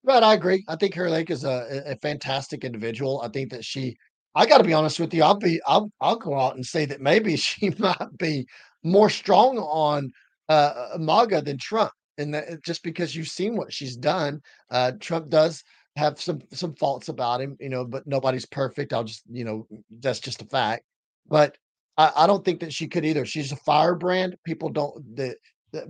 Right, 0.03 0.23
I 0.23 0.35
agree. 0.35 0.65
I 0.67 0.77
think 0.77 0.95
Kari 0.95 1.11
Lake 1.11 1.31
is 1.31 1.45
a, 1.45 1.83
a 1.87 1.97
fantastic 1.97 2.65
individual. 2.65 3.21
I 3.23 3.29
think 3.29 3.51
that 3.51 3.65
she. 3.65 3.97
I 4.35 4.47
got 4.47 4.59
to 4.59 4.65
be 4.65 4.73
honest 4.73 5.01
with 5.01 5.13
you. 5.13 5.23
I'll 5.23 5.35
be. 5.35 5.61
I'll. 5.67 5.91
I'll 6.01 6.17
go 6.17 6.39
out 6.39 6.57
and 6.57 6.65
say 6.65 6.85
that 6.87 7.01
maybe 7.01 7.37
she 7.37 7.71
might 7.79 8.19
be 8.19 8.47
more 8.83 9.11
strong 9.11 9.59
on 9.59 10.11
uh, 10.49 10.97
MAGA 10.99 11.43
than 11.43 11.59
Trump 11.59 11.93
and 12.21 12.35
that 12.35 12.63
just 12.63 12.83
because 12.83 13.15
you've 13.17 13.29
seen 13.29 13.57
what 13.57 13.73
she's 13.73 13.97
done, 13.97 14.41
uh, 14.71 14.93
Trump 15.01 15.31
does 15.31 15.65
have 15.97 16.21
some 16.21 16.41
some 16.53 16.75
faults 16.75 17.09
about 17.09 17.41
him, 17.41 17.57
you 17.61 17.69
know, 17.69 17.85
but 17.85 18.07
nobody's 18.07 18.47
perfect. 18.47 18.93
I'll 18.93 19.05
just, 19.05 19.23
you 19.31 19.45
know, 19.45 19.67
that's 20.01 20.21
just 20.21 20.43
a 20.43 20.47
fact. 20.47 20.85
But 21.29 21.57
I, 21.97 22.13
I 22.17 22.27
don't 22.27 22.45
think 22.45 22.61
that 22.61 22.73
she 22.73 22.87
could 22.87 23.05
either. 23.05 23.25
She's 23.25 23.53
a 23.53 23.57
firebrand. 23.57 24.37
People 24.45 24.69
don't 24.69 25.17
that 25.17 25.37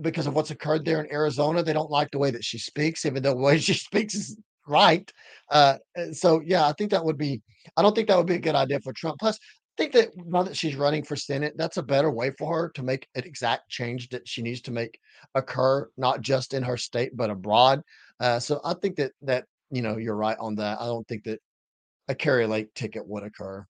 because 0.01 0.27
of 0.27 0.35
what's 0.35 0.51
occurred 0.51 0.85
there 0.85 1.03
in 1.03 1.11
Arizona. 1.11 1.63
They 1.63 1.73
don't 1.73 1.91
like 1.91 2.11
the 2.11 2.19
way 2.19 2.31
that 2.31 2.43
she 2.43 2.57
speaks, 2.57 3.05
even 3.05 3.23
though 3.23 3.33
the 3.33 3.41
way 3.41 3.57
she 3.59 3.73
speaks 3.73 4.15
is 4.15 4.37
right. 4.67 5.11
Uh, 5.49 5.77
so 6.13 6.41
yeah, 6.45 6.67
I 6.67 6.73
think 6.73 6.91
that 6.91 7.05
would 7.05 7.17
be. 7.17 7.41
I 7.77 7.81
don't 7.81 7.95
think 7.95 8.07
that 8.07 8.17
would 8.17 8.27
be 8.27 8.35
a 8.35 8.39
good 8.39 8.55
idea 8.55 8.79
for 8.79 8.93
Trump. 8.93 9.19
Plus, 9.19 9.37
think 9.77 9.93
that 9.93 10.09
now 10.15 10.43
that 10.43 10.55
she's 10.55 10.75
running 10.75 11.03
for 11.03 11.15
Senate, 11.15 11.53
that's 11.57 11.77
a 11.77 11.83
better 11.83 12.11
way 12.11 12.31
for 12.37 12.53
her 12.55 12.69
to 12.69 12.83
make 12.83 13.07
an 13.15 13.23
exact 13.23 13.69
change 13.69 14.09
that 14.09 14.27
she 14.27 14.41
needs 14.41 14.61
to 14.61 14.71
make 14.71 14.99
occur, 15.35 15.89
not 15.97 16.21
just 16.21 16.53
in 16.53 16.63
her 16.63 16.77
state 16.77 17.15
but 17.15 17.29
abroad. 17.29 17.81
Uh, 18.19 18.39
so 18.39 18.61
I 18.63 18.73
think 18.75 18.95
that 18.97 19.11
that 19.21 19.45
you 19.69 19.81
know 19.81 19.97
you're 19.97 20.15
right 20.15 20.37
on 20.39 20.55
that. 20.55 20.79
I 20.79 20.85
don't 20.85 21.07
think 21.07 21.23
that 21.25 21.39
a 22.07 22.15
Kari 22.15 22.45
Lake 22.45 22.73
ticket 22.73 23.07
would 23.07 23.23
occur. 23.23 23.65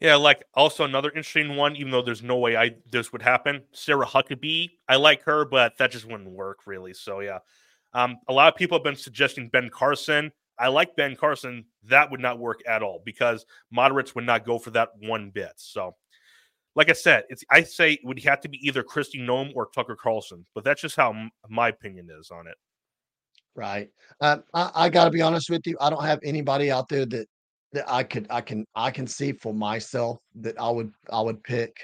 Yeah, 0.00 0.16
like 0.16 0.44
also 0.54 0.84
another 0.84 1.08
interesting 1.08 1.56
one, 1.56 1.76
even 1.76 1.92
though 1.92 2.02
there's 2.02 2.22
no 2.22 2.36
way 2.38 2.56
I 2.56 2.72
this 2.90 3.12
would 3.12 3.22
happen. 3.22 3.62
Sarah 3.72 4.06
Huckabee, 4.06 4.70
I 4.88 4.96
like 4.96 5.22
her, 5.22 5.44
but 5.44 5.78
that 5.78 5.92
just 5.92 6.04
wouldn't 6.04 6.30
work 6.30 6.66
really. 6.66 6.94
So 6.94 7.20
yeah, 7.20 7.38
um, 7.92 8.16
a 8.28 8.32
lot 8.32 8.52
of 8.52 8.58
people 8.58 8.76
have 8.76 8.84
been 8.84 8.96
suggesting 8.96 9.48
Ben 9.48 9.70
Carson. 9.70 10.32
I 10.58 10.68
like 10.68 10.96
Ben 10.96 11.16
Carson. 11.16 11.64
That 11.84 12.10
would 12.10 12.20
not 12.20 12.38
work 12.38 12.60
at 12.66 12.82
all 12.82 13.02
because 13.04 13.44
moderates 13.70 14.14
would 14.14 14.24
not 14.24 14.44
go 14.44 14.58
for 14.58 14.70
that 14.70 14.90
one 15.00 15.30
bit. 15.30 15.52
So, 15.56 15.96
like 16.74 16.90
I 16.90 16.92
said, 16.92 17.24
it's 17.28 17.44
I 17.50 17.62
say 17.62 17.94
it 17.94 18.00
would 18.04 18.22
have 18.24 18.40
to 18.40 18.48
be 18.48 18.58
either 18.66 18.82
Kristi 18.82 19.20
Noem 19.20 19.52
or 19.54 19.68
Tucker 19.74 19.96
Carlson, 19.96 20.46
but 20.54 20.64
that's 20.64 20.80
just 20.80 20.96
how 20.96 21.10
m- 21.10 21.30
my 21.48 21.68
opinion 21.68 22.08
is 22.18 22.30
on 22.30 22.46
it. 22.46 22.56
Right. 23.56 23.88
Uh, 24.20 24.38
I, 24.52 24.70
I 24.74 24.88
got 24.88 25.04
to 25.04 25.10
be 25.10 25.22
honest 25.22 25.48
with 25.50 25.66
you. 25.66 25.76
I 25.80 25.90
don't 25.90 26.04
have 26.04 26.18
anybody 26.24 26.70
out 26.70 26.88
there 26.88 27.06
that 27.06 27.28
that 27.72 27.84
I 27.90 28.02
could 28.02 28.26
I 28.30 28.40
can 28.40 28.64
I 28.74 28.90
can 28.90 29.06
see 29.06 29.32
for 29.32 29.52
myself 29.52 30.18
that 30.36 30.58
I 30.58 30.70
would 30.70 30.92
I 31.10 31.20
would 31.20 31.42
pick. 31.42 31.76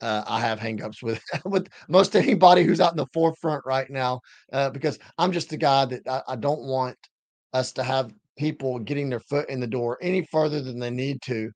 Uh, 0.00 0.22
I 0.28 0.38
have 0.40 0.60
hangups 0.60 1.02
with 1.02 1.20
with 1.44 1.68
most 1.88 2.14
anybody 2.14 2.62
who's 2.62 2.80
out 2.80 2.92
in 2.92 2.96
the 2.98 3.06
forefront 3.12 3.64
right 3.66 3.90
now 3.90 4.20
uh, 4.52 4.70
because 4.70 4.98
I'm 5.18 5.32
just 5.32 5.52
a 5.52 5.56
guy 5.56 5.86
that 5.86 6.06
I, 6.06 6.22
I 6.28 6.36
don't 6.36 6.62
want 6.62 6.96
us 7.52 7.72
to 7.72 7.82
have 7.82 8.12
people 8.38 8.78
getting 8.78 9.10
their 9.10 9.20
foot 9.20 9.48
in 9.50 9.60
the 9.60 9.66
door 9.66 9.98
any 10.00 10.26
further 10.30 10.60
than 10.62 10.78
they 10.78 10.90
need 10.90 11.20
to 11.22 11.50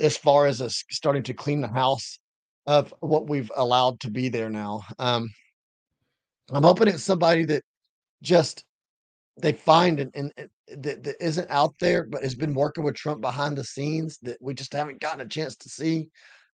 as 0.00 0.16
far 0.16 0.46
as 0.46 0.60
us 0.62 0.82
starting 0.90 1.22
to 1.22 1.34
clean 1.34 1.60
the 1.60 1.68
house 1.68 2.18
of 2.66 2.92
what 3.00 3.28
we've 3.28 3.52
allowed 3.56 4.00
to 4.00 4.10
be 4.10 4.28
there 4.28 4.50
now. 4.50 4.82
Um, 4.98 5.28
I'm 6.50 6.62
hoping 6.62 6.88
it's 6.88 7.02
somebody 7.02 7.44
that 7.46 7.62
just 8.22 8.64
they 9.36 9.52
find 9.52 10.00
and, 10.00 10.10
and 10.14 10.32
that, 10.68 11.02
that 11.04 11.16
isn't 11.20 11.50
out 11.50 11.74
there, 11.80 12.04
but 12.04 12.22
has 12.22 12.34
been 12.34 12.54
working 12.54 12.84
with 12.84 12.94
Trump 12.94 13.20
behind 13.20 13.56
the 13.56 13.64
scenes 13.64 14.18
that 14.22 14.38
we 14.40 14.54
just 14.54 14.72
haven't 14.72 15.00
gotten 15.00 15.20
a 15.20 15.28
chance 15.28 15.56
to 15.56 15.68
see. 15.68 16.08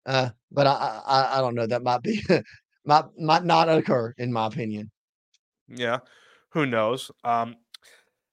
Uh, 0.07 0.31
but 0.51 0.67
I, 0.67 1.01
I, 1.07 1.39
I 1.39 1.41
don't 1.41 1.55
know. 1.55 1.67
That 1.67 1.83
might 1.83 2.03
be 2.03 2.23
might 2.85 3.05
might 3.19 3.45
not 3.45 3.69
occur 3.69 4.15
in 4.17 4.33
my 4.33 4.47
opinion. 4.47 4.91
Yeah, 5.69 5.99
who 6.51 6.67
knows? 6.67 7.11
Um, 7.23 7.57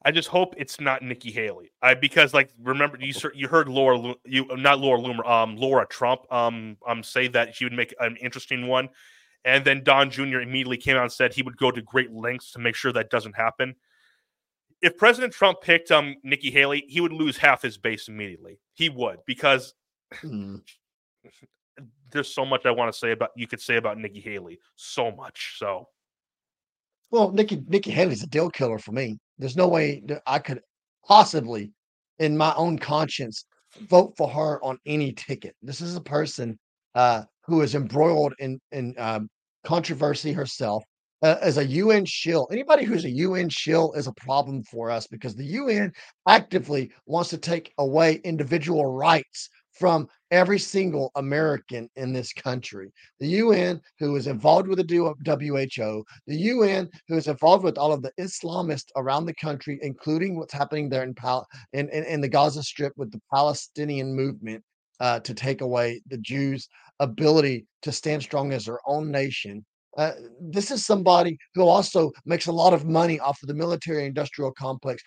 I 0.08 0.12
just 0.12 0.30
hope 0.30 0.56
it's 0.56 0.80
not 0.80 1.02
Nikki 1.02 1.34
Haley. 1.34 1.70
I 1.82 1.94
because 1.94 2.34
like 2.34 2.50
remember 2.64 2.98
you 2.98 3.14
you 3.34 3.50
heard 3.50 3.68
Laura 3.68 4.16
you 4.24 4.48
not 4.56 4.80
Laura 4.80 5.02
Loomer 5.02 5.30
um 5.30 5.58
Laura 5.58 5.86
Trump 5.86 6.22
um 6.32 6.78
um 6.88 7.04
say 7.04 7.28
that 7.28 7.54
she 7.54 7.66
would 7.66 7.74
make 7.74 7.94
an 8.00 8.16
interesting 8.16 8.68
one, 8.68 8.88
and 9.44 9.66
then 9.66 9.84
Don 9.84 10.10
Jr. 10.10 10.40
immediately 10.40 10.78
came 10.78 10.96
out 10.96 11.04
and 11.04 11.12
said 11.12 11.34
he 11.34 11.44
would 11.44 11.58
go 11.58 11.72
to 11.72 11.82
great 11.82 12.14
lengths 12.14 12.54
to 12.54 12.60
make 12.60 12.74
sure 12.74 12.94
that 12.94 13.10
doesn't 13.10 13.36
happen. 13.36 13.76
If 14.82 14.96
President 14.96 15.34
Trump 15.34 15.60
picked 15.60 15.92
um 15.92 16.16
Nikki 16.24 16.52
Haley, 16.52 16.86
he 16.88 17.02
would 17.02 17.12
lose 17.12 17.36
half 17.36 17.62
his 17.62 17.78
base 17.78 18.08
immediately. 18.08 18.62
He 18.76 18.88
would 18.88 19.18
because 19.26 19.74
mm. 20.24 20.62
there's 22.14 22.34
so 22.34 22.46
much 22.46 22.66
I 22.66 22.72
want 22.72 22.94
to 22.94 22.98
say 22.98 23.12
about 23.12 23.32
you 23.36 23.46
could 23.46 23.60
say 23.60 23.76
about 23.76 23.98
Nikki 23.98 24.22
Haley, 24.22 24.60
so 24.78 25.12
much. 25.12 25.58
So, 25.60 25.90
well, 27.12 27.30
Nikki 27.30 27.62
Nikki 27.68 27.92
Haley's 27.92 28.24
a 28.24 28.28
deal 28.28 28.50
killer 28.50 28.80
for 28.80 28.94
me. 28.94 29.20
There's 29.40 29.56
no 29.56 29.68
way 29.68 30.02
that 30.06 30.22
I 30.26 30.40
could 30.40 30.62
possibly, 31.06 31.72
in 32.20 32.38
my 32.38 32.54
own 32.56 32.78
conscience, 32.80 33.46
vote 33.82 34.14
for 34.18 34.30
her 34.30 34.64
on 34.64 34.78
any 34.86 35.12
ticket. 35.14 35.56
This 35.62 35.82
is 35.82 35.96
a 35.96 36.02
person 36.02 36.58
uh, 36.96 37.24
who 37.46 37.62
is 37.62 37.76
embroiled 37.76 38.34
in 38.40 38.60
in 38.72 38.96
um, 38.98 39.30
controversy 39.64 40.34
herself. 40.34 40.84
Uh, 41.24 41.36
as 41.42 41.58
a 41.58 41.66
UN 41.66 42.06
shill, 42.06 42.48
anybody 42.52 42.86
who's 42.86 43.06
a 43.06 43.10
UN 43.10 43.50
shill 43.50 43.92
is 43.94 44.06
a 44.06 44.14
problem 44.14 44.64
for 44.64 44.92
us 44.92 45.08
because 45.08 45.36
the 45.36 45.46
UN 45.46 45.92
actively 46.28 46.92
wants 47.08 47.32
to 47.32 47.38
take 47.38 47.74
away 47.80 48.22
individual 48.24 48.86
rights 48.86 49.50
from 49.80 50.08
every 50.32 50.60
single 50.60 51.12
American 51.16 51.90
in 51.96 52.14
this 52.14 52.34
country. 52.34 52.92
The 53.20 53.28
UN, 53.28 53.82
who 54.00 54.16
is 54.16 54.28
involved 54.28 54.68
with 54.68 54.80
the 54.80 54.96
WHO, 54.96 56.04
the 56.28 56.36
UN, 56.36 56.90
who 57.08 57.16
is 57.16 57.28
involved 57.28 57.64
with 57.64 57.78
all 57.78 57.94
of 57.94 58.02
the 58.02 58.12
Islamists 58.20 58.90
around 58.96 59.26
the 59.26 59.36
country, 59.36 59.80
including 59.82 60.38
what's 60.38 60.54
happening 60.54 60.90
there 60.90 61.04
in, 61.04 61.14
Pal- 61.14 61.48
in, 61.74 61.90
in, 61.90 62.04
in 62.06 62.22
the 62.22 62.30
Gaza 62.30 62.64
Strip 62.64 62.94
with 62.98 63.12
the 63.12 63.22
Palestinian 63.34 64.16
movement 64.16 64.64
uh, 65.00 65.20
to 65.22 65.34
take 65.34 65.62
away 65.62 66.02
the 66.08 66.18
Jews' 66.18 66.68
ability 67.00 67.66
to 67.84 67.92
stand 67.92 68.24
strong 68.24 68.52
as 68.54 68.66
their 68.66 68.80
own 68.88 69.12
nation. 69.12 69.66
Uh, 69.98 70.12
this 70.40 70.70
is 70.70 70.86
somebody 70.86 71.38
who 71.56 71.64
also 71.64 72.12
makes 72.26 72.48
a 72.48 72.52
lot 72.52 72.74
of 72.74 72.86
money 72.86 73.20
off 73.20 73.42
of 73.42 73.48
the 73.48 73.54
military 73.54 74.06
industrial 74.06 74.52
complex 74.52 75.02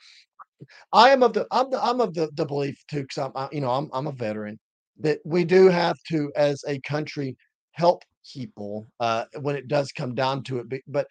I 0.93 1.11
am 1.11 1.23
of 1.23 1.33
the 1.33 1.47
I'm 1.51 1.71
the, 1.71 1.83
I'm 1.83 2.01
of 2.01 2.15
the, 2.15 2.31
the 2.35 2.45
belief 2.45 2.83
too 2.89 3.03
because 3.03 3.31
I'm 3.35 3.49
you 3.53 3.61
know 3.61 3.71
I'm 3.71 3.89
I'm 3.93 4.07
a 4.07 4.13
veteran 4.13 4.59
that 5.01 5.19
we 5.25 5.45
do 5.45 5.69
have 5.69 5.97
to 6.11 6.33
as 6.37 6.63
a 6.67 6.81
country 6.81 7.37
help 7.73 8.03
people 8.33 8.87
uh, 9.01 9.25
when 9.41 9.57
it 9.57 9.69
does 9.69 9.93
come 9.93 10.15
down 10.15 10.43
to 10.45 10.59
it. 10.59 10.69
But, 10.69 10.81
but 10.87 11.07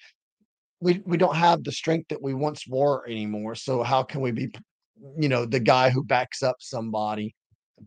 we 0.82 1.02
we 1.06 1.18
don't 1.18 1.36
have 1.36 1.64
the 1.64 1.72
strength 1.72 2.08
that 2.10 2.22
we 2.22 2.34
once 2.34 2.66
were 2.68 3.06
anymore. 3.08 3.56
So 3.56 3.84
how 3.84 4.04
can 4.04 4.22
we 4.22 4.32
be, 4.32 4.50
you 5.18 5.30
know, 5.30 5.46
the 5.46 5.60
guy 5.60 5.90
who 5.90 6.04
backs 6.04 6.42
up 6.42 6.56
somebody? 6.60 7.36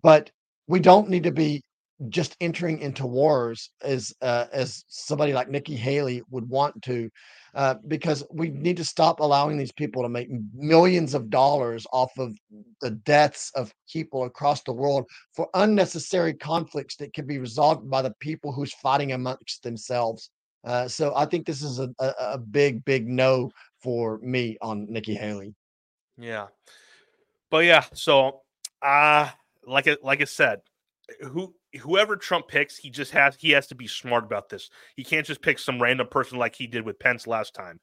But 0.03 0.31
we 0.67 0.81
don't 0.81 1.09
need 1.09 1.25
to 1.25 1.33
be 1.33 1.63
just 2.09 2.37
entering 2.41 2.79
into 2.81 3.07
wars 3.07 3.71
as 3.83 4.13
uh, 4.23 4.47
as 4.53 4.85
somebody 4.89 5.33
like 5.33 5.49
Nikki 5.49 5.77
Haley 5.77 6.23
would 6.31 6.49
want 6.49 6.81
to, 6.83 7.11
uh, 7.55 7.75
because 7.87 8.25
we 8.31 8.49
need 8.51 8.77
to 8.79 8.85
stop 8.85 9.21
allowing 9.21 9.59
these 9.59 9.73
people 9.73 10.03
to 10.03 10.09
make 10.09 10.29
millions 10.55 11.15
of 11.15 11.31
dollars 11.31 11.87
off 11.93 12.11
of 12.19 12.37
the 12.81 12.91
deaths 12.91 13.51
of 13.55 13.73
people 13.91 14.25
across 14.25 14.63
the 14.63 14.73
world 14.73 15.05
for 15.35 15.49
unnecessary 15.55 16.35
conflicts 16.35 16.97
that 16.97 17.13
can 17.13 17.27
be 17.27 17.39
resolved 17.39 17.89
by 17.89 18.03
the 18.03 18.15
people 18.21 18.53
who's 18.53 18.73
fighting 18.75 19.13
amongst 19.13 19.63
themselves. 19.63 20.31
Uh, 20.65 20.87
so 20.87 21.13
I 21.17 21.27
think 21.27 21.47
this 21.47 21.63
is 21.63 21.79
a, 21.79 21.93
a, 21.99 22.15
a 22.19 22.39
big, 22.39 22.85
big 22.85 23.09
no 23.09 23.51
for 23.83 24.19
me 24.19 24.57
on 24.63 24.87
Nikki 24.89 25.15
Haley. 25.15 25.55
Yeah, 26.17 26.47
but 27.51 27.65
yeah, 27.65 27.85
so 27.93 28.43
uh 28.81 29.29
like 29.67 29.87
it 29.87 30.03
like 30.03 30.21
I 30.21 30.25
said, 30.25 30.61
who 31.21 31.55
whoever 31.81 32.17
Trump 32.17 32.49
picks, 32.49 32.77
he 32.77 32.91
just 32.91 33.13
has 33.13 33.37
he 33.39 33.51
has 33.51 33.67
to 33.69 33.75
be 33.75 33.87
smart 33.87 34.25
about 34.25 34.49
this. 34.49 34.71
He 34.97 35.05
can't 35.05 35.27
just 35.27 35.43
pick 35.43 35.59
some 35.59 35.81
random 35.81 36.07
person 36.09 36.39
like 36.39 36.55
he 36.55 36.67
did 36.67 36.85
with 36.85 36.99
Pence 36.99 37.27
last 37.27 37.55
time. 37.55 37.81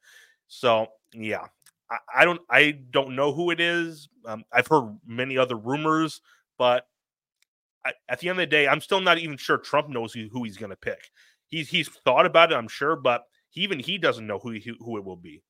So 0.48 0.86
yeah, 1.12 1.46
I, 1.90 1.96
I 2.18 2.24
don't 2.24 2.40
I 2.48 2.72
don't 2.90 3.16
know 3.16 3.32
who 3.32 3.50
it 3.50 3.60
is. 3.60 4.08
Um, 4.24 4.44
I've 4.52 4.66
heard 4.66 4.96
many 5.06 5.36
other 5.36 5.56
rumors, 5.56 6.20
but 6.58 6.86
I, 7.84 7.92
at 8.08 8.20
the 8.20 8.28
end 8.28 8.38
of 8.38 8.42
the 8.42 8.46
day, 8.46 8.68
I'm 8.68 8.80
still 8.80 9.00
not 9.00 9.18
even 9.18 9.36
sure 9.36 9.58
Trump 9.58 9.88
knows 9.88 10.12
who, 10.12 10.28
who 10.30 10.44
he's 10.44 10.56
going 10.56 10.70
to 10.70 10.76
pick. 10.76 11.10
He's 11.48 11.68
he's 11.68 11.88
thought 11.88 12.26
about 12.26 12.52
it, 12.52 12.56
I'm 12.56 12.68
sure, 12.68 12.96
but 12.96 13.24
he, 13.50 13.62
even 13.62 13.78
he 13.78 13.98
doesn't 13.98 14.26
know 14.26 14.38
who 14.38 14.50
he, 14.50 14.72
who 14.78 14.96
it 14.98 15.04
will 15.04 15.16
be. 15.16 15.42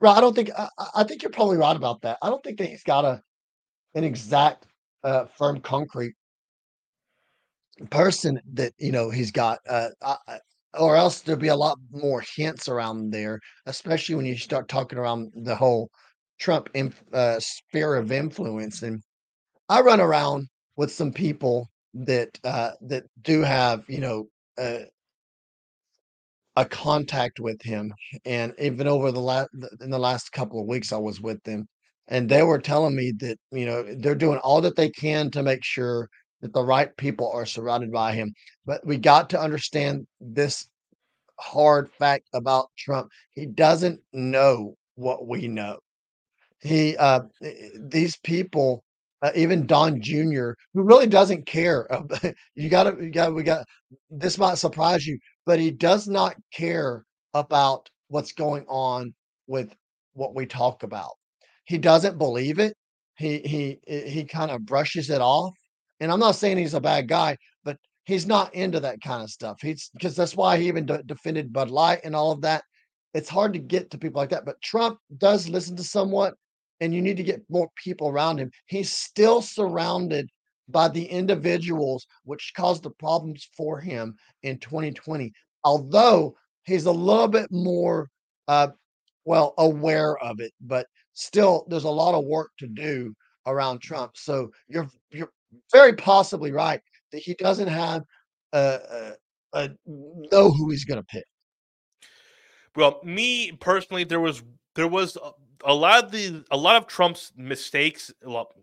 Right. 0.00 0.16
I 0.16 0.20
don't 0.20 0.34
think 0.34 0.50
I, 0.56 0.68
I 0.96 1.04
think 1.04 1.22
you're 1.22 1.30
probably 1.30 1.56
right 1.56 1.76
about 1.76 2.02
that. 2.02 2.18
I 2.22 2.30
don't 2.30 2.42
think 2.42 2.58
that 2.58 2.68
he's 2.68 2.82
got 2.82 3.04
a 3.04 3.22
an 3.94 4.04
exact 4.04 4.66
uh, 5.02 5.26
firm 5.26 5.60
concrete 5.60 6.14
person 7.90 8.40
that 8.52 8.72
you 8.78 8.92
know 8.92 9.10
he's 9.10 9.30
got 9.30 9.58
uh, 9.68 9.90
uh, 10.02 10.16
or 10.78 10.96
else 10.96 11.20
there'll 11.20 11.40
be 11.40 11.48
a 11.48 11.56
lot 11.56 11.78
more 11.92 12.22
hints 12.36 12.68
around 12.68 13.10
there 13.10 13.40
especially 13.66 14.14
when 14.14 14.26
you 14.26 14.36
start 14.36 14.68
talking 14.68 14.98
around 14.98 15.32
the 15.34 15.54
whole 15.54 15.90
trump 16.38 16.68
uh, 17.12 17.38
sphere 17.40 17.96
of 17.96 18.12
influence 18.12 18.82
and 18.82 19.02
i 19.68 19.80
run 19.80 20.00
around 20.00 20.46
with 20.76 20.92
some 20.92 21.12
people 21.12 21.68
that 21.94 22.28
uh, 22.44 22.72
that 22.80 23.04
do 23.22 23.42
have 23.42 23.84
you 23.88 24.00
know 24.00 24.26
uh, 24.58 24.80
a 26.56 26.64
contact 26.64 27.40
with 27.40 27.60
him 27.62 27.92
and 28.24 28.52
even 28.58 28.86
over 28.86 29.10
the 29.10 29.20
last 29.20 29.48
in 29.80 29.90
the 29.90 29.98
last 29.98 30.30
couple 30.32 30.60
of 30.60 30.66
weeks 30.66 30.92
i 30.92 30.96
was 30.96 31.20
with 31.20 31.42
them 31.42 31.66
and 32.08 32.28
they 32.28 32.42
were 32.42 32.58
telling 32.58 32.94
me 32.94 33.12
that 33.18 33.38
you 33.50 33.66
know 33.66 33.84
they're 33.98 34.14
doing 34.14 34.38
all 34.38 34.60
that 34.60 34.76
they 34.76 34.88
can 34.90 35.30
to 35.30 35.42
make 35.42 35.64
sure 35.64 36.08
that 36.44 36.52
the 36.52 36.62
right 36.62 36.94
people 36.98 37.32
are 37.32 37.46
surrounded 37.46 37.90
by 37.90 38.12
him. 38.12 38.30
But 38.66 38.86
we 38.86 38.98
got 38.98 39.30
to 39.30 39.40
understand 39.40 40.06
this 40.20 40.68
hard 41.40 41.90
fact 41.90 42.28
about 42.34 42.68
Trump. 42.76 43.10
He 43.32 43.46
doesn't 43.46 43.98
know 44.12 44.76
what 44.94 45.26
we 45.26 45.48
know. 45.48 45.78
He 46.60 46.98
uh 46.98 47.22
these 47.80 48.18
people 48.18 48.84
uh, 49.22 49.32
even 49.34 49.66
Don 49.66 50.02
Jr., 50.02 50.50
who 50.74 50.82
really 50.82 51.06
doesn't 51.06 51.46
care. 51.46 51.88
you 52.54 52.68
got 52.68 52.82
to, 52.84 53.02
you 53.02 53.10
got, 53.10 53.34
we 53.34 53.42
got. 53.42 53.64
This 54.10 54.36
might 54.36 54.58
surprise 54.58 55.06
you, 55.06 55.18
but 55.46 55.58
he 55.58 55.70
does 55.70 56.06
not 56.06 56.36
care 56.52 57.04
about 57.32 57.88
what's 58.08 58.32
going 58.32 58.66
on 58.68 59.14
with 59.46 59.74
what 60.12 60.34
we 60.34 60.44
talk 60.44 60.82
about. 60.82 61.12
He 61.64 61.78
doesn't 61.78 62.18
believe 62.18 62.58
it. 62.58 62.76
He 63.16 63.38
he 63.38 63.78
he 63.86 64.24
kind 64.24 64.50
of 64.50 64.66
brushes 64.66 65.08
it 65.08 65.22
off. 65.22 65.54
And 66.04 66.12
I'm 66.12 66.20
not 66.20 66.36
saying 66.36 66.58
he's 66.58 66.74
a 66.74 66.80
bad 66.82 67.08
guy, 67.08 67.38
but 67.64 67.78
he's 68.04 68.26
not 68.26 68.54
into 68.54 68.78
that 68.78 69.00
kind 69.00 69.22
of 69.22 69.30
stuff. 69.30 69.62
He's 69.62 69.88
because 69.94 70.14
that's 70.14 70.36
why 70.36 70.58
he 70.58 70.68
even 70.68 70.84
de- 70.84 71.02
defended 71.02 71.50
Bud 71.50 71.70
Light 71.70 72.00
and 72.04 72.14
all 72.14 72.30
of 72.30 72.42
that. 72.42 72.62
It's 73.14 73.30
hard 73.30 73.54
to 73.54 73.58
get 73.58 73.90
to 73.90 73.98
people 73.98 74.20
like 74.20 74.28
that. 74.28 74.44
But 74.44 74.60
Trump 74.60 74.98
does 75.16 75.48
listen 75.48 75.76
to 75.76 75.82
somewhat, 75.82 76.34
and 76.80 76.94
you 76.94 77.00
need 77.00 77.16
to 77.16 77.22
get 77.22 77.42
more 77.48 77.70
people 77.82 78.08
around 78.08 78.36
him. 78.36 78.50
He's 78.66 78.92
still 78.92 79.40
surrounded 79.40 80.28
by 80.68 80.88
the 80.88 81.06
individuals 81.06 82.06
which 82.24 82.52
caused 82.54 82.82
the 82.82 82.90
problems 82.90 83.48
for 83.56 83.80
him 83.80 84.14
in 84.42 84.58
2020. 84.58 85.32
Although 85.64 86.36
he's 86.64 86.84
a 86.84 86.92
little 86.92 87.28
bit 87.28 87.50
more, 87.50 88.10
uh, 88.46 88.68
well, 89.24 89.54
aware 89.56 90.18
of 90.18 90.40
it, 90.40 90.52
but 90.60 90.86
still, 91.14 91.64
there's 91.70 91.84
a 91.84 91.88
lot 91.88 92.14
of 92.14 92.26
work 92.26 92.50
to 92.58 92.66
do 92.66 93.14
around 93.46 93.80
Trump. 93.80 94.12
So 94.16 94.50
you're 94.68 94.90
you're 95.10 95.32
very 95.72 95.94
possibly 95.94 96.52
right 96.52 96.80
that 97.12 97.20
he 97.20 97.34
doesn't 97.34 97.68
have 97.68 98.02
a, 98.52 98.78
a, 98.90 99.12
a 99.52 99.70
know 99.86 100.50
who 100.50 100.70
he's 100.70 100.84
going 100.84 101.00
to 101.00 101.06
pick. 101.06 101.24
Well, 102.76 103.00
me 103.04 103.52
personally, 103.52 104.04
there 104.04 104.20
was 104.20 104.42
there 104.74 104.88
was 104.88 105.16
a, 105.16 105.30
a, 105.64 105.74
lot 105.74 106.04
of 106.04 106.10
the 106.10 106.44
a 106.50 106.56
lot 106.56 106.76
of 106.76 106.86
Trump's 106.86 107.32
mistakes 107.36 108.12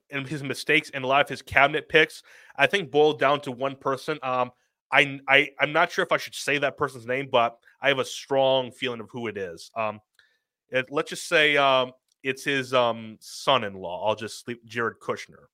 and 0.10 0.28
his 0.28 0.44
mistakes 0.44 0.92
and 0.94 1.04
a 1.04 1.08
lot 1.08 1.22
of 1.22 1.30
his 1.30 1.42
cabinet 1.42 1.88
picks. 1.88 2.24
I 2.58 2.68
think 2.68 2.92
boiled 2.92 3.20
down 3.20 3.42
to 3.42 3.52
one 3.52 3.76
person. 3.76 4.20
Um, 4.22 4.52
I 4.92 5.20
I 5.28 5.50
I'm 5.60 5.72
not 5.72 5.92
sure 5.92 6.04
if 6.04 6.12
I 6.12 6.18
should 6.18 6.36
say 6.36 6.58
that 6.58 6.78
person's 6.78 7.06
name, 7.06 7.30
but 7.32 7.58
I 7.82 7.88
have 7.88 8.00
a 8.00 8.06
strong 8.06 8.72
feeling 8.72 9.00
of 9.00 9.10
who 9.10 9.28
it 9.28 9.38
is. 9.38 9.72
Um, 9.76 10.02
it, 10.70 10.88
let's 10.92 11.10
just 11.10 11.28
say 11.28 11.56
um, 11.56 11.94
it's 12.24 12.44
his 12.44 12.74
um 12.74 13.18
son-in-law. 13.22 14.08
I'll 14.08 14.16
just 14.16 14.44
sleep 14.44 14.66
Jared 14.66 15.00
Kushner. 15.00 15.46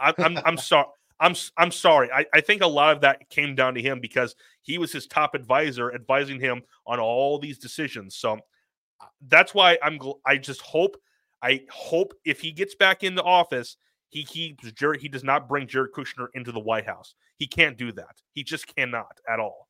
I, 0.00 0.14
I'm 0.18 0.38
I'm 0.44 0.56
sorry. 0.56 0.86
I'm 1.20 1.34
I'm 1.56 1.70
sorry. 1.70 2.10
I, 2.10 2.24
I 2.32 2.40
think 2.40 2.62
a 2.62 2.66
lot 2.66 2.94
of 2.94 3.02
that 3.02 3.28
came 3.28 3.54
down 3.54 3.74
to 3.74 3.82
him 3.82 4.00
because 4.00 4.34
he 4.62 4.78
was 4.78 4.92
his 4.92 5.06
top 5.06 5.34
advisor, 5.34 5.92
advising 5.92 6.40
him 6.40 6.62
on 6.86 6.98
all 6.98 7.38
these 7.38 7.58
decisions. 7.58 8.16
So 8.16 8.34
uh, 9.00 9.06
that's 9.28 9.54
why 9.54 9.78
I'm. 9.82 9.98
I 10.26 10.38
just 10.38 10.62
hope. 10.62 10.96
I 11.42 11.62
hope 11.70 12.14
if 12.24 12.40
he 12.40 12.52
gets 12.52 12.74
back 12.74 13.02
into 13.02 13.22
office, 13.22 13.76
he 14.08 14.24
keeps 14.24 14.70
Jared. 14.72 15.00
He 15.00 15.08
does 15.08 15.24
not 15.24 15.48
bring 15.48 15.66
Jared 15.66 15.92
Kushner 15.92 16.28
into 16.34 16.52
the 16.52 16.60
White 16.60 16.86
House. 16.86 17.14
He 17.36 17.46
can't 17.46 17.76
do 17.76 17.92
that. 17.92 18.16
He 18.32 18.42
just 18.42 18.74
cannot 18.74 19.18
at 19.28 19.40
all. 19.40 19.68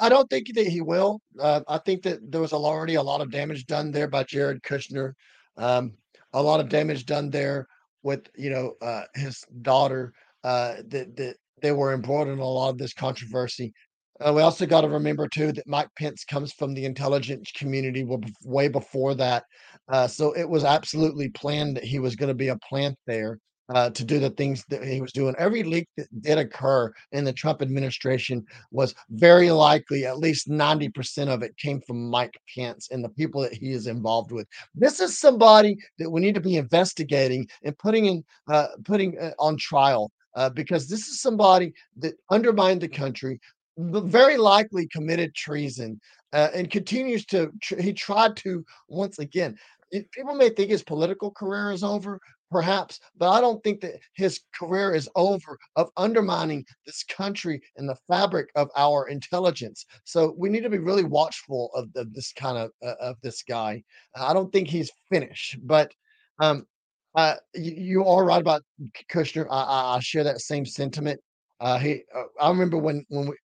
I, 0.00 0.08
don't 0.08 0.28
think 0.30 0.54
that 0.54 0.66
he 0.66 0.80
will. 0.80 1.20
Uh, 1.38 1.60
I 1.68 1.76
think 1.76 2.02
that 2.04 2.32
there 2.32 2.40
was 2.40 2.54
already 2.54 2.94
a 2.94 3.02
lot 3.02 3.20
of 3.20 3.30
damage 3.30 3.66
done 3.66 3.90
there 3.90 4.08
by 4.08 4.24
Jared 4.24 4.62
Kushner. 4.62 5.12
Um, 5.58 5.92
a 6.32 6.42
lot 6.42 6.60
of 6.60 6.70
damage 6.70 7.04
done 7.04 7.28
there 7.28 7.68
with 8.04 8.28
you 8.36 8.50
know 8.50 8.74
uh, 8.80 9.02
his 9.14 9.44
daughter 9.62 10.12
uh, 10.44 10.76
that 10.88 11.16
that 11.16 11.36
they 11.60 11.72
were 11.72 11.92
embroiled 11.92 12.28
in 12.28 12.38
a 12.38 12.44
lot 12.44 12.70
of 12.70 12.78
this 12.78 12.94
controversy. 12.94 13.72
Uh, 14.20 14.32
we 14.32 14.42
also 14.42 14.64
got 14.64 14.82
to 14.82 14.88
remember 14.88 15.26
too 15.26 15.50
that 15.50 15.66
Mike 15.66 15.88
Pence 15.98 16.24
comes 16.24 16.52
from 16.52 16.72
the 16.72 16.84
intelligence 16.84 17.50
community 17.56 18.06
way 18.44 18.68
before 18.68 19.16
that, 19.16 19.42
uh, 19.88 20.06
so 20.06 20.32
it 20.34 20.48
was 20.48 20.64
absolutely 20.64 21.30
planned 21.30 21.76
that 21.76 21.84
he 21.84 21.98
was 21.98 22.14
going 22.14 22.28
to 22.28 22.34
be 22.34 22.48
a 22.48 22.58
plant 22.68 22.96
there 23.06 23.40
uh, 23.72 23.90
to 23.90 24.04
do 24.04 24.18
the 24.18 24.30
things 24.30 24.64
that 24.68 24.84
he 24.84 25.00
was 25.00 25.12
doing. 25.12 25.34
Every 25.38 25.62
leak 25.62 25.88
that 25.96 26.08
did 26.22 26.38
occur 26.38 26.92
in 27.12 27.24
the 27.24 27.32
Trump 27.32 27.62
administration 27.62 28.44
was 28.70 28.94
very 29.10 29.50
likely, 29.50 30.04
at 30.04 30.18
least 30.18 30.48
90% 30.48 31.28
of 31.28 31.42
it 31.42 31.56
came 31.56 31.80
from 31.80 32.10
Mike 32.10 32.38
Pence 32.54 32.88
and 32.90 33.02
the 33.02 33.08
people 33.10 33.40
that 33.40 33.54
he 33.54 33.70
is 33.70 33.86
involved 33.86 34.32
with. 34.32 34.46
This 34.74 35.00
is 35.00 35.18
somebody 35.18 35.76
that 35.98 36.10
we 36.10 36.20
need 36.20 36.34
to 36.34 36.40
be 36.40 36.56
investigating 36.56 37.48
and 37.64 37.76
putting 37.78 38.06
in, 38.06 38.24
uh, 38.48 38.68
putting 38.84 39.18
uh, 39.18 39.32
on 39.38 39.56
trial. 39.56 40.10
Uh, 40.36 40.50
because 40.50 40.88
this 40.88 41.06
is 41.06 41.20
somebody 41.20 41.72
that 41.96 42.14
undermined 42.28 42.80
the 42.80 42.88
country, 42.88 43.38
very 43.78 44.36
likely 44.36 44.84
committed 44.88 45.32
treason, 45.32 46.00
uh, 46.32 46.48
and 46.52 46.70
continues 46.70 47.24
to. 47.24 47.52
Tr- 47.62 47.80
he 47.80 47.92
tried 47.92 48.36
to 48.38 48.64
once 48.88 49.20
again. 49.20 49.56
People 50.10 50.34
may 50.34 50.50
think 50.50 50.70
his 50.70 50.82
political 50.82 51.30
career 51.30 51.70
is 51.70 51.84
over, 51.84 52.18
perhaps, 52.54 53.00
but 53.18 53.30
I 53.30 53.40
don't 53.40 53.60
think 53.64 53.80
that 53.80 53.96
his 54.14 54.40
career 54.54 54.94
is 54.94 55.08
over 55.16 55.58
of 55.74 55.90
undermining 55.96 56.64
this 56.86 57.02
country 57.02 57.60
and 57.76 57.88
the 57.88 57.98
fabric 58.08 58.48
of 58.54 58.70
our 58.76 59.08
intelligence. 59.08 59.84
So 60.04 60.36
we 60.38 60.48
need 60.48 60.62
to 60.62 60.70
be 60.70 60.78
really 60.78 61.02
watchful 61.02 61.70
of, 61.74 61.88
of 61.96 62.14
this 62.14 62.32
kind 62.32 62.56
of 62.56 62.70
uh, 62.80 62.94
of 63.00 63.16
this 63.22 63.42
guy. 63.42 63.82
I 64.14 64.32
don't 64.32 64.52
think 64.52 64.68
he's 64.68 64.92
finished, 65.10 65.56
but 65.64 65.92
um, 66.38 66.64
uh, 67.16 67.34
you, 67.54 67.72
you 67.72 68.04
are 68.06 68.24
right 68.24 68.40
about 68.40 68.62
Kushner. 69.12 69.48
I, 69.50 69.62
I, 69.62 69.96
I 69.96 70.00
share 70.00 70.22
that 70.22 70.40
same 70.40 70.64
sentiment. 70.64 71.20
Uh, 71.58 71.78
he, 71.78 72.02
uh, 72.14 72.22
I 72.40 72.50
remember 72.50 72.78
when 72.78 73.04
when 73.08 73.26
we 73.30 73.36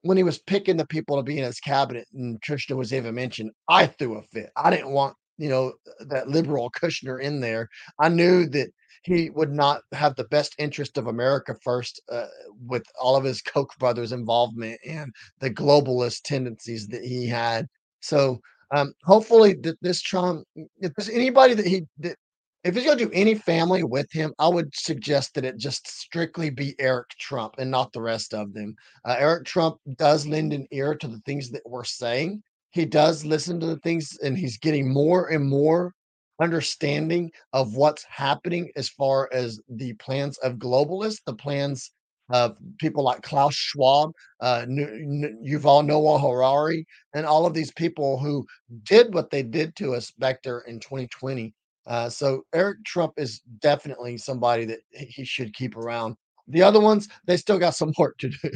when 0.00 0.16
he 0.16 0.22
was 0.22 0.38
picking 0.38 0.78
the 0.78 0.86
people 0.86 1.18
to 1.18 1.22
be 1.22 1.36
in 1.36 1.44
his 1.44 1.60
cabinet, 1.60 2.08
and 2.14 2.40
Kushner 2.40 2.76
was 2.76 2.94
even 2.94 3.14
mentioned. 3.14 3.50
I 3.68 3.88
threw 3.88 4.16
a 4.16 4.22
fit. 4.22 4.50
I 4.56 4.70
didn't 4.70 4.92
want 4.92 5.16
you 5.42 5.48
know, 5.48 5.72
that 6.06 6.28
liberal 6.28 6.70
Kushner 6.80 7.20
in 7.20 7.40
there, 7.40 7.68
I 7.98 8.08
knew 8.08 8.46
that 8.50 8.68
he 9.02 9.30
would 9.30 9.52
not 9.52 9.82
have 9.90 10.14
the 10.14 10.24
best 10.24 10.54
interest 10.58 10.96
of 10.96 11.08
America 11.08 11.56
first 11.64 12.00
uh, 12.10 12.26
with 12.64 12.84
all 13.00 13.16
of 13.16 13.24
his 13.24 13.42
Koch 13.42 13.76
brothers' 13.80 14.12
involvement 14.12 14.78
and 14.86 15.12
the 15.40 15.50
globalist 15.50 16.22
tendencies 16.22 16.86
that 16.86 17.02
he 17.02 17.26
had. 17.26 17.66
So 18.00 18.40
um, 18.72 18.94
hopefully, 19.02 19.54
that 19.62 19.76
this 19.82 20.00
Trump, 20.00 20.46
if 20.54 20.94
there's 20.94 21.08
anybody 21.08 21.54
that 21.54 21.66
he 21.66 21.82
that 21.98 22.16
if 22.62 22.76
he's 22.76 22.84
going 22.84 22.96
to 22.96 23.06
do 23.06 23.10
any 23.12 23.34
family 23.34 23.82
with 23.82 24.10
him, 24.12 24.32
I 24.38 24.46
would 24.46 24.72
suggest 24.72 25.34
that 25.34 25.44
it 25.44 25.58
just 25.58 25.88
strictly 25.88 26.48
be 26.48 26.76
Eric 26.78 27.08
Trump 27.18 27.56
and 27.58 27.68
not 27.68 27.92
the 27.92 28.00
rest 28.00 28.32
of 28.32 28.54
them. 28.54 28.76
Uh, 29.04 29.16
Eric 29.18 29.44
Trump 29.44 29.78
does 29.96 30.28
lend 30.28 30.52
an 30.52 30.68
ear 30.70 30.94
to 30.94 31.08
the 31.08 31.20
things 31.26 31.50
that 31.50 31.62
we're 31.66 31.82
saying. 31.82 32.40
He 32.72 32.84
does 32.84 33.24
listen 33.24 33.60
to 33.60 33.66
the 33.66 33.78
things, 33.78 34.18
and 34.22 34.36
he's 34.36 34.58
getting 34.58 34.92
more 34.92 35.28
and 35.28 35.48
more 35.48 35.94
understanding 36.40 37.30
of 37.52 37.74
what's 37.74 38.04
happening 38.04 38.70
as 38.76 38.88
far 38.88 39.28
as 39.32 39.60
the 39.68 39.92
plans 39.94 40.38
of 40.38 40.54
globalists, 40.54 41.20
the 41.26 41.34
plans 41.34 41.92
of 42.30 42.56
people 42.78 43.04
like 43.04 43.22
Klaus 43.22 43.54
Schwab, 43.54 44.12
uh, 44.40 44.64
Yuval 44.66 45.84
Noah 45.84 46.18
Harari, 46.18 46.86
and 47.14 47.26
all 47.26 47.46
of 47.46 47.54
these 47.54 47.72
people 47.72 48.18
who 48.18 48.46
did 48.84 49.14
what 49.14 49.30
they 49.30 49.42
did 49.42 49.76
to 49.76 49.94
us 49.94 50.10
back 50.12 50.42
there 50.42 50.60
in 50.60 50.80
2020 50.80 51.54
uh, 51.86 52.08
so 52.08 52.44
Eric 52.54 52.84
Trump 52.84 53.14
is 53.16 53.40
definitely 53.60 54.16
somebody 54.16 54.64
that 54.66 54.80
he 54.92 55.24
should 55.24 55.54
keep 55.54 55.76
around. 55.76 56.16
The 56.48 56.62
other 56.62 56.80
ones, 56.80 57.08
they 57.26 57.36
still 57.36 57.58
got 57.58 57.74
some 57.74 57.92
work 57.98 58.18
to 58.18 58.28
do. 58.28 58.50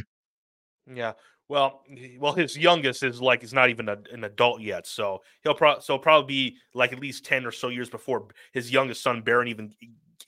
Yeah. 0.93 1.13
Well, 1.49 1.83
well, 2.19 2.33
his 2.33 2.57
youngest 2.57 3.03
is 3.03 3.21
like 3.21 3.43
is 3.43 3.53
not 3.53 3.69
even 3.69 3.87
a, 3.87 3.97
an 4.11 4.25
adult 4.25 4.61
yet, 4.61 4.85
so 4.85 5.21
he'll 5.43 5.53
probably 5.53 5.81
so 5.81 5.97
probably 5.97 6.27
be 6.27 6.57
like 6.73 6.91
at 6.91 6.99
least 6.99 7.23
ten 7.23 7.45
or 7.45 7.51
so 7.51 7.69
years 7.69 7.89
before 7.89 8.27
his 8.51 8.71
youngest 8.71 9.01
son 9.01 9.21
Barron 9.21 9.47
even 9.47 9.73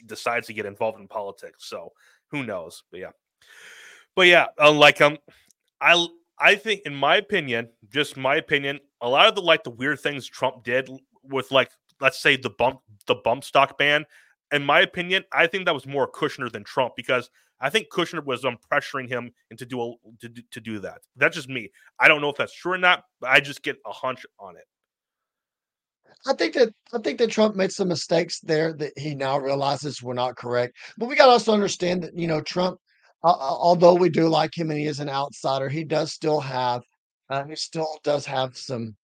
decides 0.06 0.48
to 0.48 0.54
get 0.54 0.66
involved 0.66 1.00
in 1.00 1.08
politics. 1.10 1.68
So 1.68 1.92
who 2.32 2.46
knows? 2.46 2.84
But 2.90 3.02
yeah, 3.02 3.12
but 4.16 4.28
yeah, 4.28 4.48
uh, 4.58 4.72
like 4.72 5.02
um, 5.02 5.18
I 5.82 6.08
I 6.40 6.56
think 6.56 6.82
in 6.86 6.96
my 6.96 7.18
opinion, 7.18 7.70
just 7.92 8.16
my 8.16 8.36
opinion, 8.36 8.80
a 9.02 9.10
lot 9.10 9.28
of 9.28 9.36
the 9.36 9.42
like 9.42 9.64
the 9.64 9.72
weird 9.72 10.00
things 10.00 10.26
Trump 10.26 10.64
did 10.64 10.90
with 11.24 11.52
like 11.52 11.72
let's 12.00 12.22
say 12.22 12.38
the 12.38 12.50
bump 12.50 12.80
the 13.08 13.16
bump 13.16 13.44
stock 13.44 13.78
ban. 13.78 14.06
In 14.52 14.64
my 14.66 14.80
opinion, 14.82 15.26
I 15.34 15.48
think 15.48 15.66
that 15.66 15.74
was 15.74 15.86
more 15.86 16.10
Kushner 16.10 16.52
than 16.52 16.64
Trump 16.64 16.96
because 16.96 17.30
I 17.62 17.70
think 17.70 17.88
Kushner 17.92 18.24
was 18.24 18.46
um, 18.46 18.58
pressuring 18.72 19.10
him 19.10 19.32
into 19.52 19.66
do 19.66 19.82
a, 19.82 19.94
to, 20.22 20.30
to 20.52 20.62
do 20.62 20.80
that. 20.80 21.00
That's 21.16 21.36
just 21.36 21.50
me. 21.50 21.72
I 22.00 22.08
don't 22.08 22.22
know 22.22 22.30
if 22.30 22.38
that's 22.38 22.56
true 22.56 22.74
or 22.74 22.78
not, 22.78 23.04
but 23.20 23.30
I 23.30 23.40
just 23.40 23.64
get 23.64 23.78
a 23.86 23.92
hunch 23.92 24.26
on 24.40 24.56
it. 24.56 24.64
I 26.26 26.34
think 26.34 26.54
that 26.56 26.74
I 26.94 27.00
think 27.00 27.20
that 27.20 27.32
Trump 27.32 27.56
made 27.56 27.72
some 27.72 27.88
mistakes 27.88 28.40
there 28.42 28.74
that 28.74 28.98
he 28.98 29.16
now 29.16 29.38
realizes 29.38 30.04
were 30.04 30.14
not 30.14 30.36
correct. 30.36 30.76
But 30.98 31.08
we 31.08 31.16
got 31.16 31.26
to 31.26 31.32
also 31.32 31.54
understand 31.54 32.04
that 32.04 32.18
you 32.18 32.28
know 32.28 32.42
Trump, 32.42 32.80
uh, 33.24 33.36
although 33.40 33.96
we 33.96 34.10
do 34.10 34.28
like 34.28 34.58
him 34.58 34.70
and 34.70 34.80
he 34.80 34.86
is 34.86 35.00
an 35.00 35.10
outsider, 35.10 35.70
he 35.70 35.84
does 35.84 36.12
still 36.12 36.40
have 36.40 36.84
uh, 37.30 37.46
he 37.46 37.56
still 37.56 38.00
does 38.04 38.26
have 38.26 38.58
some 38.58 38.96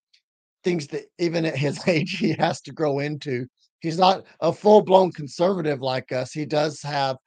things 0.64 0.88
that 0.88 1.04
even 1.20 1.46
at 1.46 1.56
his 1.56 1.80
age 1.88 2.18
he 2.18 2.34
has 2.34 2.62
to 2.62 2.74
grow 2.74 3.00
into. 3.00 3.48
He's 3.80 4.00
not 4.00 4.24
a 4.40 4.52
full 4.52 4.82
blown 4.82 5.12
conservative 5.12 5.82
like 5.82 6.12
us. 6.12 6.32
He 6.34 6.46
does 6.46 6.82
have 6.82 7.18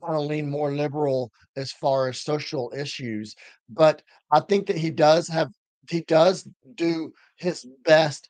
kind 0.00 0.16
of 0.16 0.26
lean 0.26 0.50
more 0.50 0.72
liberal 0.72 1.30
as 1.56 1.72
far 1.72 2.08
as 2.08 2.20
social 2.20 2.72
issues, 2.76 3.34
but 3.68 4.02
I 4.30 4.40
think 4.40 4.66
that 4.66 4.78
he 4.78 4.90
does 4.90 5.28
have 5.28 5.50
he 5.88 6.00
does 6.02 6.48
do 6.74 7.12
his 7.36 7.64
best 7.84 8.28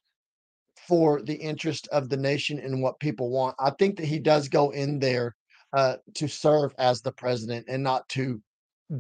for 0.87 1.23
the 1.23 1.35
interest 1.35 1.89
of 1.91 2.09
the 2.09 2.17
nation 2.17 2.59
and 2.59 2.83
what 2.83 3.01
people 3.01 3.31
want. 3.31 3.57
I 3.59 3.71
think 3.71 3.97
that 3.97 4.07
he 4.07 4.19
does 4.19 4.49
go 4.49 4.71
in 4.71 4.99
there 4.99 5.35
uh, 5.73 5.97
to 6.15 6.29
serve 6.29 6.75
as 6.79 7.01
the 7.01 7.13
president 7.13 7.67
and 7.69 7.83
not 7.83 8.09
to 8.11 8.41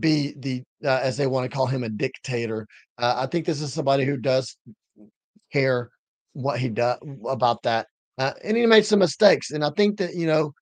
be 0.00 0.34
the 0.38 0.62
uh, 0.84 1.00
as 1.02 1.16
they 1.16 1.26
want 1.26 1.48
to 1.48 1.54
call 1.54 1.66
him 1.66 1.84
a 1.84 1.88
dictator. 1.88 2.66
Uh, 2.98 3.14
I 3.18 3.26
think 3.26 3.46
this 3.46 3.60
is 3.60 3.72
somebody 3.72 4.04
who 4.04 4.16
does 4.16 4.56
care 5.52 5.90
what 6.32 6.58
he 6.58 6.68
does 6.68 6.98
about 7.28 7.62
that. 7.62 7.86
Uh, 8.18 8.32
and 8.42 8.56
he 8.56 8.66
made 8.66 8.86
some 8.86 8.98
mistakes. 8.98 9.50
And 9.50 9.64
I 9.64 9.70
think 9.76 9.98
that, 9.98 10.14
you 10.14 10.26
know, 10.26 10.52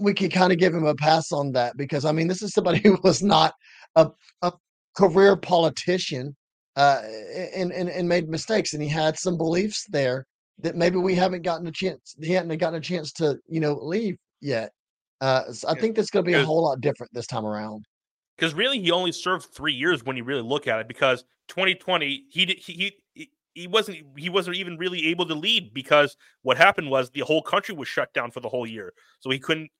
we 0.00 0.14
could 0.14 0.32
kind 0.32 0.52
of 0.52 0.58
give 0.58 0.74
him 0.74 0.86
a 0.86 0.94
pass 0.94 1.32
on 1.32 1.52
that 1.52 1.76
because, 1.76 2.04
I 2.04 2.12
mean, 2.12 2.28
this 2.28 2.42
is 2.42 2.52
somebody 2.52 2.80
who 2.84 2.98
was 3.02 3.22
not 3.22 3.54
a, 3.96 4.10
a 4.42 4.52
career 4.96 5.36
politician 5.36 6.34
uh, 6.76 7.02
and, 7.54 7.72
and, 7.72 7.88
and 7.88 8.08
made 8.08 8.28
mistakes. 8.28 8.72
And 8.72 8.82
he 8.82 8.88
had 8.88 9.18
some 9.18 9.36
beliefs 9.36 9.86
there 9.88 10.26
that 10.58 10.76
maybe 10.76 10.96
we 10.96 11.14
haven't 11.14 11.42
gotten 11.42 11.66
a 11.66 11.72
chance, 11.72 12.14
he 12.20 12.32
hadn't 12.32 12.56
gotten 12.58 12.78
a 12.78 12.80
chance 12.80 13.12
to, 13.12 13.38
you 13.48 13.60
know, 13.60 13.74
leave 13.74 14.16
yet. 14.40 14.70
Uh, 15.20 15.52
so 15.52 15.68
I 15.68 15.74
think 15.74 15.96
that's 15.96 16.10
going 16.10 16.24
to 16.24 16.30
be 16.30 16.34
a 16.34 16.44
whole 16.44 16.62
lot 16.62 16.80
different 16.80 17.12
this 17.14 17.26
time 17.26 17.46
around. 17.46 17.84
Because 18.36 18.54
really, 18.54 18.80
he 18.80 18.90
only 18.90 19.12
served 19.12 19.46
three 19.54 19.72
years 19.72 20.04
when 20.04 20.16
you 20.16 20.24
really 20.24 20.42
look 20.42 20.66
at 20.66 20.80
it. 20.80 20.88
Because 20.88 21.22
2020, 21.48 22.24
he 22.30 22.46
did, 22.46 22.58
he, 22.58 22.92
he 23.54 23.68
wasn't 23.68 23.98
he 24.16 24.28
wasn't 24.28 24.56
even 24.56 24.76
really 24.76 25.06
able 25.06 25.26
to 25.26 25.34
lead 25.34 25.72
because 25.72 26.16
what 26.42 26.56
happened 26.56 26.90
was 26.90 27.10
the 27.10 27.20
whole 27.20 27.42
country 27.42 27.74
was 27.74 27.88
shut 27.88 28.12
down 28.12 28.30
for 28.30 28.40
the 28.40 28.48
whole 28.48 28.66
year. 28.66 28.92
So 29.20 29.30
he 29.30 29.38
couldn't 29.38 29.70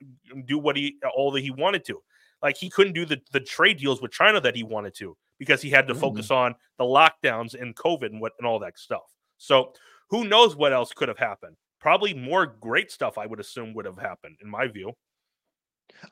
do 0.46 0.58
what 0.58 0.76
he 0.76 0.96
all 1.14 1.30
that 1.32 1.42
he 1.42 1.50
wanted 1.50 1.84
to. 1.86 2.00
Like 2.42 2.56
he 2.56 2.70
couldn't 2.70 2.92
do 2.92 3.04
the, 3.04 3.20
the 3.32 3.40
trade 3.40 3.78
deals 3.78 4.00
with 4.00 4.12
china 4.12 4.40
that 4.40 4.54
he 4.54 4.62
wanted 4.62 4.94
to 4.96 5.16
because 5.38 5.60
he 5.60 5.70
had 5.70 5.88
to 5.88 5.94
mm. 5.94 6.00
focus 6.00 6.30
on 6.30 6.54
the 6.78 6.84
lockdowns 6.84 7.60
and 7.60 7.74
covid 7.74 8.06
and 8.06 8.20
what 8.20 8.32
and 8.38 8.46
all 8.46 8.58
that 8.60 8.78
stuff. 8.78 9.12
So 9.38 9.72
who 10.08 10.24
knows 10.24 10.54
what 10.54 10.72
else 10.72 10.92
could 10.92 11.08
have 11.08 11.18
happened? 11.18 11.56
Probably 11.80 12.14
more 12.14 12.46
great 12.46 12.90
stuff 12.90 13.18
i 13.18 13.26
would 13.26 13.40
assume 13.40 13.74
would 13.74 13.84
have 13.84 13.98
happened 13.98 14.38
in 14.42 14.48
my 14.48 14.66
view 14.68 14.92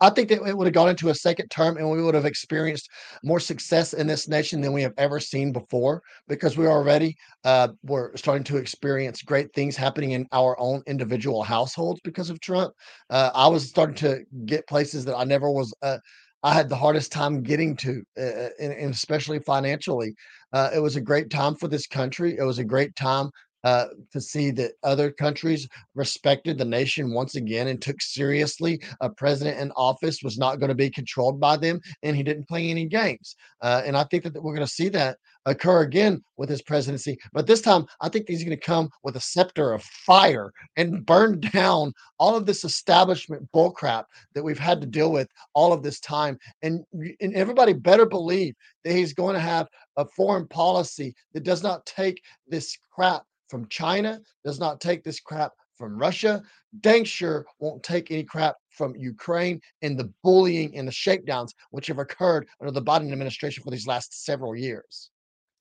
I 0.00 0.10
think 0.10 0.28
that 0.28 0.42
it 0.46 0.56
would 0.56 0.66
have 0.66 0.74
gone 0.74 0.88
into 0.88 1.10
a 1.10 1.14
second 1.14 1.48
term 1.48 1.76
and 1.76 1.90
we 1.90 2.02
would 2.02 2.14
have 2.14 2.24
experienced 2.24 2.88
more 3.22 3.40
success 3.40 3.92
in 3.92 4.06
this 4.06 4.28
nation 4.28 4.60
than 4.60 4.72
we 4.72 4.82
have 4.82 4.94
ever 4.98 5.20
seen 5.20 5.52
before 5.52 6.02
because 6.28 6.56
we 6.56 6.66
already 6.66 7.16
uh, 7.44 7.68
were 7.82 8.12
starting 8.16 8.44
to 8.44 8.56
experience 8.56 9.22
great 9.22 9.52
things 9.54 9.76
happening 9.76 10.12
in 10.12 10.26
our 10.32 10.58
own 10.58 10.82
individual 10.86 11.42
households 11.42 12.00
because 12.04 12.30
of 12.30 12.40
Trump. 12.40 12.72
Uh, 13.10 13.30
I 13.34 13.48
was 13.48 13.68
starting 13.68 13.96
to 13.96 14.24
get 14.46 14.66
places 14.66 15.04
that 15.04 15.16
I 15.16 15.24
never 15.24 15.50
was. 15.50 15.72
Uh, 15.82 15.98
I 16.44 16.54
had 16.54 16.68
the 16.68 16.76
hardest 16.76 17.12
time 17.12 17.42
getting 17.42 17.76
to, 17.76 18.02
uh, 18.18 18.22
uh, 18.22 18.48
and, 18.58 18.72
and, 18.72 18.92
especially 18.92 19.38
financially. 19.38 20.14
Uh, 20.52 20.70
it 20.74 20.80
was 20.80 20.96
a 20.96 21.00
great 21.00 21.30
time 21.30 21.54
for 21.54 21.68
this 21.68 21.86
country. 21.86 22.36
It 22.36 22.42
was 22.42 22.58
a 22.58 22.64
great 22.64 22.96
time 22.96 23.30
uh, 23.64 23.86
to 24.12 24.20
see 24.20 24.50
that 24.50 24.72
other 24.82 25.10
countries 25.10 25.68
respected 25.94 26.58
the 26.58 26.64
nation 26.64 27.12
once 27.12 27.36
again 27.36 27.68
and 27.68 27.80
took 27.80 28.00
seriously 28.00 28.80
a 29.00 29.08
president 29.08 29.58
in 29.58 29.72
office 29.72 30.22
was 30.22 30.38
not 30.38 30.58
going 30.58 30.68
to 30.68 30.74
be 30.74 30.90
controlled 30.90 31.40
by 31.40 31.56
them 31.56 31.80
and 32.02 32.16
he 32.16 32.22
didn't 32.22 32.48
play 32.48 32.68
any 32.68 32.86
games. 32.86 33.36
Uh, 33.60 33.82
and 33.84 33.96
I 33.96 34.04
think 34.04 34.24
that 34.24 34.42
we're 34.42 34.54
going 34.54 34.66
to 34.66 34.72
see 34.72 34.88
that 34.90 35.18
occur 35.46 35.82
again 35.82 36.22
with 36.36 36.48
his 36.48 36.62
presidency. 36.62 37.18
But 37.32 37.46
this 37.46 37.60
time, 37.60 37.86
I 38.00 38.08
think 38.08 38.28
he's 38.28 38.44
going 38.44 38.56
to 38.56 38.64
come 38.64 38.90
with 39.02 39.16
a 39.16 39.20
scepter 39.20 39.72
of 39.72 39.82
fire 39.82 40.52
and 40.76 41.04
burn 41.04 41.40
down 41.52 41.92
all 42.18 42.36
of 42.36 42.46
this 42.46 42.64
establishment 42.64 43.48
bullcrap 43.54 44.04
that 44.34 44.42
we've 44.42 44.58
had 44.58 44.80
to 44.80 44.86
deal 44.86 45.12
with 45.12 45.28
all 45.54 45.72
of 45.72 45.82
this 45.82 46.00
time. 46.00 46.38
And, 46.62 46.84
and 46.92 47.34
everybody 47.34 47.72
better 47.72 48.06
believe 48.06 48.54
that 48.84 48.92
he's 48.92 49.14
going 49.14 49.34
to 49.34 49.40
have 49.40 49.68
a 49.96 50.04
foreign 50.04 50.46
policy 50.48 51.14
that 51.34 51.44
does 51.44 51.62
not 51.62 51.84
take 51.86 52.22
this 52.48 52.76
crap 52.90 53.24
from 53.52 53.68
China, 53.68 54.18
does 54.46 54.58
not 54.58 54.80
take 54.80 55.04
this 55.04 55.20
crap 55.20 55.52
from 55.76 55.98
Russia, 55.98 56.42
dang 56.80 57.04
sure 57.04 57.44
won't 57.60 57.82
take 57.82 58.10
any 58.10 58.24
crap 58.24 58.56
from 58.70 58.96
Ukraine 58.96 59.60
and 59.82 59.98
the 59.98 60.10
bullying 60.22 60.74
and 60.74 60.88
the 60.88 60.92
shakedowns 60.92 61.54
which 61.70 61.86
have 61.88 61.98
occurred 61.98 62.48
under 62.62 62.70
the 62.70 62.80
Biden 62.80 63.12
administration 63.12 63.62
for 63.62 63.70
these 63.70 63.86
last 63.86 64.24
several 64.24 64.56
years. 64.56 65.10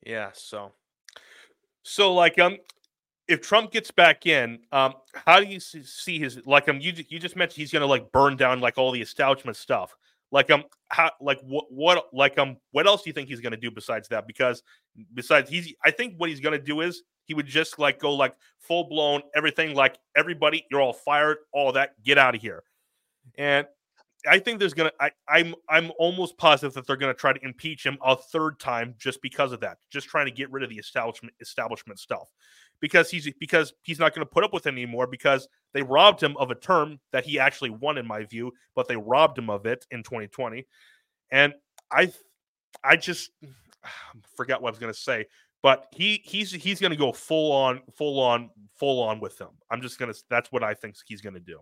Yeah, 0.05 0.29
so 0.33 0.71
so 1.83 2.13
like 2.13 2.39
um 2.39 2.57
if 3.27 3.41
Trump 3.41 3.71
gets 3.71 3.91
back 3.91 4.25
in, 4.25 4.59
um 4.71 4.93
how 5.25 5.41
do 5.41 5.47
you 5.47 5.59
see 5.59 6.17
his 6.17 6.39
like 6.45 6.69
um 6.69 6.79
you 6.79 6.93
you 7.09 7.19
just 7.19 7.35
mentioned 7.35 7.57
he's 7.57 7.71
to 7.81 7.85
like 7.85 8.09
burn 8.13 8.37
down 8.37 8.61
like 8.61 8.77
all 8.77 8.91
the 8.91 9.01
establishment 9.01 9.57
stuff. 9.57 9.93
Like 10.31 10.49
um 10.49 10.63
how 10.87 11.11
like 11.19 11.41
what 11.41 11.65
what 11.69 12.05
like 12.13 12.39
um 12.39 12.55
what 12.71 12.87
else 12.87 13.03
do 13.03 13.09
you 13.09 13.13
think 13.13 13.27
he's 13.27 13.41
to 13.51 13.57
do 13.57 13.69
besides 13.69 14.07
that 14.07 14.27
because 14.27 14.63
besides 15.13 15.49
he's 15.49 15.73
I 15.83 15.91
think 15.91 16.13
what 16.15 16.29
he's 16.29 16.39
to 16.57 16.63
do 16.63 16.79
is 16.79 17.03
he 17.25 17.33
would 17.33 17.47
just 17.47 17.79
like 17.79 17.99
go 17.99 18.13
like 18.13 18.35
full 18.59 18.83
blown 18.85 19.21
everything 19.35 19.75
like 19.75 19.97
everybody 20.15 20.65
you're 20.69 20.81
all 20.81 20.93
fired 20.93 21.37
all 21.53 21.71
that 21.73 22.01
get 22.03 22.17
out 22.17 22.35
of 22.35 22.41
here. 22.41 22.63
And 23.37 23.67
i 24.27 24.37
think 24.39 24.59
there's 24.59 24.73
gonna 24.73 24.91
I, 24.99 25.11
i'm 25.27 25.55
i'm 25.69 25.91
almost 25.97 26.37
positive 26.37 26.73
that 26.73 26.85
they're 26.85 26.95
gonna 26.95 27.13
try 27.13 27.33
to 27.33 27.43
impeach 27.43 27.85
him 27.85 27.97
a 28.05 28.15
third 28.15 28.59
time 28.59 28.93
just 28.97 29.21
because 29.21 29.51
of 29.51 29.59
that 29.61 29.77
just 29.89 30.07
trying 30.07 30.25
to 30.25 30.31
get 30.31 30.51
rid 30.51 30.63
of 30.63 30.69
the 30.69 30.77
establishment 30.77 31.33
establishment 31.39 31.99
stuff. 31.99 32.29
Because 32.79 33.11
he's 33.11 33.29
because 33.39 33.73
he's 33.83 33.99
not 33.99 34.13
to 34.15 34.25
put 34.25 34.43
up 34.43 34.53
with 34.53 34.65
it 34.65 34.71
anymore 34.71 35.05
because 35.05 35.47
they 35.73 35.83
robbed 35.83 36.21
him 36.21 36.35
of 36.37 36.49
a 36.49 36.55
term 36.55 36.99
that 37.11 37.25
he 37.25 37.39
actually 37.39 37.69
won 37.69 37.97
in 37.97 38.07
my 38.07 38.23
view 38.25 38.51
but 38.75 38.87
they 38.87 38.97
robbed 38.97 39.37
him 39.37 39.49
of 39.49 39.65
it 39.65 39.85
in 39.91 40.01
2020 40.03 40.65
and 41.31 41.53
i 41.91 42.11
i 42.83 42.95
just 42.95 43.31
forgot 44.35 44.61
what 44.61 44.69
i 44.69 44.71
was 44.71 44.79
to 44.79 44.93
say 44.93 45.25
but 45.63 45.87
he 45.91 46.21
he's 46.23 46.51
he's 46.51 46.79
going 46.79 46.91
to 46.91 46.97
go 46.97 47.11
full 47.11 47.51
on 47.51 47.81
full 47.95 48.19
on 48.19 48.49
full 48.79 49.01
on 49.01 49.19
with 49.19 49.37
them 49.37 49.49
i'm 49.69 49.81
just 49.81 49.99
going 49.99 50.11
to 50.11 50.19
that's 50.29 50.51
what 50.51 50.63
i 50.63 50.73
think 50.73 50.95
he's 51.05 51.21
going 51.21 51.33
to 51.33 51.39
do 51.39 51.59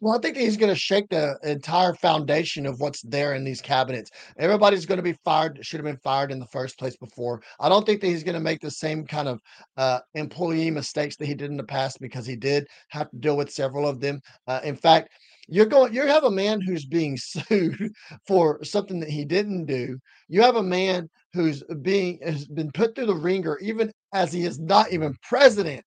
Well, 0.00 0.16
I 0.16 0.18
think 0.18 0.36
he's 0.36 0.56
going 0.56 0.74
to 0.74 0.78
shake 0.78 1.08
the 1.10 1.38
entire 1.44 1.94
foundation 1.94 2.66
of 2.66 2.80
what's 2.80 3.02
there 3.02 3.34
in 3.34 3.44
these 3.44 3.60
cabinets. 3.60 4.10
Everybody's 4.36 4.84
going 4.84 4.96
to 4.96 5.02
be 5.02 5.16
fired. 5.24 5.60
Should 5.62 5.78
have 5.78 5.84
been 5.84 6.02
fired 6.02 6.32
in 6.32 6.40
the 6.40 6.46
first 6.46 6.76
place 6.76 6.96
before. 6.96 7.40
I 7.60 7.68
don't 7.68 7.86
think 7.86 8.00
that 8.00 8.08
he's 8.08 8.24
going 8.24 8.34
to 8.34 8.40
make 8.40 8.60
the 8.60 8.70
same 8.70 9.06
kind 9.06 9.28
of 9.28 9.40
uh, 9.76 10.00
employee 10.14 10.72
mistakes 10.72 11.16
that 11.18 11.26
he 11.26 11.34
did 11.34 11.52
in 11.52 11.56
the 11.56 11.62
past 11.62 12.00
because 12.00 12.26
he 12.26 12.34
did 12.34 12.66
have 12.88 13.10
to 13.10 13.16
deal 13.18 13.36
with 13.36 13.52
several 13.52 13.86
of 13.86 14.00
them. 14.00 14.20
Uh, 14.48 14.60
in 14.64 14.74
fact, 14.74 15.08
you're 15.48 15.66
going. 15.66 15.92
You 15.92 16.06
have 16.06 16.24
a 16.24 16.30
man 16.30 16.60
who's 16.60 16.84
being 16.84 17.16
sued 17.20 17.92
for 18.26 18.62
something 18.64 19.00
that 19.00 19.10
he 19.10 19.24
didn't 19.24 19.66
do. 19.66 19.98
You 20.28 20.42
have 20.42 20.56
a 20.56 20.62
man 20.62 21.08
who's 21.32 21.62
being 21.82 22.18
has 22.22 22.46
been 22.46 22.70
put 22.72 22.94
through 22.94 23.06
the 23.06 23.14
ringer, 23.14 23.58
even 23.58 23.92
as 24.14 24.32
he 24.32 24.44
is 24.44 24.58
not 24.58 24.92
even 24.92 25.16
president 25.22 25.84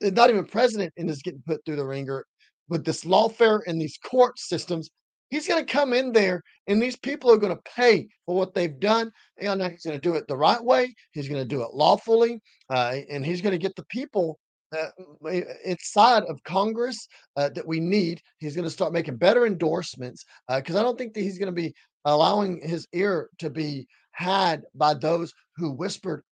not 0.00 0.30
even 0.30 0.44
president 0.44 0.92
and 0.96 1.10
is 1.10 1.22
getting 1.22 1.42
put 1.46 1.64
through 1.64 1.76
the 1.76 1.84
ringer 1.84 2.24
with 2.68 2.84
this 2.84 3.04
lawfare 3.04 3.60
and 3.66 3.80
these 3.80 3.98
court 3.98 4.38
systems, 4.38 4.90
he's 5.30 5.48
going 5.48 5.64
to 5.64 5.72
come 5.72 5.92
in 5.92 6.12
there 6.12 6.42
and 6.66 6.80
these 6.80 6.96
people 6.96 7.30
are 7.30 7.38
going 7.38 7.54
to 7.54 7.62
pay 7.76 8.06
for 8.26 8.36
what 8.36 8.54
they've 8.54 8.78
done. 8.78 9.10
And 9.40 9.62
he's 9.62 9.84
going 9.84 9.98
to 9.98 10.00
do 10.00 10.14
it 10.14 10.26
the 10.28 10.36
right 10.36 10.62
way. 10.62 10.94
He's 11.12 11.28
going 11.28 11.42
to 11.42 11.48
do 11.48 11.62
it 11.62 11.74
lawfully. 11.74 12.40
Uh, 12.70 12.96
and 13.10 13.24
he's 13.24 13.40
going 13.40 13.52
to 13.52 13.58
get 13.58 13.74
the 13.76 13.86
people 13.86 14.38
uh, 14.76 15.30
inside 15.64 16.24
of 16.24 16.42
Congress 16.44 17.08
uh, 17.36 17.48
that 17.50 17.66
we 17.66 17.80
need. 17.80 18.20
He's 18.38 18.54
going 18.54 18.64
to 18.66 18.70
start 18.70 18.92
making 18.92 19.16
better 19.16 19.46
endorsements 19.46 20.24
because 20.54 20.76
uh, 20.76 20.80
I 20.80 20.82
don't 20.82 20.98
think 20.98 21.14
that 21.14 21.22
he's 21.22 21.38
going 21.38 21.54
to 21.54 21.60
be 21.60 21.74
allowing 22.04 22.60
his 22.62 22.86
ear 22.92 23.28
to 23.38 23.50
be 23.50 23.86
had 24.12 24.62
by 24.74 24.94
those 24.94 25.32
who 25.56 25.70
whispered 25.70 26.22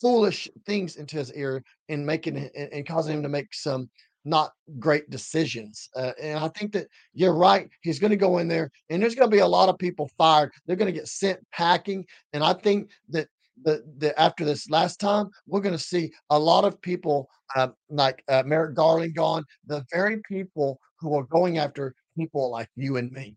foolish 0.00 0.48
things 0.66 0.96
into 0.96 1.16
his 1.16 1.32
ear 1.34 1.62
and 1.88 2.04
making 2.04 2.50
and 2.54 2.86
causing 2.86 3.16
him 3.16 3.22
to 3.22 3.28
make 3.28 3.54
some 3.54 3.88
not 4.24 4.52
great 4.78 5.08
decisions. 5.10 5.88
Uh, 5.94 6.12
and 6.20 6.38
I 6.38 6.48
think 6.48 6.72
that 6.72 6.88
you're 7.12 7.34
right. 7.34 7.68
He's 7.82 7.98
going 7.98 8.10
to 8.10 8.16
go 8.16 8.38
in 8.38 8.48
there, 8.48 8.70
and 8.90 9.02
there's 9.02 9.14
going 9.14 9.30
to 9.30 9.34
be 9.34 9.40
a 9.40 9.46
lot 9.46 9.68
of 9.68 9.78
people 9.78 10.10
fired. 10.16 10.50
They're 10.66 10.76
going 10.76 10.92
to 10.92 10.98
get 10.98 11.08
sent 11.08 11.38
packing. 11.52 12.06
And 12.32 12.42
I 12.42 12.54
think 12.54 12.90
that 13.10 13.28
the, 13.62 13.84
the 13.98 14.18
after 14.20 14.44
this 14.44 14.68
last 14.68 14.98
time, 15.00 15.30
we're 15.46 15.60
going 15.60 15.76
to 15.76 15.82
see 15.82 16.12
a 16.30 16.38
lot 16.38 16.64
of 16.64 16.80
people 16.80 17.28
uh, 17.56 17.68
like 17.88 18.22
uh, 18.28 18.42
Merrick 18.44 18.74
Garland 18.74 19.14
gone. 19.14 19.44
The 19.66 19.84
very 19.92 20.20
people 20.28 20.78
who 20.98 21.16
are 21.16 21.24
going 21.24 21.58
after 21.58 21.94
people 22.16 22.50
like 22.50 22.68
you 22.76 22.96
and 22.96 23.10
me. 23.12 23.36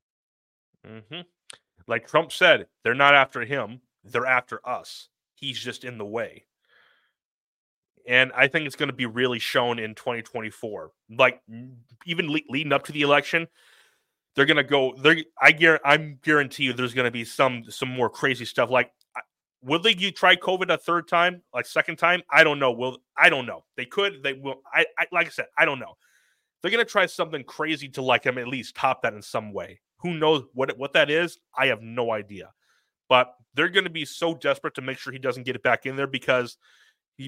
Mm-hmm. 0.87 1.21
Like 1.87 2.07
Trump 2.07 2.31
said, 2.31 2.67
they're 2.83 2.93
not 2.93 3.15
after 3.15 3.45
him; 3.45 3.81
they're 4.03 4.25
after 4.25 4.59
us. 4.67 5.09
He's 5.35 5.59
just 5.59 5.83
in 5.83 5.97
the 5.97 6.05
way 6.05 6.47
and 8.07 8.31
I 8.33 8.47
think 8.47 8.65
it's 8.65 8.75
going 8.75 8.89
to 8.89 8.95
be 8.95 9.05
really 9.05 9.37
shown 9.37 9.79
in 9.79 9.93
2024. 9.93 10.91
Like 11.17 11.41
even 12.05 12.31
le- 12.31 12.39
leading 12.49 12.71
up 12.71 12.85
to 12.85 12.91
the 12.91 13.01
election, 13.01 13.47
they're 14.35 14.45
to 14.57 14.63
go. 14.63 14.95
They're 14.97 15.17
I 15.41 15.51
guarantee 15.51 15.83
I'm 15.83 16.19
guarantee 16.23 16.63
you 16.63 16.73
there's 16.73 16.93
to 17.05 17.11
be 17.11 17.25
some 17.25 17.65
some 17.69 17.89
more 17.89 18.09
crazy 18.09 18.45
stuff. 18.45 18.69
Like, 18.69 18.91
will 19.67 19.79
they 19.79 19.93
you 19.95 20.11
try 20.11 20.35
COVID 20.35 20.73
a 20.73 20.77
third 20.77 21.07
time, 21.07 21.43
like 21.53 21.65
second 21.65 21.97
time? 21.97 22.23
I 22.31 22.43
don't 22.43 22.57
know. 22.57 22.71
Will 22.71 22.99
I 23.17 23.29
don't 23.29 23.45
know. 23.45 23.63
They 23.75 23.85
could. 23.85 24.23
They 24.23 24.33
will. 24.33 24.61
I, 24.73 24.85
I 24.97 25.05
like 25.11 25.27
I 25.27 25.29
said, 25.29 25.47
I 25.57 25.65
don't 25.65 25.79
know. 25.79 25.95
They're 26.61 26.71
to 26.85 26.89
try 26.89 27.05
something 27.05 27.43
crazy 27.43 27.89
to 27.89 28.01
like 28.01 28.23
him 28.23 28.37
at 28.37 28.47
least 28.47 28.75
top 28.75 29.03
that 29.03 29.13
in 29.13 29.21
some 29.21 29.53
way. 29.53 29.79
Who 29.99 30.13
knows 30.13 30.43
what 30.53 30.77
what 30.77 30.93
that 30.93 31.11
is? 31.11 31.37
I 31.55 31.67
have 31.67 31.81
no 31.81 32.11
idea. 32.11 32.51
But 33.09 33.33
they're 33.53 33.69
to 33.85 33.91
be 33.91 34.05
so 34.05 34.33
desperate 34.33 34.75
to 34.75 34.81
make 34.81 34.97
sure 34.97 35.13
he 35.13 35.19
doesn't 35.19 35.43
get 35.43 35.55
it 35.55 35.63
back 35.63 35.85
in 35.85 35.95
there 35.95 36.07
because 36.07 36.57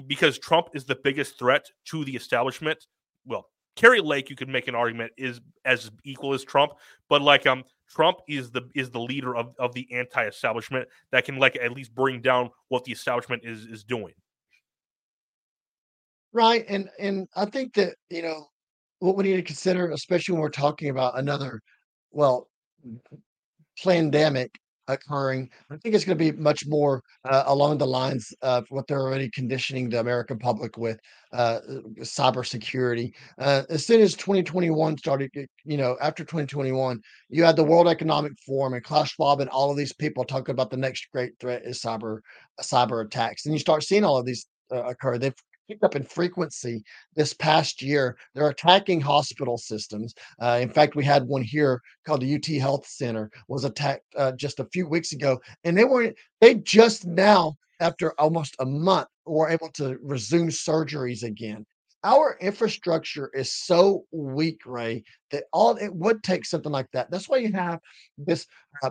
because 0.06 0.38
Trump 0.38 0.68
is 0.74 0.84
the 0.84 0.96
biggest 0.96 1.38
threat 1.38 1.66
to 1.86 2.04
the 2.04 2.16
establishment. 2.16 2.86
Well, 3.26 3.46
Kari 3.76 4.00
Lake, 4.00 4.30
you 4.30 4.36
could 4.36 4.48
make 4.48 4.68
an 4.68 4.74
argument 4.74 5.12
is 5.16 5.40
as 5.64 5.90
equal 6.04 6.34
as 6.34 6.44
Trump, 6.44 6.72
but 7.08 7.22
like 7.22 7.46
um 7.46 7.64
Trump 7.90 8.18
is 8.28 8.50
the 8.50 8.62
is 8.74 8.90
the 8.90 9.00
leader 9.00 9.36
of, 9.36 9.54
of 9.58 9.74
the 9.74 9.86
anti-establishment 9.92 10.88
that 11.10 11.24
can 11.24 11.38
like 11.38 11.56
at 11.56 11.72
least 11.72 11.94
bring 11.94 12.20
down 12.20 12.50
what 12.68 12.84
the 12.84 12.92
establishment 12.92 13.42
is 13.44 13.66
is 13.66 13.84
doing. 13.84 14.14
Right. 16.32 16.64
And 16.68 16.88
and 16.98 17.28
I 17.34 17.46
think 17.46 17.74
that, 17.74 17.94
you 18.08 18.22
know, 18.22 18.46
what 19.00 19.16
we 19.16 19.24
need 19.24 19.36
to 19.36 19.42
consider, 19.42 19.90
especially 19.90 20.34
when 20.34 20.42
we're 20.42 20.50
talking 20.50 20.90
about 20.90 21.18
another, 21.18 21.60
well, 22.12 22.48
pandemic 23.82 24.56
occurring. 24.92 25.50
I 25.70 25.76
think 25.76 25.94
it's 25.94 26.04
going 26.04 26.18
to 26.18 26.32
be 26.32 26.36
much 26.38 26.66
more 26.66 27.02
uh, 27.24 27.44
along 27.46 27.78
the 27.78 27.86
lines 27.86 28.32
of 28.42 28.66
what 28.70 28.86
they're 28.86 29.00
already 29.00 29.30
conditioning 29.30 29.88
the 29.88 30.00
American 30.00 30.38
public 30.38 30.76
with 30.76 30.98
uh, 31.32 31.60
cybersecurity. 32.00 33.12
Uh, 33.38 33.62
as 33.68 33.86
soon 33.86 34.00
as 34.00 34.14
2021 34.14 34.98
started, 34.98 35.30
you 35.64 35.76
know, 35.76 35.96
after 36.00 36.24
2021, 36.24 37.00
you 37.28 37.44
had 37.44 37.56
the 37.56 37.64
World 37.64 37.88
Economic 37.88 38.32
Forum 38.44 38.74
and 38.74 38.84
Klaus 38.84 39.10
Schwab 39.10 39.40
and 39.40 39.50
all 39.50 39.70
of 39.70 39.76
these 39.76 39.92
people 39.92 40.24
talking 40.24 40.52
about 40.52 40.70
the 40.70 40.76
next 40.76 41.08
great 41.12 41.32
threat 41.40 41.62
is 41.64 41.80
cyber 41.80 42.20
cyber 42.60 43.04
attacks, 43.04 43.46
and 43.46 43.54
you 43.54 43.58
start 43.58 43.82
seeing 43.82 44.04
all 44.04 44.18
of 44.18 44.26
these 44.26 44.46
uh, 44.72 44.82
occur. 44.84 45.18
They've 45.18 45.34
up 45.82 45.96
in 45.96 46.02
frequency 46.02 46.82
this 47.14 47.34
past 47.34 47.82
year. 47.82 48.16
They're 48.34 48.48
attacking 48.48 49.00
hospital 49.00 49.58
systems. 49.58 50.14
Uh, 50.40 50.58
in 50.60 50.70
fact, 50.70 50.96
we 50.96 51.04
had 51.04 51.26
one 51.26 51.42
here 51.42 51.80
called 52.06 52.20
the 52.20 52.34
UT 52.34 52.46
Health 52.60 52.86
Center 52.86 53.30
was 53.48 53.64
attacked 53.64 54.04
uh, 54.16 54.32
just 54.32 54.60
a 54.60 54.68
few 54.72 54.88
weeks 54.88 55.12
ago, 55.12 55.40
and 55.64 55.76
they 55.76 55.84
were 55.84 56.12
they 56.40 56.54
just 56.56 57.06
now 57.06 57.56
after 57.80 58.12
almost 58.20 58.56
a 58.60 58.66
month 58.66 59.08
were 59.26 59.48
able 59.48 59.68
to 59.70 59.98
resume 60.02 60.48
surgeries 60.48 61.22
again. 61.22 61.64
Our 62.02 62.38
infrastructure 62.40 63.30
is 63.34 63.52
so 63.52 64.04
weak, 64.10 64.60
Ray, 64.64 65.04
that 65.30 65.44
all 65.52 65.76
it 65.76 65.94
would 65.94 66.22
take 66.22 66.46
something 66.46 66.72
like 66.72 66.90
that. 66.92 67.10
That's 67.10 67.28
why 67.28 67.38
you 67.38 67.52
have 67.52 67.78
this 68.16 68.46
uh, 68.82 68.90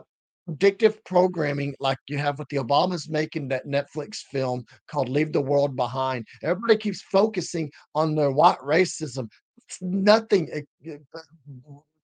Addictive 0.50 1.04
programming 1.06 1.76
like 1.80 1.98
you 2.08 2.18
have 2.18 2.40
with 2.40 2.50
the 2.50 2.58
Obamas 2.58 3.10
making 3.10 3.48
that 3.50 3.68
Netflix 3.68 4.18
film 4.32 4.66
called 4.88 5.10
Leave 5.10 5.32
the 5.32 5.42
World 5.42 5.76
Behind. 5.76 6.26
Everybody 6.44 6.78
keeps 6.78 7.02
focusing 7.02 7.72
on 7.96 8.16
their 8.16 8.32
white 8.32 8.60
racism. 8.60 9.30
It's 9.68 9.78
nothing 9.82 10.50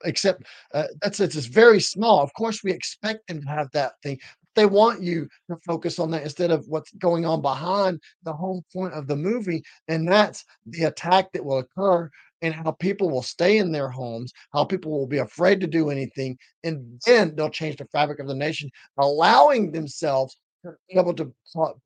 except 0.04 0.44
uh, 0.74 0.86
that's 1.02 1.20
it's 1.20 1.36
very 1.48 1.80
small. 1.80 2.22
Of 2.22 2.34
course, 2.34 2.64
we 2.64 2.72
expect 2.72 3.28
them 3.28 3.42
to 3.42 3.48
have 3.48 3.70
that 3.74 3.94
thing. 4.04 4.20
They 4.56 4.66
want 4.66 5.02
you 5.02 5.28
to 5.50 5.58
focus 5.66 6.00
on 6.00 6.12
that 6.12 6.24
instead 6.24 6.52
of 6.52 6.66
what's 6.68 6.92
going 6.94 7.26
on 7.26 7.42
behind 7.42 8.00
the 8.24 8.34
whole 8.34 8.64
point 8.74 8.94
of 8.94 9.08
the 9.08 9.16
movie, 9.16 9.64
and 9.88 10.08
that's 10.08 10.46
the 10.66 10.86
attack 10.86 11.32
that 11.34 11.44
will 11.44 11.60
occur 11.60 12.10
and 12.42 12.54
how 12.54 12.72
people 12.72 13.10
will 13.10 13.22
stay 13.22 13.58
in 13.58 13.72
their 13.72 13.90
homes, 13.90 14.32
how 14.54 14.64
people 14.64 14.92
will 14.92 15.08
be 15.08 15.18
afraid 15.18 15.60
to 15.62 15.68
do 15.68 15.90
anything, 15.90 16.38
and 16.64 17.02
then 17.06 17.36
they'll 17.36 17.50
change 17.50 17.78
the 17.78 17.86
fabric 17.86 18.20
of 18.20 18.28
the 18.28 18.36
nation, 18.36 18.70
allowing 18.98 19.72
themselves 19.72 20.38
to 20.64 20.74
be 20.90 20.98
able 20.98 21.14
to 21.14 21.34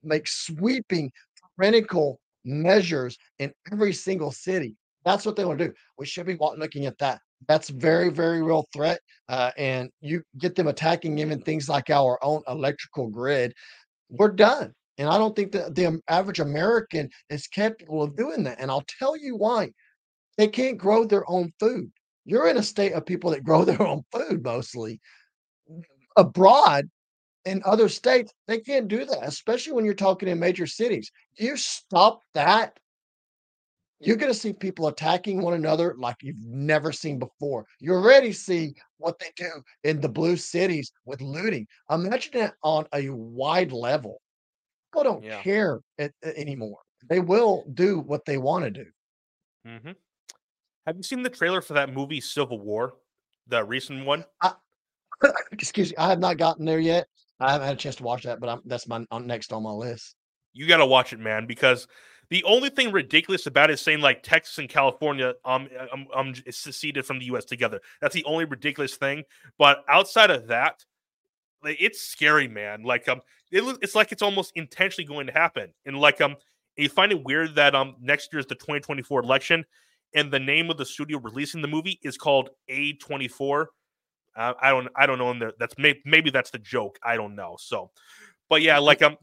make 0.04 0.28
sweeping, 0.28 1.12
tyrannical 1.58 2.20
measures 2.46 3.18
in 3.40 3.54
every 3.72 3.94
single 3.94 4.32
city. 4.32 4.76
That's 5.06 5.26
what 5.26 5.36
they 5.36 5.46
want 5.46 5.60
to 5.60 5.68
do. 5.70 5.74
We 5.98 6.06
should 6.06 6.26
be 6.26 6.38
looking 6.40 6.86
at 6.86 6.98
that. 7.00 7.22
That's 7.48 7.70
very, 7.70 8.10
very 8.10 8.42
real 8.44 8.68
threat. 8.74 9.00
Uh, 9.28 9.52
and 9.58 9.90
you 10.02 10.24
get 10.38 10.56
them 10.56 10.68
attacking 10.68 11.18
even 11.20 11.42
things 11.42 11.70
like 11.70 11.90
our 11.90 12.18
own 12.24 12.42
electrical 12.48 13.08
grid. 13.08 13.54
We're 14.10 14.32
done. 14.32 14.74
And 14.98 15.08
I 15.08 15.18
don't 15.18 15.36
think 15.36 15.54
that 15.54 15.76
the 15.76 16.02
average 16.10 16.40
American 16.40 17.10
is 17.30 17.48
capable 17.48 18.04
of 18.04 18.18
doing 18.18 18.44
that. 18.44 18.60
And 18.60 18.70
I'll 18.70 18.86
tell 19.00 19.16
you 19.16 19.36
why. 19.36 19.72
They 20.38 20.48
can't 20.48 20.78
grow 20.78 21.06
their 21.06 21.30
own 21.30 21.54
food. 21.60 21.92
You're 22.26 22.48
in 22.50 22.58
a 22.58 22.64
state 22.64 22.94
of 22.94 23.06
people 23.06 23.32
that 23.32 23.44
grow 23.44 23.66
their 23.66 23.82
own 23.82 24.04
food 24.12 24.44
mostly. 24.44 25.00
Abroad, 26.18 26.90
in 27.46 27.62
other 27.66 27.90
states, 27.90 28.34
they 28.48 28.60
can't 28.60 28.88
do 28.88 29.06
that, 29.06 29.20
especially 29.24 29.74
when 29.74 29.86
you're 29.86 29.94
talking 29.94 30.30
in 30.30 30.40
major 30.40 30.68
cities. 30.68 31.12
You 31.38 31.58
stop 31.58 32.22
that, 32.34 32.78
you're 34.00 34.16
going 34.16 34.32
to 34.32 34.38
see 34.38 34.54
people 34.54 34.88
attacking 34.88 35.42
one 35.42 35.54
another 35.54 35.96
like 35.98 36.16
you've 36.22 36.44
never 36.46 36.92
seen 36.92 37.20
before. 37.20 37.66
You 37.80 37.94
already 37.94 38.32
see 38.32 38.76
what 38.98 39.20
they 39.20 39.32
do 39.36 39.50
in 39.84 40.00
the 40.00 40.08
blue 40.08 40.38
cities 40.38 40.92
with 41.06 41.22
looting. 41.22 41.68
Imagine 41.90 42.32
that 42.40 42.54
on 42.64 42.86
a 42.94 43.10
wide 43.10 43.72
level. 43.72 44.22
People 44.92 45.04
don't 45.04 45.24
yeah. 45.24 45.42
care 45.42 45.82
anymore. 46.24 46.80
They 47.10 47.20
will 47.20 47.66
do 47.74 48.00
what 48.00 48.26
they 48.26 48.38
want 48.38 48.66
to 48.66 48.72
do. 48.72 48.86
Mm-hmm. 49.68 49.92
Have 50.88 50.98
you 50.98 51.04
seen 51.04 51.22
the 51.22 51.30
trailer 51.30 51.62
for 51.62 51.74
that 51.74 51.94
movie 51.94 52.22
Civil 52.22 52.60
War, 52.60 52.94
the 53.48 53.64
recent 53.64 54.06
one? 54.06 54.26
I, 54.42 54.54
excuse 55.52 55.92
me, 55.92 55.98
I 55.98 56.10
have 56.10 56.20
not 56.20 56.38
gotten 56.38 56.66
there 56.66 56.80
yet. 56.80 57.08
I 57.40 57.52
haven't 57.52 57.68
had 57.68 57.76
a 57.76 57.80
chance 57.80 57.96
to 57.98 58.04
watch 58.04 58.24
that, 58.24 58.40
but 58.40 58.50
I'm, 58.50 58.62
that's 58.66 58.88
my 58.88 59.06
on, 59.12 59.28
next 59.28 59.54
on 59.54 59.64
my 59.64 59.72
list. 59.72 60.16
You 60.54 60.68
got 60.68 60.78
to 60.78 60.86
watch 60.86 61.14
it, 61.14 61.20
man, 61.20 61.46
because 61.46 61.88
the 62.30 62.44
only 62.44 62.70
thing 62.70 62.92
ridiculous 62.92 63.48
about 63.48 63.70
it 63.70 63.74
is 63.74 63.82
saying 63.82 64.02
like 64.02 64.24
Texas 64.24 64.58
and 64.58 64.70
California 64.70 65.34
um 65.46 65.68
um, 65.92 66.08
um 66.14 66.34
seceded 66.50 67.06
from 67.06 67.20
the 67.20 67.26
U.S. 67.26 67.46
together. 67.46 67.80
That's 68.02 68.14
the 68.14 68.26
only 68.26 68.46
ridiculous 68.46 68.96
thing. 68.96 69.24
But 69.58 69.84
outside 69.90 70.30
of 70.30 70.48
that, 70.48 70.84
like, 71.64 71.78
it's 71.80 72.02
scary, 72.02 72.48
man. 72.48 72.84
Like 72.84 73.08
um, 73.08 73.22
it, 73.52 73.64
it's 73.82 73.96
like 73.96 74.12
it's 74.12 74.22
almost 74.22 74.52
intentionally 74.56 75.08
going 75.08 75.28
to 75.28 75.34
happen. 75.34 75.74
And 75.86 75.98
like 75.98 76.22
um, 76.22 76.36
you 76.78 76.90
find 76.90 77.12
it 77.12 77.24
weird 77.24 77.56
that 77.56 77.76
um 77.76 77.96
next 78.00 78.32
year 78.32 78.40
is 78.40 78.46
the 78.46 78.56
2024 78.56 79.24
election, 79.24 79.66
and 80.14 80.32
the 80.32 80.40
name 80.40 80.70
of 80.70 80.78
the 80.78 80.86
studio 80.86 81.20
releasing 81.20 81.62
the 81.62 81.68
movie 81.68 82.00
is 82.04 82.18
called 82.18 82.50
A24. 82.70 83.66
Uh, 84.36 84.54
I 84.62 84.70
don't 84.70 84.88
I 84.96 85.06
don't 85.06 85.18
know. 85.18 85.32
In 85.32 85.40
there, 85.40 85.54
that's 85.60 85.76
maybe, 85.78 86.02
maybe 86.06 86.30
that's 86.30 86.52
the 86.52 86.60
joke. 86.60 87.00
I 87.04 87.16
don't 87.16 87.36
know. 87.36 87.58
So, 87.60 87.92
but 88.50 88.62
yeah, 88.62 88.78
like 88.78 89.02
um, 89.02 89.18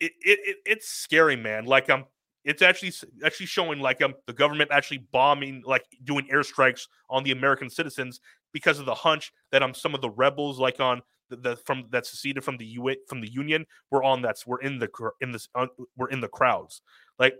it, 0.00 0.12
it, 0.24 0.38
it 0.44 0.56
it's 0.64 0.88
scary, 0.88 1.36
man. 1.36 1.64
Like 1.64 1.90
um, 1.90 2.04
it's 2.44 2.62
actually 2.62 2.92
actually 3.24 3.46
showing 3.46 3.80
like 3.80 4.02
um 4.02 4.14
the 4.26 4.32
government 4.32 4.70
actually 4.72 4.98
bombing 5.12 5.62
like 5.64 5.84
doing 6.04 6.26
airstrikes 6.32 6.86
on 7.10 7.22
the 7.22 7.32
American 7.32 7.70
citizens 7.70 8.20
because 8.52 8.78
of 8.78 8.86
the 8.86 8.94
hunch 8.94 9.32
that 9.50 9.62
um 9.62 9.74
some 9.74 9.94
of 9.94 10.00
the 10.00 10.10
rebels 10.10 10.58
like 10.58 10.80
on 10.80 11.00
the, 11.30 11.36
the 11.36 11.56
from 11.56 11.84
that 11.90 12.06
seceded 12.06 12.44
from 12.44 12.56
the 12.56 12.66
U 12.66 12.94
from 13.08 13.20
the 13.20 13.30
Union 13.30 13.64
were 13.90 14.02
on 14.02 14.22
that's 14.22 14.46
we're 14.46 14.60
in 14.60 14.78
the 14.78 14.88
in 15.20 15.32
this 15.32 15.48
uh, 15.54 15.66
we're 15.96 16.10
in 16.10 16.20
the 16.20 16.28
crowds. 16.28 16.82
Like 17.18 17.34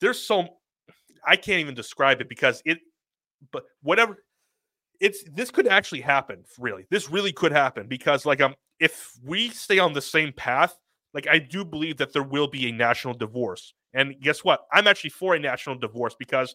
there's 0.00 0.20
so 0.20 0.48
I 1.26 1.36
can't 1.36 1.60
even 1.60 1.74
describe 1.74 2.20
it 2.20 2.28
because 2.28 2.62
it 2.64 2.78
but 3.50 3.64
whatever 3.82 4.24
it's 5.00 5.24
this 5.32 5.50
could 5.50 5.66
actually 5.66 6.00
happen 6.00 6.44
really 6.58 6.86
this 6.90 7.10
really 7.10 7.32
could 7.32 7.52
happen 7.52 7.86
because 7.86 8.24
like 8.24 8.40
um 8.40 8.54
if 8.80 9.12
we 9.24 9.48
stay 9.50 9.78
on 9.78 9.92
the 9.92 10.00
same 10.00 10.32
path 10.32 10.78
like 11.12 11.26
i 11.28 11.38
do 11.38 11.64
believe 11.64 11.96
that 11.96 12.12
there 12.12 12.22
will 12.22 12.46
be 12.46 12.68
a 12.68 12.72
national 12.72 13.12
divorce 13.12 13.74
and 13.94 14.20
guess 14.20 14.44
what? 14.44 14.66
I'm 14.72 14.86
actually 14.86 15.10
for 15.10 15.34
a 15.34 15.38
national 15.38 15.76
divorce 15.76 16.14
because 16.18 16.54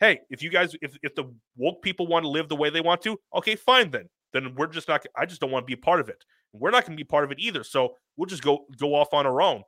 hey 0.00 0.20
if 0.28 0.42
you 0.42 0.50
guys 0.50 0.74
if, 0.82 0.98
if 1.02 1.14
the 1.14 1.32
woke 1.56 1.82
people 1.82 2.06
want 2.06 2.24
to 2.24 2.28
live 2.28 2.48
the 2.48 2.56
way 2.56 2.68
they 2.68 2.80
want 2.80 3.00
to 3.02 3.18
okay 3.34 3.56
fine 3.56 3.90
then. 3.90 4.08
Then 4.32 4.54
we're 4.54 4.68
just 4.68 4.88
not 4.88 5.04
i 5.16 5.24
just 5.24 5.40
don't 5.40 5.50
want 5.50 5.64
to 5.64 5.66
be 5.66 5.80
a 5.80 5.82
part 5.82 6.00
of 6.00 6.08
it. 6.08 6.24
We're 6.52 6.70
not 6.70 6.84
going 6.84 6.96
to 6.96 7.00
be 7.00 7.06
part 7.06 7.24
of 7.24 7.32
it 7.32 7.38
either 7.38 7.64
so 7.64 7.94
we'll 8.16 8.26
just 8.26 8.42
go 8.42 8.66
go 8.76 8.94
off 8.94 9.14
on 9.14 9.26
our 9.26 9.40
own. 9.40 9.62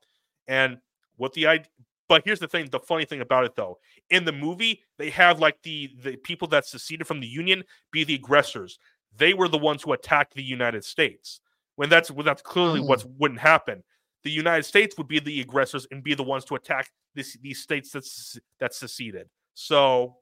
And 0.48 0.78
what 1.16 1.32
the 1.32 1.46
idea 1.46 1.66
but 2.08 2.22
here's 2.24 2.40
the 2.40 2.48
thing 2.48 2.68
the 2.70 2.80
funny 2.80 3.04
thing 3.04 3.20
about 3.20 3.44
it 3.44 3.54
though. 3.56 3.78
In 4.10 4.24
the 4.24 4.32
movie 4.32 4.82
they 4.98 5.10
have 5.10 5.38
like 5.38 5.56
the 5.62 5.90
the 6.02 6.16
people 6.16 6.48
that 6.48 6.66
seceded 6.66 7.06
from 7.06 7.20
the 7.20 7.26
union 7.26 7.62
be 7.92 8.04
the 8.04 8.14
aggressors. 8.14 8.78
They 9.16 9.34
were 9.34 9.48
the 9.48 9.58
ones 9.58 9.82
who 9.82 9.92
attacked 9.92 10.34
the 10.34 10.42
united 10.42 10.84
states. 10.84 11.40
When 11.76 11.88
that's 11.88 12.10
when 12.10 12.26
that's 12.26 12.42
clearly 12.42 12.80
mm. 12.80 12.88
what 12.88 13.04
wouldn't 13.18 13.40
happen 13.40 13.82
the 14.24 14.30
united 14.30 14.64
states 14.64 14.96
would 14.98 15.08
be 15.08 15.18
the 15.18 15.40
aggressors 15.40 15.86
and 15.90 16.02
be 16.02 16.14
the 16.14 16.22
ones 16.22 16.44
to 16.44 16.54
attack 16.54 16.90
this, 17.14 17.36
these 17.42 17.60
states 17.60 17.90
that's 17.90 18.38
that 18.58 18.74
seceded. 18.74 19.28
So 19.54 20.16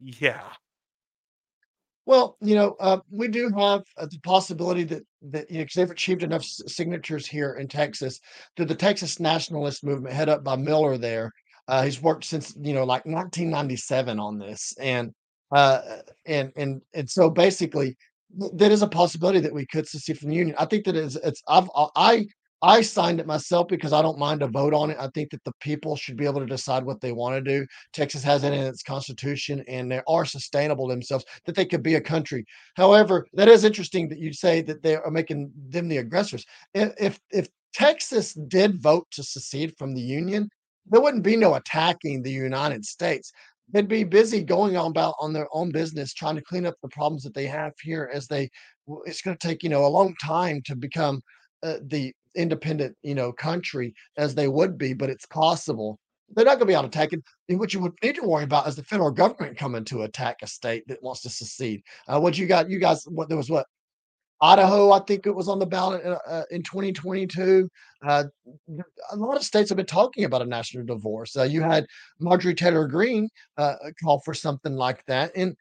yeah. 0.00 0.42
Well, 2.04 2.36
you 2.40 2.54
know, 2.54 2.76
uh, 2.78 2.98
we 3.10 3.26
do 3.26 3.50
have 3.56 3.82
uh, 3.96 4.06
the 4.06 4.20
possibility 4.20 4.84
that 4.84 5.02
that 5.22 5.50
you 5.50 5.58
know, 5.58 5.64
because 5.64 5.74
they've 5.74 5.90
achieved 5.90 6.22
enough 6.22 6.42
s- 6.42 6.62
signatures 6.68 7.26
here 7.26 7.54
in 7.54 7.66
Texas, 7.66 8.20
that 8.56 8.68
the 8.68 8.76
Texas 8.76 9.18
nationalist 9.18 9.82
movement, 9.82 10.14
head 10.14 10.28
up 10.28 10.44
by 10.44 10.54
Miller, 10.54 10.98
there, 10.98 11.32
uh, 11.66 11.82
he's 11.82 12.00
worked 12.00 12.24
since 12.24 12.54
you 12.60 12.74
know 12.74 12.84
like 12.84 13.04
1997 13.06 14.20
on 14.20 14.38
this, 14.38 14.72
and 14.78 15.12
uh, 15.50 15.80
and 16.26 16.52
and 16.54 16.80
and 16.94 17.10
so 17.10 17.28
basically, 17.28 17.96
that 18.52 18.70
is 18.70 18.82
a 18.82 18.88
possibility 18.88 19.40
that 19.40 19.52
we 19.52 19.66
could 19.66 19.88
secede 19.88 20.18
from 20.18 20.28
the 20.28 20.36
union. 20.36 20.54
I 20.60 20.66
think 20.66 20.84
that 20.84 20.94
is 20.94 21.16
it's 21.16 21.42
I've 21.48 21.68
I 21.96 22.26
I 22.62 22.80
signed 22.80 23.20
it 23.20 23.26
myself 23.26 23.68
because 23.68 23.92
I 23.92 24.00
don't 24.00 24.18
mind 24.18 24.42
a 24.42 24.46
vote 24.46 24.72
on 24.72 24.90
it. 24.90 24.96
I 24.98 25.08
think 25.08 25.30
that 25.30 25.44
the 25.44 25.52
people 25.60 25.94
should 25.94 26.16
be 26.16 26.24
able 26.24 26.40
to 26.40 26.46
decide 26.46 26.84
what 26.84 27.00
they 27.00 27.12
want 27.12 27.34
to 27.34 27.40
do. 27.40 27.66
Texas 27.92 28.22
has 28.22 28.44
it 28.44 28.52
in 28.52 28.64
its 28.64 28.82
constitution 28.82 29.62
and 29.68 29.90
they 29.90 30.00
are 30.08 30.24
sustainable 30.24 30.86
themselves, 30.86 31.24
that 31.44 31.54
they 31.54 31.66
could 31.66 31.82
be 31.82 31.96
a 31.96 32.00
country. 32.00 32.44
However, 32.74 33.26
that 33.34 33.48
is 33.48 33.64
interesting 33.64 34.08
that 34.08 34.18
you 34.18 34.32
say 34.32 34.62
that 34.62 34.82
they 34.82 34.96
are 34.96 35.10
making 35.10 35.52
them 35.68 35.88
the 35.88 35.98
aggressors. 35.98 36.44
If 36.74 37.20
if, 37.30 37.48
Texas 37.74 38.32
did 38.32 38.80
vote 38.80 39.06
to 39.10 39.22
secede 39.22 39.76
from 39.76 39.92
the 39.92 40.00
Union, 40.00 40.48
there 40.86 41.02
wouldn't 41.02 41.22
be 41.22 41.36
no 41.36 41.56
attacking 41.56 42.22
the 42.22 42.32
United 42.32 42.86
States. 42.86 43.30
They'd 43.70 43.86
be 43.86 44.02
busy 44.02 44.42
going 44.42 44.78
on 44.78 44.92
about 44.92 45.14
on 45.20 45.34
their 45.34 45.48
own 45.52 45.72
business, 45.72 46.14
trying 46.14 46.36
to 46.36 46.42
clean 46.42 46.64
up 46.64 46.76
the 46.80 46.88
problems 46.88 47.22
that 47.24 47.34
they 47.34 47.46
have 47.46 47.74
here 47.82 48.10
as 48.14 48.28
they 48.28 48.48
it's 49.04 49.20
going 49.20 49.36
to 49.36 49.46
take, 49.46 49.62
you 49.62 49.68
know, 49.68 49.84
a 49.84 49.88
long 49.88 50.14
time 50.24 50.62
to 50.64 50.74
become 50.74 51.20
uh, 51.62 51.74
the 51.82 52.14
independent, 52.36 52.96
you 53.02 53.14
know, 53.14 53.32
country 53.32 53.94
as 54.16 54.34
they 54.34 54.48
would 54.48 54.78
be, 54.78 54.92
but 54.92 55.10
it's 55.10 55.26
possible. 55.26 55.98
They're 56.30 56.44
not 56.44 56.58
going 56.58 56.60
to 56.60 56.66
be 56.66 56.74
able 56.74 56.86
attack 56.86 57.12
it. 57.12 57.22
What 57.56 57.72
you 57.72 57.80
would 57.80 57.92
need 58.02 58.16
to 58.16 58.22
worry 58.22 58.44
about 58.44 58.66
is 58.66 58.76
the 58.76 58.82
federal 58.82 59.10
government 59.10 59.56
coming 59.56 59.84
to 59.86 60.02
attack 60.02 60.38
a 60.42 60.46
state 60.46 60.86
that 60.88 61.02
wants 61.02 61.22
to 61.22 61.30
secede. 61.30 61.82
Uh, 62.08 62.20
what 62.20 62.36
you 62.36 62.46
got? 62.46 62.68
You 62.68 62.78
guys, 62.78 63.04
what 63.06 63.28
there 63.28 63.36
was 63.36 63.50
what 63.50 63.66
Idaho, 64.40 64.90
I 64.92 65.00
think 65.00 65.26
it 65.26 65.34
was 65.34 65.48
on 65.48 65.58
the 65.58 65.66
ballot 65.66 66.04
uh, 66.04 66.18
uh 66.26 66.42
in 66.50 66.62
2022. 66.62 67.68
Uh, 68.06 68.24
a 69.10 69.16
lot 69.16 69.36
of 69.36 69.42
states 69.42 69.70
have 69.70 69.76
been 69.76 69.86
talking 69.86 70.24
about 70.24 70.42
a 70.42 70.46
national 70.46 70.84
divorce. 70.84 71.36
Uh, 71.36 71.44
you 71.44 71.62
had 71.62 71.86
Marjorie 72.20 72.54
Taylor 72.54 72.86
Greene 72.86 73.28
uh, 73.56 73.76
call 74.02 74.20
for 74.20 74.34
something 74.34 74.74
like 74.74 75.02
that. 75.06 75.32
And 75.36 75.56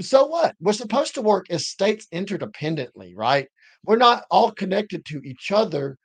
so 0.00 0.26
what? 0.26 0.54
We're 0.60 0.72
supposed 0.72 1.14
to 1.14 1.22
work 1.22 1.46
as 1.50 1.68
states 1.68 2.06
interdependently, 2.12 3.12
right? 3.14 3.48
we're 3.84 3.96
not 3.96 4.24
all 4.30 4.50
connected 4.50 5.04
to 5.04 5.20
each 5.24 5.52
other 5.52 5.96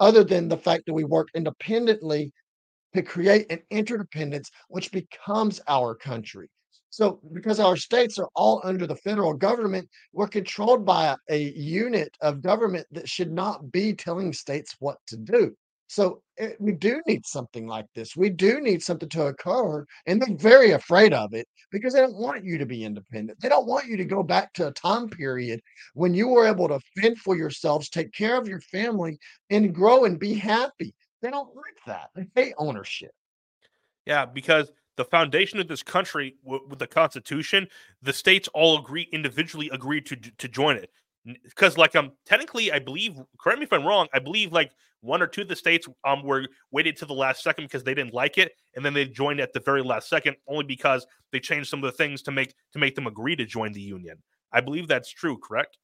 other 0.00 0.24
than 0.24 0.48
the 0.48 0.56
fact 0.56 0.84
that 0.86 0.94
we 0.94 1.04
work 1.04 1.28
independently 1.34 2.32
to 2.94 3.02
create 3.02 3.50
an 3.50 3.60
interdependence 3.70 4.50
which 4.68 4.92
becomes 4.92 5.60
our 5.68 5.94
country 5.94 6.48
so 6.90 7.20
because 7.32 7.60
our 7.60 7.76
states 7.76 8.18
are 8.18 8.28
all 8.34 8.60
under 8.64 8.86
the 8.86 8.96
federal 8.96 9.34
government 9.34 9.88
we're 10.12 10.28
controlled 10.28 10.84
by 10.84 11.14
a, 11.30 11.50
unit 11.52 12.14
of 12.20 12.42
government 12.42 12.86
that 12.90 13.08
should 13.08 13.32
not 13.32 13.70
be 13.72 13.92
telling 13.92 14.32
states 14.32 14.76
what 14.78 14.98
to 15.06 15.16
do 15.16 15.54
so 15.88 16.22
it, 16.36 16.52
eh, 16.52 16.54
we 16.58 16.72
do 16.72 17.00
need 17.06 17.26
something 17.26 17.66
like 17.66 17.86
this. 17.94 18.16
We 18.16 18.30
do 18.30 18.60
need 18.60 18.82
something 18.82 19.08
to 19.10 19.26
occur, 19.26 19.84
and 20.06 20.20
they're 20.20 20.36
very 20.36 20.72
afraid 20.72 21.12
of 21.12 21.32
it 21.34 21.46
because 21.70 21.94
they 21.94 22.00
don't 22.00 22.16
want 22.16 22.44
you 22.44 22.58
to 22.58 22.66
be 22.66 22.84
independent. 22.84 23.40
They 23.40 23.48
don't 23.48 23.66
want 23.66 23.86
you 23.86 23.96
to 23.96 24.04
go 24.04 24.22
back 24.22 24.52
to 24.54 24.68
a 24.68 24.72
time 24.72 25.08
period 25.08 25.60
when 25.94 26.14
you 26.14 26.28
were 26.28 26.46
able 26.46 26.68
to 26.68 26.80
fend 26.96 27.18
for 27.18 27.36
yourselves, 27.36 27.88
take 27.88 28.12
care 28.12 28.36
of 28.36 28.48
your 28.48 28.60
family, 28.60 29.18
and 29.50 29.74
grow 29.74 30.04
and 30.04 30.18
be 30.18 30.34
happy. 30.34 30.94
They 31.22 31.30
don't 31.30 31.54
like 31.54 31.76
that. 31.86 32.10
They 32.14 32.26
hate 32.34 32.54
ownership. 32.58 33.12
Yeah, 34.04 34.26
because 34.26 34.70
the 34.96 35.04
foundation 35.04 35.58
of 35.58 35.68
this 35.68 35.82
country 35.82 36.36
with 36.44 36.78
the 36.78 36.86
Constitution, 36.86 37.68
the 38.02 38.12
states 38.12 38.48
all 38.54 38.78
agree 38.78 39.08
individually 39.12 39.70
agreed 39.72 40.06
to 40.06 40.16
to 40.16 40.48
join 40.48 40.76
it 40.76 40.90
because 41.44 41.76
like 41.76 41.96
um 41.96 42.12
technically 42.24 42.70
i 42.72 42.78
believe 42.78 43.16
correct 43.40 43.58
me 43.58 43.64
if 43.64 43.72
i'm 43.72 43.84
wrong 43.84 44.06
i 44.14 44.18
believe 44.18 44.52
like 44.52 44.70
one 45.00 45.22
or 45.22 45.26
two 45.26 45.42
of 45.42 45.48
the 45.48 45.56
states 45.56 45.86
um 46.04 46.22
were 46.22 46.46
waited 46.70 46.96
to 46.96 47.06
the 47.06 47.14
last 47.14 47.42
second 47.42 47.64
because 47.64 47.82
they 47.82 47.94
didn't 47.94 48.14
like 48.14 48.38
it 48.38 48.52
and 48.74 48.84
then 48.84 48.94
they 48.94 49.04
joined 49.04 49.40
at 49.40 49.52
the 49.52 49.60
very 49.60 49.82
last 49.82 50.08
second 50.08 50.36
only 50.48 50.64
because 50.64 51.06
they 51.32 51.40
changed 51.40 51.68
some 51.68 51.82
of 51.82 51.90
the 51.90 51.96
things 51.96 52.22
to 52.22 52.30
make 52.30 52.54
to 52.72 52.78
make 52.78 52.94
them 52.94 53.06
agree 53.06 53.36
to 53.36 53.44
join 53.44 53.72
the 53.72 53.80
union. 53.80 54.16
I 54.52 54.60
believe 54.60 54.88
that's 54.88 55.10
true 55.10 55.38
correct? 55.38 55.76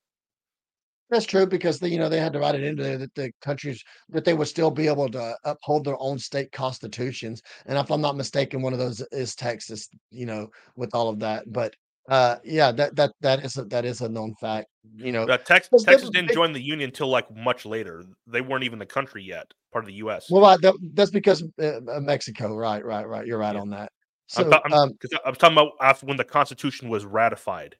That's 1.10 1.26
true 1.26 1.46
because 1.46 1.78
they, 1.78 1.88
you 1.88 1.98
know 1.98 2.08
they 2.08 2.18
had 2.18 2.32
to 2.32 2.38
write 2.38 2.54
it 2.54 2.62
into 2.62 2.82
there 2.82 2.96
that 2.96 3.14
the 3.14 3.32
countries 3.42 3.84
that 4.08 4.24
they 4.24 4.32
would 4.32 4.48
still 4.48 4.70
be 4.70 4.86
able 4.86 5.10
to 5.10 5.36
uphold 5.44 5.84
their 5.84 6.00
own 6.00 6.18
state 6.18 6.50
constitutions 6.52 7.42
and 7.66 7.76
if 7.76 7.90
i'm 7.90 8.00
not 8.00 8.16
mistaken 8.16 8.62
one 8.62 8.72
of 8.72 8.78
those 8.78 9.02
is 9.12 9.34
texas 9.34 9.90
you 10.10 10.24
know 10.24 10.48
with 10.74 10.94
all 10.94 11.10
of 11.10 11.18
that 11.18 11.52
but 11.52 11.74
uh, 12.08 12.36
yeah, 12.44 12.72
that 12.72 12.96
that 12.96 13.12
that 13.20 13.44
is 13.44 13.56
a, 13.56 13.64
that 13.64 13.84
is 13.84 14.00
a 14.00 14.08
known 14.08 14.34
fact. 14.40 14.68
You 14.96 15.12
know, 15.12 15.22
uh, 15.24 15.38
Texas 15.38 15.84
Texas 15.84 16.10
didn't 16.10 16.32
join 16.32 16.52
the 16.52 16.60
union 16.60 16.88
until 16.88 17.08
like 17.08 17.34
much 17.34 17.64
later. 17.64 18.04
They 18.26 18.40
weren't 18.40 18.64
even 18.64 18.78
the 18.78 18.86
country 18.86 19.22
yet, 19.22 19.46
part 19.72 19.84
of 19.84 19.86
the 19.86 19.94
U.S. 19.94 20.26
Well, 20.28 20.58
that, 20.58 20.74
that's 20.94 21.10
because 21.10 21.44
uh, 21.60 21.80
uh, 21.88 22.00
Mexico. 22.00 22.54
Right, 22.56 22.84
right, 22.84 23.06
right. 23.06 23.26
You're 23.26 23.38
right 23.38 23.54
yeah. 23.54 23.60
on 23.60 23.70
that. 23.70 23.92
So, 24.26 24.44
I'm, 24.44 24.60
I'm, 24.64 24.72
um, 24.72 24.92
I 25.24 25.28
was 25.28 25.38
talking 25.38 25.56
about 25.56 25.72
after 25.80 26.06
when 26.06 26.16
the 26.16 26.24
Constitution 26.24 26.88
was 26.88 27.04
ratified. 27.04 27.76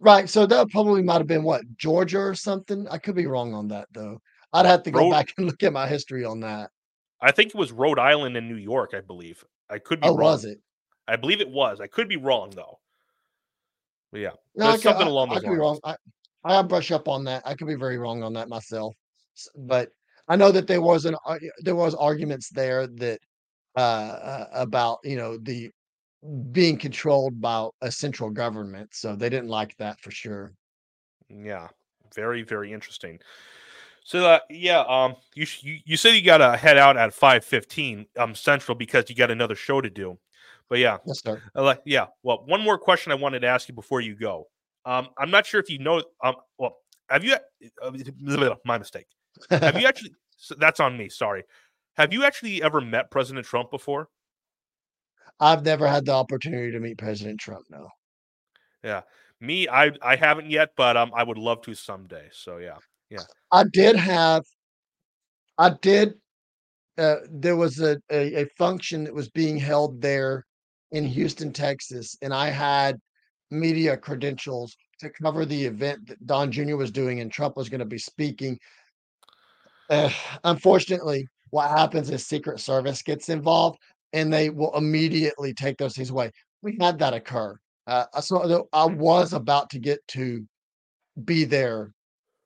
Right. 0.00 0.28
So 0.28 0.46
that 0.46 0.68
probably 0.70 1.02
might 1.02 1.18
have 1.18 1.28
been 1.28 1.44
what 1.44 1.62
Georgia 1.76 2.18
or 2.18 2.34
something. 2.34 2.88
I 2.90 2.98
could 2.98 3.14
be 3.14 3.26
wrong 3.26 3.54
on 3.54 3.68
that 3.68 3.86
though. 3.92 4.18
I'd 4.52 4.66
have 4.66 4.82
to 4.82 4.90
go 4.90 5.00
Rhode, 5.00 5.10
back 5.10 5.32
and 5.38 5.46
look 5.46 5.62
at 5.62 5.72
my 5.72 5.86
history 5.86 6.24
on 6.24 6.40
that. 6.40 6.70
I 7.20 7.30
think 7.30 7.50
it 7.50 7.54
was 7.54 7.70
Rhode 7.70 8.00
Island 8.00 8.36
and 8.36 8.48
New 8.48 8.56
York. 8.56 8.94
I 8.94 9.00
believe. 9.00 9.44
I 9.70 9.78
could 9.78 10.00
be. 10.00 10.08
Oh, 10.08 10.16
wrong. 10.16 10.32
was 10.32 10.44
it? 10.44 10.58
I 11.08 11.16
believe 11.16 11.40
it 11.40 11.50
was. 11.50 11.80
I 11.80 11.86
could 11.86 12.08
be 12.08 12.16
wrong 12.16 12.50
though. 12.54 12.78
But 14.10 14.20
yeah, 14.20 14.30
no, 14.54 14.66
I 14.66 14.76
something 14.76 15.06
I, 15.06 15.10
along 15.10 15.30
those 15.30 15.38
I 15.38 15.40
could 15.40 15.46
lines. 15.48 15.56
Be 15.56 15.60
wrong. 15.60 15.80
I, 15.84 15.96
I 16.44 16.62
brush 16.62 16.90
up 16.90 17.08
on 17.08 17.24
that. 17.24 17.42
I 17.46 17.54
could 17.54 17.66
be 17.66 17.74
very 17.74 17.98
wrong 17.98 18.22
on 18.22 18.32
that 18.34 18.48
myself, 18.48 18.94
but 19.56 19.88
I 20.28 20.36
know 20.36 20.52
that 20.52 20.66
there 20.66 20.82
was 20.82 21.04
an 21.04 21.16
uh, 21.26 21.38
there 21.60 21.76
was 21.76 21.94
arguments 21.94 22.50
there 22.50 22.86
that 22.86 23.20
uh, 23.76 23.80
uh, 23.80 24.46
about 24.52 24.98
you 25.02 25.16
know 25.16 25.38
the 25.38 25.70
being 26.52 26.76
controlled 26.76 27.40
by 27.40 27.68
a 27.80 27.90
central 27.90 28.30
government, 28.30 28.90
so 28.92 29.16
they 29.16 29.28
didn't 29.28 29.48
like 29.48 29.76
that 29.78 30.00
for 30.00 30.10
sure. 30.10 30.52
Yeah, 31.28 31.68
very 32.14 32.42
very 32.42 32.72
interesting. 32.72 33.18
So 34.04 34.26
uh, 34.26 34.38
yeah, 34.50 34.80
um, 34.80 35.16
you 35.34 35.46
you 35.60 35.78
you 35.84 35.96
said 35.96 36.10
you 36.10 36.22
got 36.22 36.38
to 36.38 36.56
head 36.56 36.76
out 36.76 36.96
at 36.96 37.14
five 37.14 37.44
fifteen 37.44 38.06
um 38.18 38.34
central 38.34 38.74
because 38.74 39.08
you 39.08 39.16
got 39.16 39.30
another 39.30 39.54
show 39.54 39.80
to 39.80 39.90
do. 39.90 40.18
But 40.72 40.78
yeah, 40.78 40.96
yes, 41.04 41.22
sir. 41.22 41.38
Uh, 41.54 41.74
yeah. 41.84 42.06
Well, 42.22 42.44
one 42.46 42.62
more 42.62 42.78
question 42.78 43.12
I 43.12 43.14
wanted 43.14 43.40
to 43.40 43.46
ask 43.46 43.68
you 43.68 43.74
before 43.74 44.00
you 44.00 44.14
go. 44.14 44.46
Um, 44.86 45.08
I'm 45.18 45.30
not 45.30 45.44
sure 45.44 45.60
if 45.60 45.68
you 45.68 45.78
know. 45.78 46.02
Um, 46.24 46.36
well, 46.56 46.78
have 47.10 47.22
you? 47.22 47.36
Uh, 47.82 48.54
my 48.64 48.78
mistake. 48.78 49.04
Have 49.50 49.78
you 49.78 49.86
actually? 49.86 50.14
So 50.38 50.54
that's 50.58 50.80
on 50.80 50.96
me. 50.96 51.10
Sorry. 51.10 51.44
Have 51.98 52.14
you 52.14 52.24
actually 52.24 52.62
ever 52.62 52.80
met 52.80 53.10
President 53.10 53.44
Trump 53.44 53.70
before? 53.70 54.08
I've 55.38 55.62
never 55.62 55.86
had 55.86 56.06
the 56.06 56.12
opportunity 56.12 56.72
to 56.72 56.80
meet 56.80 56.96
President 56.96 57.38
Trump. 57.38 57.66
No. 57.68 57.88
Yeah, 58.82 59.02
me, 59.42 59.68
I 59.68 59.92
I 60.00 60.16
haven't 60.16 60.48
yet, 60.48 60.70
but 60.74 60.96
um, 60.96 61.12
I 61.14 61.22
would 61.22 61.36
love 61.36 61.60
to 61.64 61.74
someday. 61.74 62.30
So 62.32 62.56
yeah, 62.56 62.78
yeah. 63.10 63.24
I 63.50 63.64
did 63.70 63.94
have. 63.96 64.44
I 65.58 65.74
did. 65.82 66.14
Uh, 66.96 67.16
there 67.30 67.56
was 67.56 67.78
a, 67.78 67.98
a 68.10 68.44
a 68.44 68.46
function 68.56 69.04
that 69.04 69.12
was 69.12 69.28
being 69.28 69.58
held 69.58 70.00
there 70.00 70.46
in 70.92 71.06
Houston, 71.06 71.52
Texas, 71.52 72.16
and 72.22 72.32
I 72.32 72.50
had 72.50 72.98
media 73.50 73.96
credentials 73.96 74.76
to 75.00 75.10
cover 75.10 75.44
the 75.44 75.64
event 75.64 76.06
that 76.06 76.24
Don 76.26 76.52
Jr. 76.52 76.76
was 76.76 76.90
doing, 76.90 77.20
and 77.20 77.32
Trump 77.32 77.56
was 77.56 77.68
going 77.68 77.80
to 77.80 77.84
be 77.84 77.98
speaking. 77.98 78.58
Uh, 79.90 80.10
unfortunately, 80.44 81.26
what 81.50 81.70
happens 81.70 82.08
is 82.10 82.26
Secret 82.26 82.60
Service 82.60 83.02
gets 83.02 83.28
involved, 83.28 83.78
and 84.12 84.32
they 84.32 84.50
will 84.50 84.74
immediately 84.76 85.52
take 85.52 85.76
those 85.78 85.94
things 85.94 86.10
away. 86.10 86.30
We 86.62 86.76
had 86.80 86.98
that 87.00 87.14
occur. 87.14 87.58
Uh, 87.86 88.04
so 88.20 88.68
I 88.72 88.86
was 88.86 89.32
about 89.32 89.70
to 89.70 89.78
get 89.78 90.06
to 90.08 90.46
be 91.24 91.44
there 91.44 91.92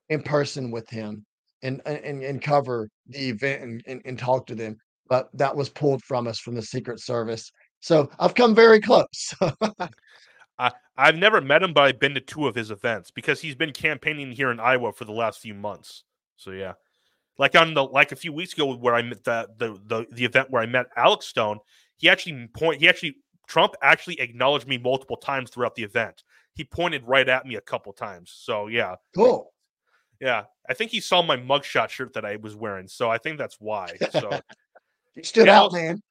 in 0.08 0.22
person 0.22 0.70
with 0.70 0.88
him 0.88 1.26
and 1.62 1.80
and 1.84 2.22
and 2.22 2.42
cover 2.42 2.88
the 3.08 3.28
event 3.28 3.62
and, 3.62 3.82
and, 3.86 4.02
and 4.04 4.18
talk 4.18 4.46
to 4.46 4.54
them, 4.54 4.76
but 5.08 5.28
that 5.34 5.54
was 5.54 5.68
pulled 5.68 6.02
from 6.04 6.26
us 6.26 6.38
from 6.38 6.54
the 6.54 6.62
Secret 6.62 7.00
Service. 7.00 7.50
So 7.80 8.10
I've 8.18 8.34
come 8.34 8.54
very 8.54 8.80
close. 8.80 9.34
I, 10.58 10.72
I've 10.96 11.16
never 11.16 11.40
met 11.40 11.62
him, 11.62 11.72
but 11.72 11.84
I've 11.84 12.00
been 12.00 12.14
to 12.14 12.20
two 12.20 12.46
of 12.46 12.54
his 12.54 12.70
events 12.70 13.10
because 13.10 13.40
he's 13.40 13.54
been 13.54 13.72
campaigning 13.72 14.32
here 14.32 14.50
in 14.50 14.58
Iowa 14.58 14.92
for 14.92 15.04
the 15.04 15.12
last 15.12 15.40
few 15.40 15.54
months. 15.54 16.04
So 16.36 16.50
yeah, 16.50 16.74
like 17.38 17.54
on 17.54 17.74
the 17.74 17.84
like 17.84 18.12
a 18.12 18.16
few 18.16 18.32
weeks 18.32 18.52
ago 18.52 18.74
where 18.74 18.94
I 18.94 19.02
met 19.02 19.24
the 19.24 19.48
the 19.56 19.78
the, 19.86 20.06
the 20.10 20.24
event 20.24 20.50
where 20.50 20.62
I 20.62 20.66
met 20.66 20.86
Alex 20.96 21.26
Stone, 21.26 21.58
he 21.96 22.08
actually 22.08 22.48
point 22.54 22.80
he 22.80 22.88
actually 22.88 23.16
Trump 23.46 23.74
actually 23.82 24.20
acknowledged 24.20 24.66
me 24.66 24.78
multiple 24.78 25.16
times 25.16 25.50
throughout 25.50 25.74
the 25.74 25.82
event. 25.82 26.24
He 26.54 26.64
pointed 26.64 27.02
right 27.06 27.28
at 27.28 27.46
me 27.46 27.56
a 27.56 27.60
couple 27.60 27.92
times. 27.92 28.34
So 28.36 28.68
yeah, 28.68 28.96
cool. 29.14 29.52
Yeah, 30.20 30.44
I 30.68 30.74
think 30.74 30.90
he 30.90 31.00
saw 31.00 31.22
my 31.22 31.36
mugshot 31.36 31.90
shirt 31.90 32.14
that 32.14 32.24
I 32.24 32.36
was 32.36 32.56
wearing, 32.56 32.88
so 32.88 33.10
I 33.10 33.18
think 33.18 33.38
that's 33.38 33.56
why. 33.60 33.96
So 34.12 34.40
you 35.14 35.22
stood 35.22 35.48
out, 35.48 35.72
man. 35.72 36.02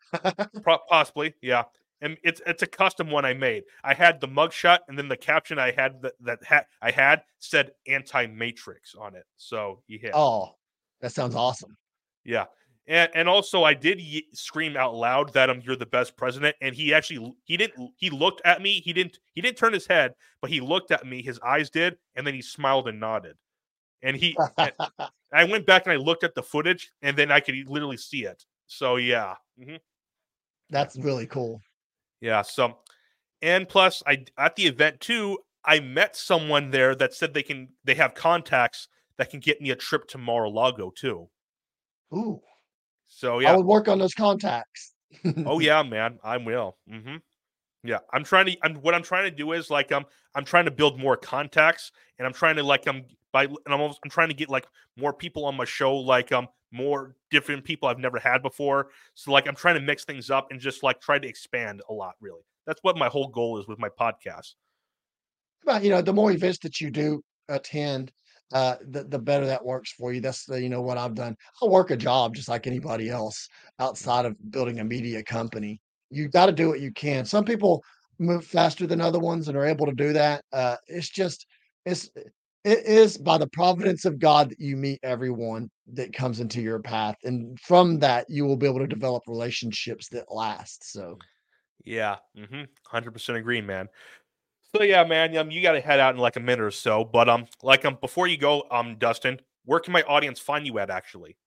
Possibly, 0.90 1.34
yeah 1.42 1.64
and 2.02 2.18
it's 2.24 2.42
it's 2.46 2.62
a 2.62 2.68
custom 2.68 3.10
one 3.10 3.26
I 3.26 3.34
made. 3.34 3.64
I 3.84 3.94
had 3.94 4.20
the 4.20 4.28
mugshot, 4.28 4.80
and 4.88 4.98
then 4.98 5.08
the 5.08 5.18
caption 5.18 5.58
I 5.58 5.72
had 5.72 6.02
that 6.02 6.14
that 6.22 6.40
ha- 6.44 6.66
I 6.82 6.92
had 6.92 7.24
said 7.40 7.72
"anti 7.88 8.28
Matrix" 8.28 8.96
on 8.96 9.16
it. 9.16 9.26
So 9.38 9.82
you 9.88 9.98
hit. 9.98 10.12
Oh, 10.14 10.56
that 11.02 11.14
sounds 11.14 11.36
awesome. 11.36 11.78
Yeah, 12.24 12.46
and 12.88 13.10
and 13.16 13.30
also 13.30 13.64
I 13.64 13.74
did 13.74 14.00
y- 14.00 14.22
scream 14.34 14.76
out 14.76 14.94
loud 14.94 15.34
that 15.34 15.50
I'm 15.50 15.62
you're 15.62 15.76
the 15.76 15.86
best 15.86 16.18
president, 16.18 16.56
and 16.62 16.76
he 16.76 16.94
actually 16.94 17.34
he 17.46 17.58
didn't 17.58 17.92
he 17.98 18.10
looked 18.10 18.42
at 18.46 18.62
me. 18.62 18.82
He 18.82 18.94
didn't 18.94 19.20
he 19.34 19.42
didn't 19.42 19.58
turn 19.58 19.74
his 19.74 19.88
head, 19.88 20.14
but 20.42 20.50
he 20.50 20.60
looked 20.60 20.92
at 20.92 21.06
me. 21.06 21.22
His 21.22 21.40
eyes 21.40 21.70
did, 21.70 21.98
and 22.16 22.28
then 22.28 22.34
he 22.34 22.42
smiled 22.42 22.88
and 22.88 23.00
nodded. 23.00 23.38
And 24.04 24.16
he, 24.16 24.38
and 24.58 24.74
I 25.34 25.46
went 25.46 25.66
back 25.66 25.86
and 25.86 25.94
I 25.94 25.96
looked 25.96 26.24
at 26.24 26.36
the 26.36 26.44
footage, 26.44 26.92
and 27.02 27.18
then 27.18 27.32
I 27.32 27.40
could 27.40 27.56
literally 27.68 27.98
see 27.98 28.26
it. 28.26 28.46
So 28.68 28.98
yeah. 28.98 29.36
Mm-hmm. 29.60 29.78
That's 30.70 30.98
really 30.98 31.28
cool. 31.28 31.62
Yeah. 32.22 32.42
So, 32.42 32.78
and 33.42 33.68
plus, 33.68 34.02
I 34.08 34.26
at 34.38 34.56
the 34.56 34.66
event 34.66 35.00
too, 35.00 35.38
I 35.64 35.80
met 35.80 36.16
someone 36.16 36.72
there 36.72 36.96
that 36.96 37.14
said 37.14 37.34
they 37.34 37.44
can 37.44 37.70
they 37.84 37.96
have 37.96 38.16
contacts 38.16 38.88
that 39.18 39.30
can 39.30 39.40
get 39.40 39.62
me 39.62 39.72
a 39.72 39.76
trip 39.76 40.08
to 40.10 40.18
Mar-a-Lago 40.18 40.92
too. 40.96 41.30
Ooh. 42.14 42.42
So 43.08 43.40
yeah, 43.40 43.54
I 43.54 43.58
would 43.58 43.66
work 43.66 43.88
on 43.88 44.00
those 44.00 44.14
contacts. 44.14 44.94
oh 45.46 45.60
yeah, 45.60 45.84
man, 45.84 46.20
I 46.24 46.38
will. 46.38 46.78
Mm-hmm. 46.92 47.18
Yeah, 47.84 48.00
I'm 48.12 48.24
trying 48.24 48.48
to. 48.48 48.58
I'm 48.64 48.76
what 48.76 48.96
I'm 48.96 49.04
trying 49.04 49.26
to 49.26 49.36
do 49.36 49.52
is 49.52 49.70
like 49.70 49.92
I'm 49.92 50.06
I'm 50.34 50.46
trying 50.46 50.66
to 50.66 50.72
build 50.72 51.00
more 51.00 51.16
contacts, 51.16 51.92
and 52.18 52.26
I'm 52.26 52.34
trying 52.34 52.56
to 52.56 52.64
like 52.64 52.88
I'm 52.88 53.06
by 53.36 53.44
and 53.44 53.58
I'm 53.68 53.82
almost, 53.82 54.00
I'm 54.04 54.10
trying 54.10 54.30
to 54.30 54.34
get 54.34 54.50
like 54.50 54.66
more 54.96 55.14
people 55.14 55.44
on 55.46 55.58
my 55.58 55.66
show, 55.66 55.94
like 55.98 56.32
um 56.32 56.48
more 56.72 57.16
different 57.32 57.66
people 57.66 57.90
I've 57.90 58.00
never 58.00 58.18
had 58.18 58.42
before. 58.42 58.88
So 59.14 59.32
like 59.32 59.48
I'm 59.48 59.56
trying 59.56 59.76
to 59.76 59.82
mix 59.82 60.06
things 60.06 60.30
up 60.30 60.48
and 60.52 60.60
just 60.60 60.84
like 60.84 61.02
try 61.02 61.20
to 61.20 61.28
expand 61.28 61.82
a 61.90 61.94
lot. 61.94 62.14
Really, 62.22 62.46
that's 62.66 62.80
what 62.82 62.98
my 62.98 63.08
whole 63.08 63.28
goal 63.28 63.60
is 63.60 63.68
with 63.68 63.78
my 63.78 63.90
podcast. 63.90 64.54
Well, 65.66 65.84
you 65.84 65.90
know, 65.90 66.02
the 66.02 66.14
more 66.14 66.32
events 66.32 66.60
that 66.60 66.80
you 66.80 66.90
do 66.90 67.22
attend, 67.50 68.14
uh, 68.54 68.76
the 68.90 69.04
the 69.04 69.20
better 69.20 69.46
that 69.46 69.66
works 69.66 69.92
for 69.92 70.14
you. 70.14 70.22
That's 70.22 70.46
the, 70.46 70.62
you 70.62 70.70
know 70.70 70.82
what 70.82 70.98
I've 70.98 71.16
done. 71.16 71.36
I 71.62 71.66
work 71.66 71.92
a 71.92 71.98
job 71.98 72.36
just 72.36 72.48
like 72.48 72.68
anybody 72.68 73.10
else 73.10 73.50
outside 73.80 74.26
of 74.26 74.36
building 74.50 74.80
a 74.80 74.86
media 74.86 75.22
company. 75.24 75.82
You 76.10 76.30
got 76.30 76.46
to 76.46 76.54
do 76.54 76.70
what 76.70 76.80
you 76.80 76.92
can. 76.94 77.26
Some 77.26 77.44
people 77.44 77.84
move 78.18 78.46
faster 78.46 78.88
than 78.88 79.02
other 79.02 79.20
ones 79.20 79.50
and 79.50 79.58
are 79.58 79.66
able 79.66 79.88
to 79.88 79.92
do 80.06 80.14
that. 80.14 80.46
Uh, 80.54 80.78
it's 80.88 81.10
just 81.10 81.48
it's 81.86 82.10
it 82.66 82.84
is 82.88 83.16
by 83.16 83.38
the 83.38 83.48
providence 83.48 84.06
of 84.06 84.18
God 84.18 84.50
that 84.50 84.60
you 84.60 84.76
meet 84.76 85.00
everyone 85.04 85.70
that 85.94 86.14
comes 86.14 86.40
into 86.40 86.62
your 86.62 86.80
path. 86.80 87.16
And 87.24 87.60
from 87.60 88.00
that, 88.00 88.26
you 88.28 88.44
will 88.44 88.58
be 88.58 88.66
able 88.66 88.80
to 88.80 88.88
develop 88.88 89.22
relationships 89.28 90.10
that 90.10 90.34
last. 90.34 90.92
So, 90.92 91.20
yeah, 91.84 92.16
mm-hmm. 92.36 92.64
100% 92.92 93.36
agree, 93.36 93.62
man. 93.62 93.88
So, 94.76 94.82
yeah, 94.82 95.04
man, 95.04 95.38
um, 95.38 95.52
you 95.52 95.62
got 95.62 95.74
to 95.74 95.80
head 95.80 96.00
out 96.00 96.16
in 96.16 96.20
like 96.20 96.38
a 96.38 96.40
minute 96.40 96.64
or 96.64 96.72
so. 96.72 97.06
But, 97.06 97.30
um, 97.30 97.46
like, 97.62 97.86
um, 97.86 98.00
before 98.02 98.26
you 98.26 98.38
go, 98.38 98.64
um, 98.72 98.96
Dustin, 98.98 99.40
where 99.66 99.80
can 99.80 99.94
my 99.94 100.02
audience 100.02 100.40
find 100.40 100.66
you 100.66 100.80
at 100.80 100.90
actually? 100.90 101.38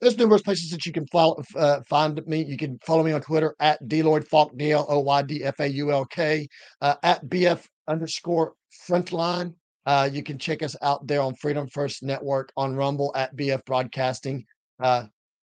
There's 0.00 0.16
numerous 0.16 0.42
places 0.42 0.70
that 0.70 0.86
you 0.86 0.92
can 0.92 1.06
follow, 1.08 1.42
uh, 1.56 1.80
find 1.88 2.24
me. 2.28 2.44
You 2.44 2.56
can 2.56 2.78
follow 2.86 3.02
me 3.02 3.12
on 3.12 3.22
Twitter 3.22 3.56
at 3.58 3.82
Dloyd 3.88 4.56
D 4.56 4.70
L 4.70 4.86
O 4.88 5.00
Y 5.00 5.22
D 5.22 5.42
F 5.44 5.58
A 5.58 5.66
U 5.66 5.90
L 5.90 6.04
K, 6.04 6.48
uh, 6.80 6.94
at 7.02 7.24
BF 7.26 7.64
underscore 7.88 8.54
frontline 8.88 9.54
uh, 9.86 10.08
you 10.12 10.22
can 10.22 10.38
check 10.38 10.62
us 10.62 10.76
out 10.82 11.06
there 11.06 11.20
on 11.20 11.34
Freedom 11.34 11.66
First 11.66 12.02
Network, 12.02 12.52
on 12.56 12.74
Rumble 12.76 13.12
at 13.16 13.36
BF 13.36 13.64
Broadcasting, 13.64 14.44
uh, 14.82 15.04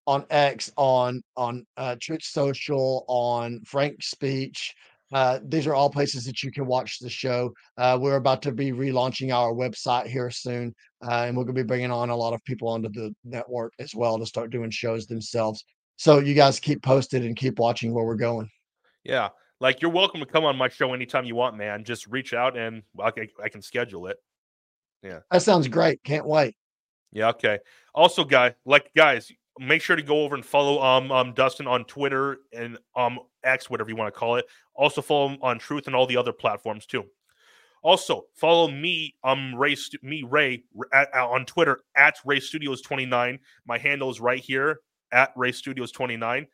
on 0.06 0.24
X, 0.30 0.72
on 0.76 1.22
on 1.36 1.66
uh, 1.76 1.96
Truth 2.00 2.24
Social, 2.24 3.04
on 3.08 3.60
Frank 3.64 4.02
Speech. 4.02 4.74
Uh, 5.12 5.38
these 5.44 5.66
are 5.66 5.74
all 5.74 5.90
places 5.90 6.24
that 6.24 6.42
you 6.42 6.50
can 6.50 6.66
watch 6.66 6.98
the 6.98 7.10
show. 7.10 7.52
Uh, 7.76 7.98
we're 8.00 8.16
about 8.16 8.40
to 8.40 8.50
be 8.50 8.72
relaunching 8.72 9.32
our 9.32 9.52
website 9.52 10.06
here 10.06 10.30
soon, 10.30 10.74
uh, 11.06 11.24
and 11.26 11.36
we're 11.36 11.44
going 11.44 11.54
to 11.54 11.62
be 11.62 11.66
bringing 11.66 11.90
on 11.90 12.08
a 12.08 12.16
lot 12.16 12.32
of 12.32 12.42
people 12.44 12.68
onto 12.68 12.88
the 12.88 13.14
network 13.22 13.74
as 13.78 13.94
well 13.94 14.18
to 14.18 14.24
start 14.24 14.50
doing 14.50 14.70
shows 14.70 15.06
themselves. 15.06 15.64
So 15.96 16.20
you 16.20 16.34
guys 16.34 16.58
keep 16.58 16.82
posted 16.82 17.26
and 17.26 17.36
keep 17.36 17.58
watching 17.58 17.92
where 17.92 18.06
we're 18.06 18.14
going. 18.14 18.48
Yeah, 19.04 19.28
like 19.62 19.80
you're 19.80 19.92
welcome 19.92 20.18
to 20.18 20.26
come 20.26 20.44
on 20.44 20.56
my 20.56 20.68
show 20.68 20.92
anytime 20.92 21.24
you 21.24 21.36
want, 21.36 21.56
man. 21.56 21.84
Just 21.84 22.08
reach 22.08 22.34
out 22.34 22.58
and 22.58 22.82
I, 23.00 23.12
I 23.42 23.48
can 23.48 23.62
schedule 23.62 24.08
it. 24.08 24.16
Yeah. 25.04 25.20
That 25.30 25.42
sounds 25.42 25.68
great. 25.68 26.02
Can't 26.02 26.26
wait. 26.26 26.56
Yeah, 27.12 27.28
okay. 27.28 27.60
Also, 27.94 28.24
guy, 28.24 28.56
like 28.64 28.90
guys, 28.96 29.30
make 29.60 29.80
sure 29.80 29.94
to 29.94 30.02
go 30.02 30.22
over 30.24 30.34
and 30.34 30.44
follow 30.44 30.82
um, 30.82 31.12
um 31.12 31.32
Dustin 31.32 31.68
on 31.68 31.84
Twitter 31.84 32.38
and 32.52 32.76
um 32.96 33.20
X, 33.44 33.70
whatever 33.70 33.88
you 33.88 33.96
want 33.96 34.12
to 34.12 34.18
call 34.18 34.34
it. 34.36 34.46
Also 34.74 35.00
follow 35.00 35.28
him 35.28 35.38
on 35.42 35.60
Truth 35.60 35.86
and 35.86 35.94
all 35.94 36.06
the 36.06 36.16
other 36.16 36.32
platforms 36.32 36.84
too. 36.84 37.04
Also 37.84 38.24
follow 38.34 38.68
me 38.68 39.14
um 39.22 39.54
Ray 39.54 39.76
me 40.02 40.24
Ray 40.28 40.64
at, 40.92 41.08
at, 41.14 41.22
on 41.22 41.46
Twitter 41.46 41.82
at 41.96 42.16
Ray 42.24 42.40
Studios 42.40 42.82
29. 42.82 43.38
My 43.64 43.78
handle 43.78 44.10
is 44.10 44.20
right 44.20 44.40
here 44.40 44.80
at 45.12 45.30
Ray 45.36 45.52
Studios 45.52 45.92
29. 45.92 46.48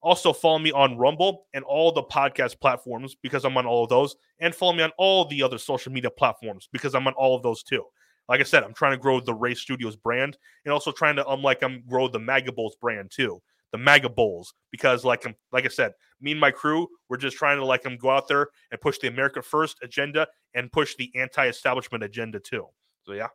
Also, 0.00 0.32
follow 0.32 0.58
me 0.58 0.70
on 0.72 0.96
Rumble 0.96 1.46
and 1.54 1.64
all 1.64 1.90
the 1.90 2.02
podcast 2.02 2.60
platforms 2.60 3.16
because 3.20 3.44
I'm 3.44 3.56
on 3.56 3.66
all 3.66 3.82
of 3.82 3.88
those. 3.88 4.14
And 4.40 4.54
follow 4.54 4.72
me 4.72 4.82
on 4.82 4.92
all 4.96 5.24
the 5.24 5.42
other 5.42 5.58
social 5.58 5.92
media 5.92 6.10
platforms 6.10 6.68
because 6.72 6.94
I'm 6.94 7.06
on 7.06 7.14
all 7.14 7.34
of 7.34 7.42
those 7.42 7.62
too. 7.62 7.84
Like 8.28 8.40
I 8.40 8.44
said, 8.44 8.62
I'm 8.62 8.74
trying 8.74 8.92
to 8.92 8.98
grow 8.98 9.20
the 9.20 9.34
Ray 9.34 9.54
Studios 9.54 9.96
brand 9.96 10.36
and 10.64 10.72
also 10.72 10.92
trying 10.92 11.16
to, 11.16 11.26
um, 11.26 11.42
like, 11.42 11.62
I'm 11.62 11.82
grow 11.88 12.08
the 12.08 12.18
Maga 12.18 12.52
Bowls 12.52 12.76
brand 12.76 13.10
too. 13.10 13.40
The 13.72 13.78
Maga 13.78 14.08
Bowls 14.08 14.54
because, 14.70 15.04
like, 15.04 15.26
I'm, 15.26 15.34
like 15.50 15.64
I 15.64 15.68
said, 15.68 15.92
me 16.20 16.32
and 16.32 16.40
my 16.40 16.50
crew, 16.50 16.88
we're 17.08 17.16
just 17.16 17.36
trying 17.36 17.58
to, 17.58 17.64
like, 17.64 17.84
I'm 17.84 17.96
go 17.96 18.10
out 18.10 18.28
there 18.28 18.48
and 18.70 18.80
push 18.80 18.98
the 18.98 19.08
America 19.08 19.42
First 19.42 19.78
agenda 19.82 20.28
and 20.54 20.70
push 20.70 20.94
the 20.96 21.10
anti-establishment 21.16 22.04
agenda 22.04 22.38
too. 22.38 22.66
So 23.04 23.12
yeah. 23.12 23.28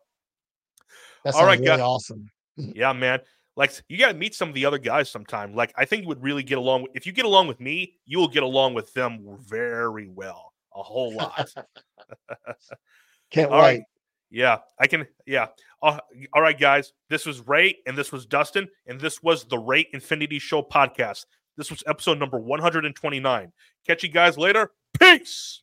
That's 1.24 1.36
all 1.36 1.46
right, 1.46 1.60
really 1.60 1.72
guys. 1.72 1.80
awesome. 1.80 2.30
yeah, 2.58 2.94
man 2.94 3.20
like 3.56 3.72
you 3.88 3.98
got 3.98 4.10
to 4.10 4.18
meet 4.18 4.36
some 4.36 4.50
of 4.50 4.56
the 4.56 4.66
other 4.66 4.78
guys 4.78 5.10
sometime. 5.10 5.54
Like 5.54 5.74
I 5.76 5.86
think 5.86 6.04
you 6.04 6.08
would 6.10 6.24
really 6.24 6.44
get 6.44 6.58
along. 6.58 6.84
With, 6.84 6.92
If 6.96 7.06
you 7.06 7.12
get 7.12 7.26
along 7.26 7.48
with 7.48 7.60
me, 7.60 7.96
you 8.06 8.20
will 8.20 8.28
get 8.28 8.44
along 8.44 8.74
with 8.74 8.94
them 8.94 9.38
very 9.48 10.10
well, 10.10 10.54
a 10.76 10.84
whole 10.84 11.14
lot. 11.14 11.54
Can't 13.32 13.52
all 13.52 13.62
wait. 13.62 13.68
Right. 13.68 13.84
Yeah, 14.30 14.58
I 14.80 14.88
can. 14.88 15.06
Yeah. 15.28 15.48
Uh, 15.82 16.00
all 16.34 16.42
right, 16.42 16.60
guys. 16.60 16.94
This 17.08 17.26
was 17.26 17.48
Ray, 17.48 17.78
and 17.86 17.96
this 17.96 18.12
was 18.12 18.26
Dustin, 18.26 18.68
and 18.88 19.00
this 19.00 19.22
was 19.22 19.46
the 19.46 19.60
Ray 19.60 19.88
Infinity 19.94 20.40
Show 20.40 20.64
podcast. 20.64 21.26
This 21.56 21.70
was 21.70 21.84
episode 21.86 22.18
number 22.18 22.40
129. 22.40 23.52
Catch 23.86 24.02
you 24.02 24.10
guys 24.10 24.36
later. 24.36 24.72
Peace. 25.00 25.62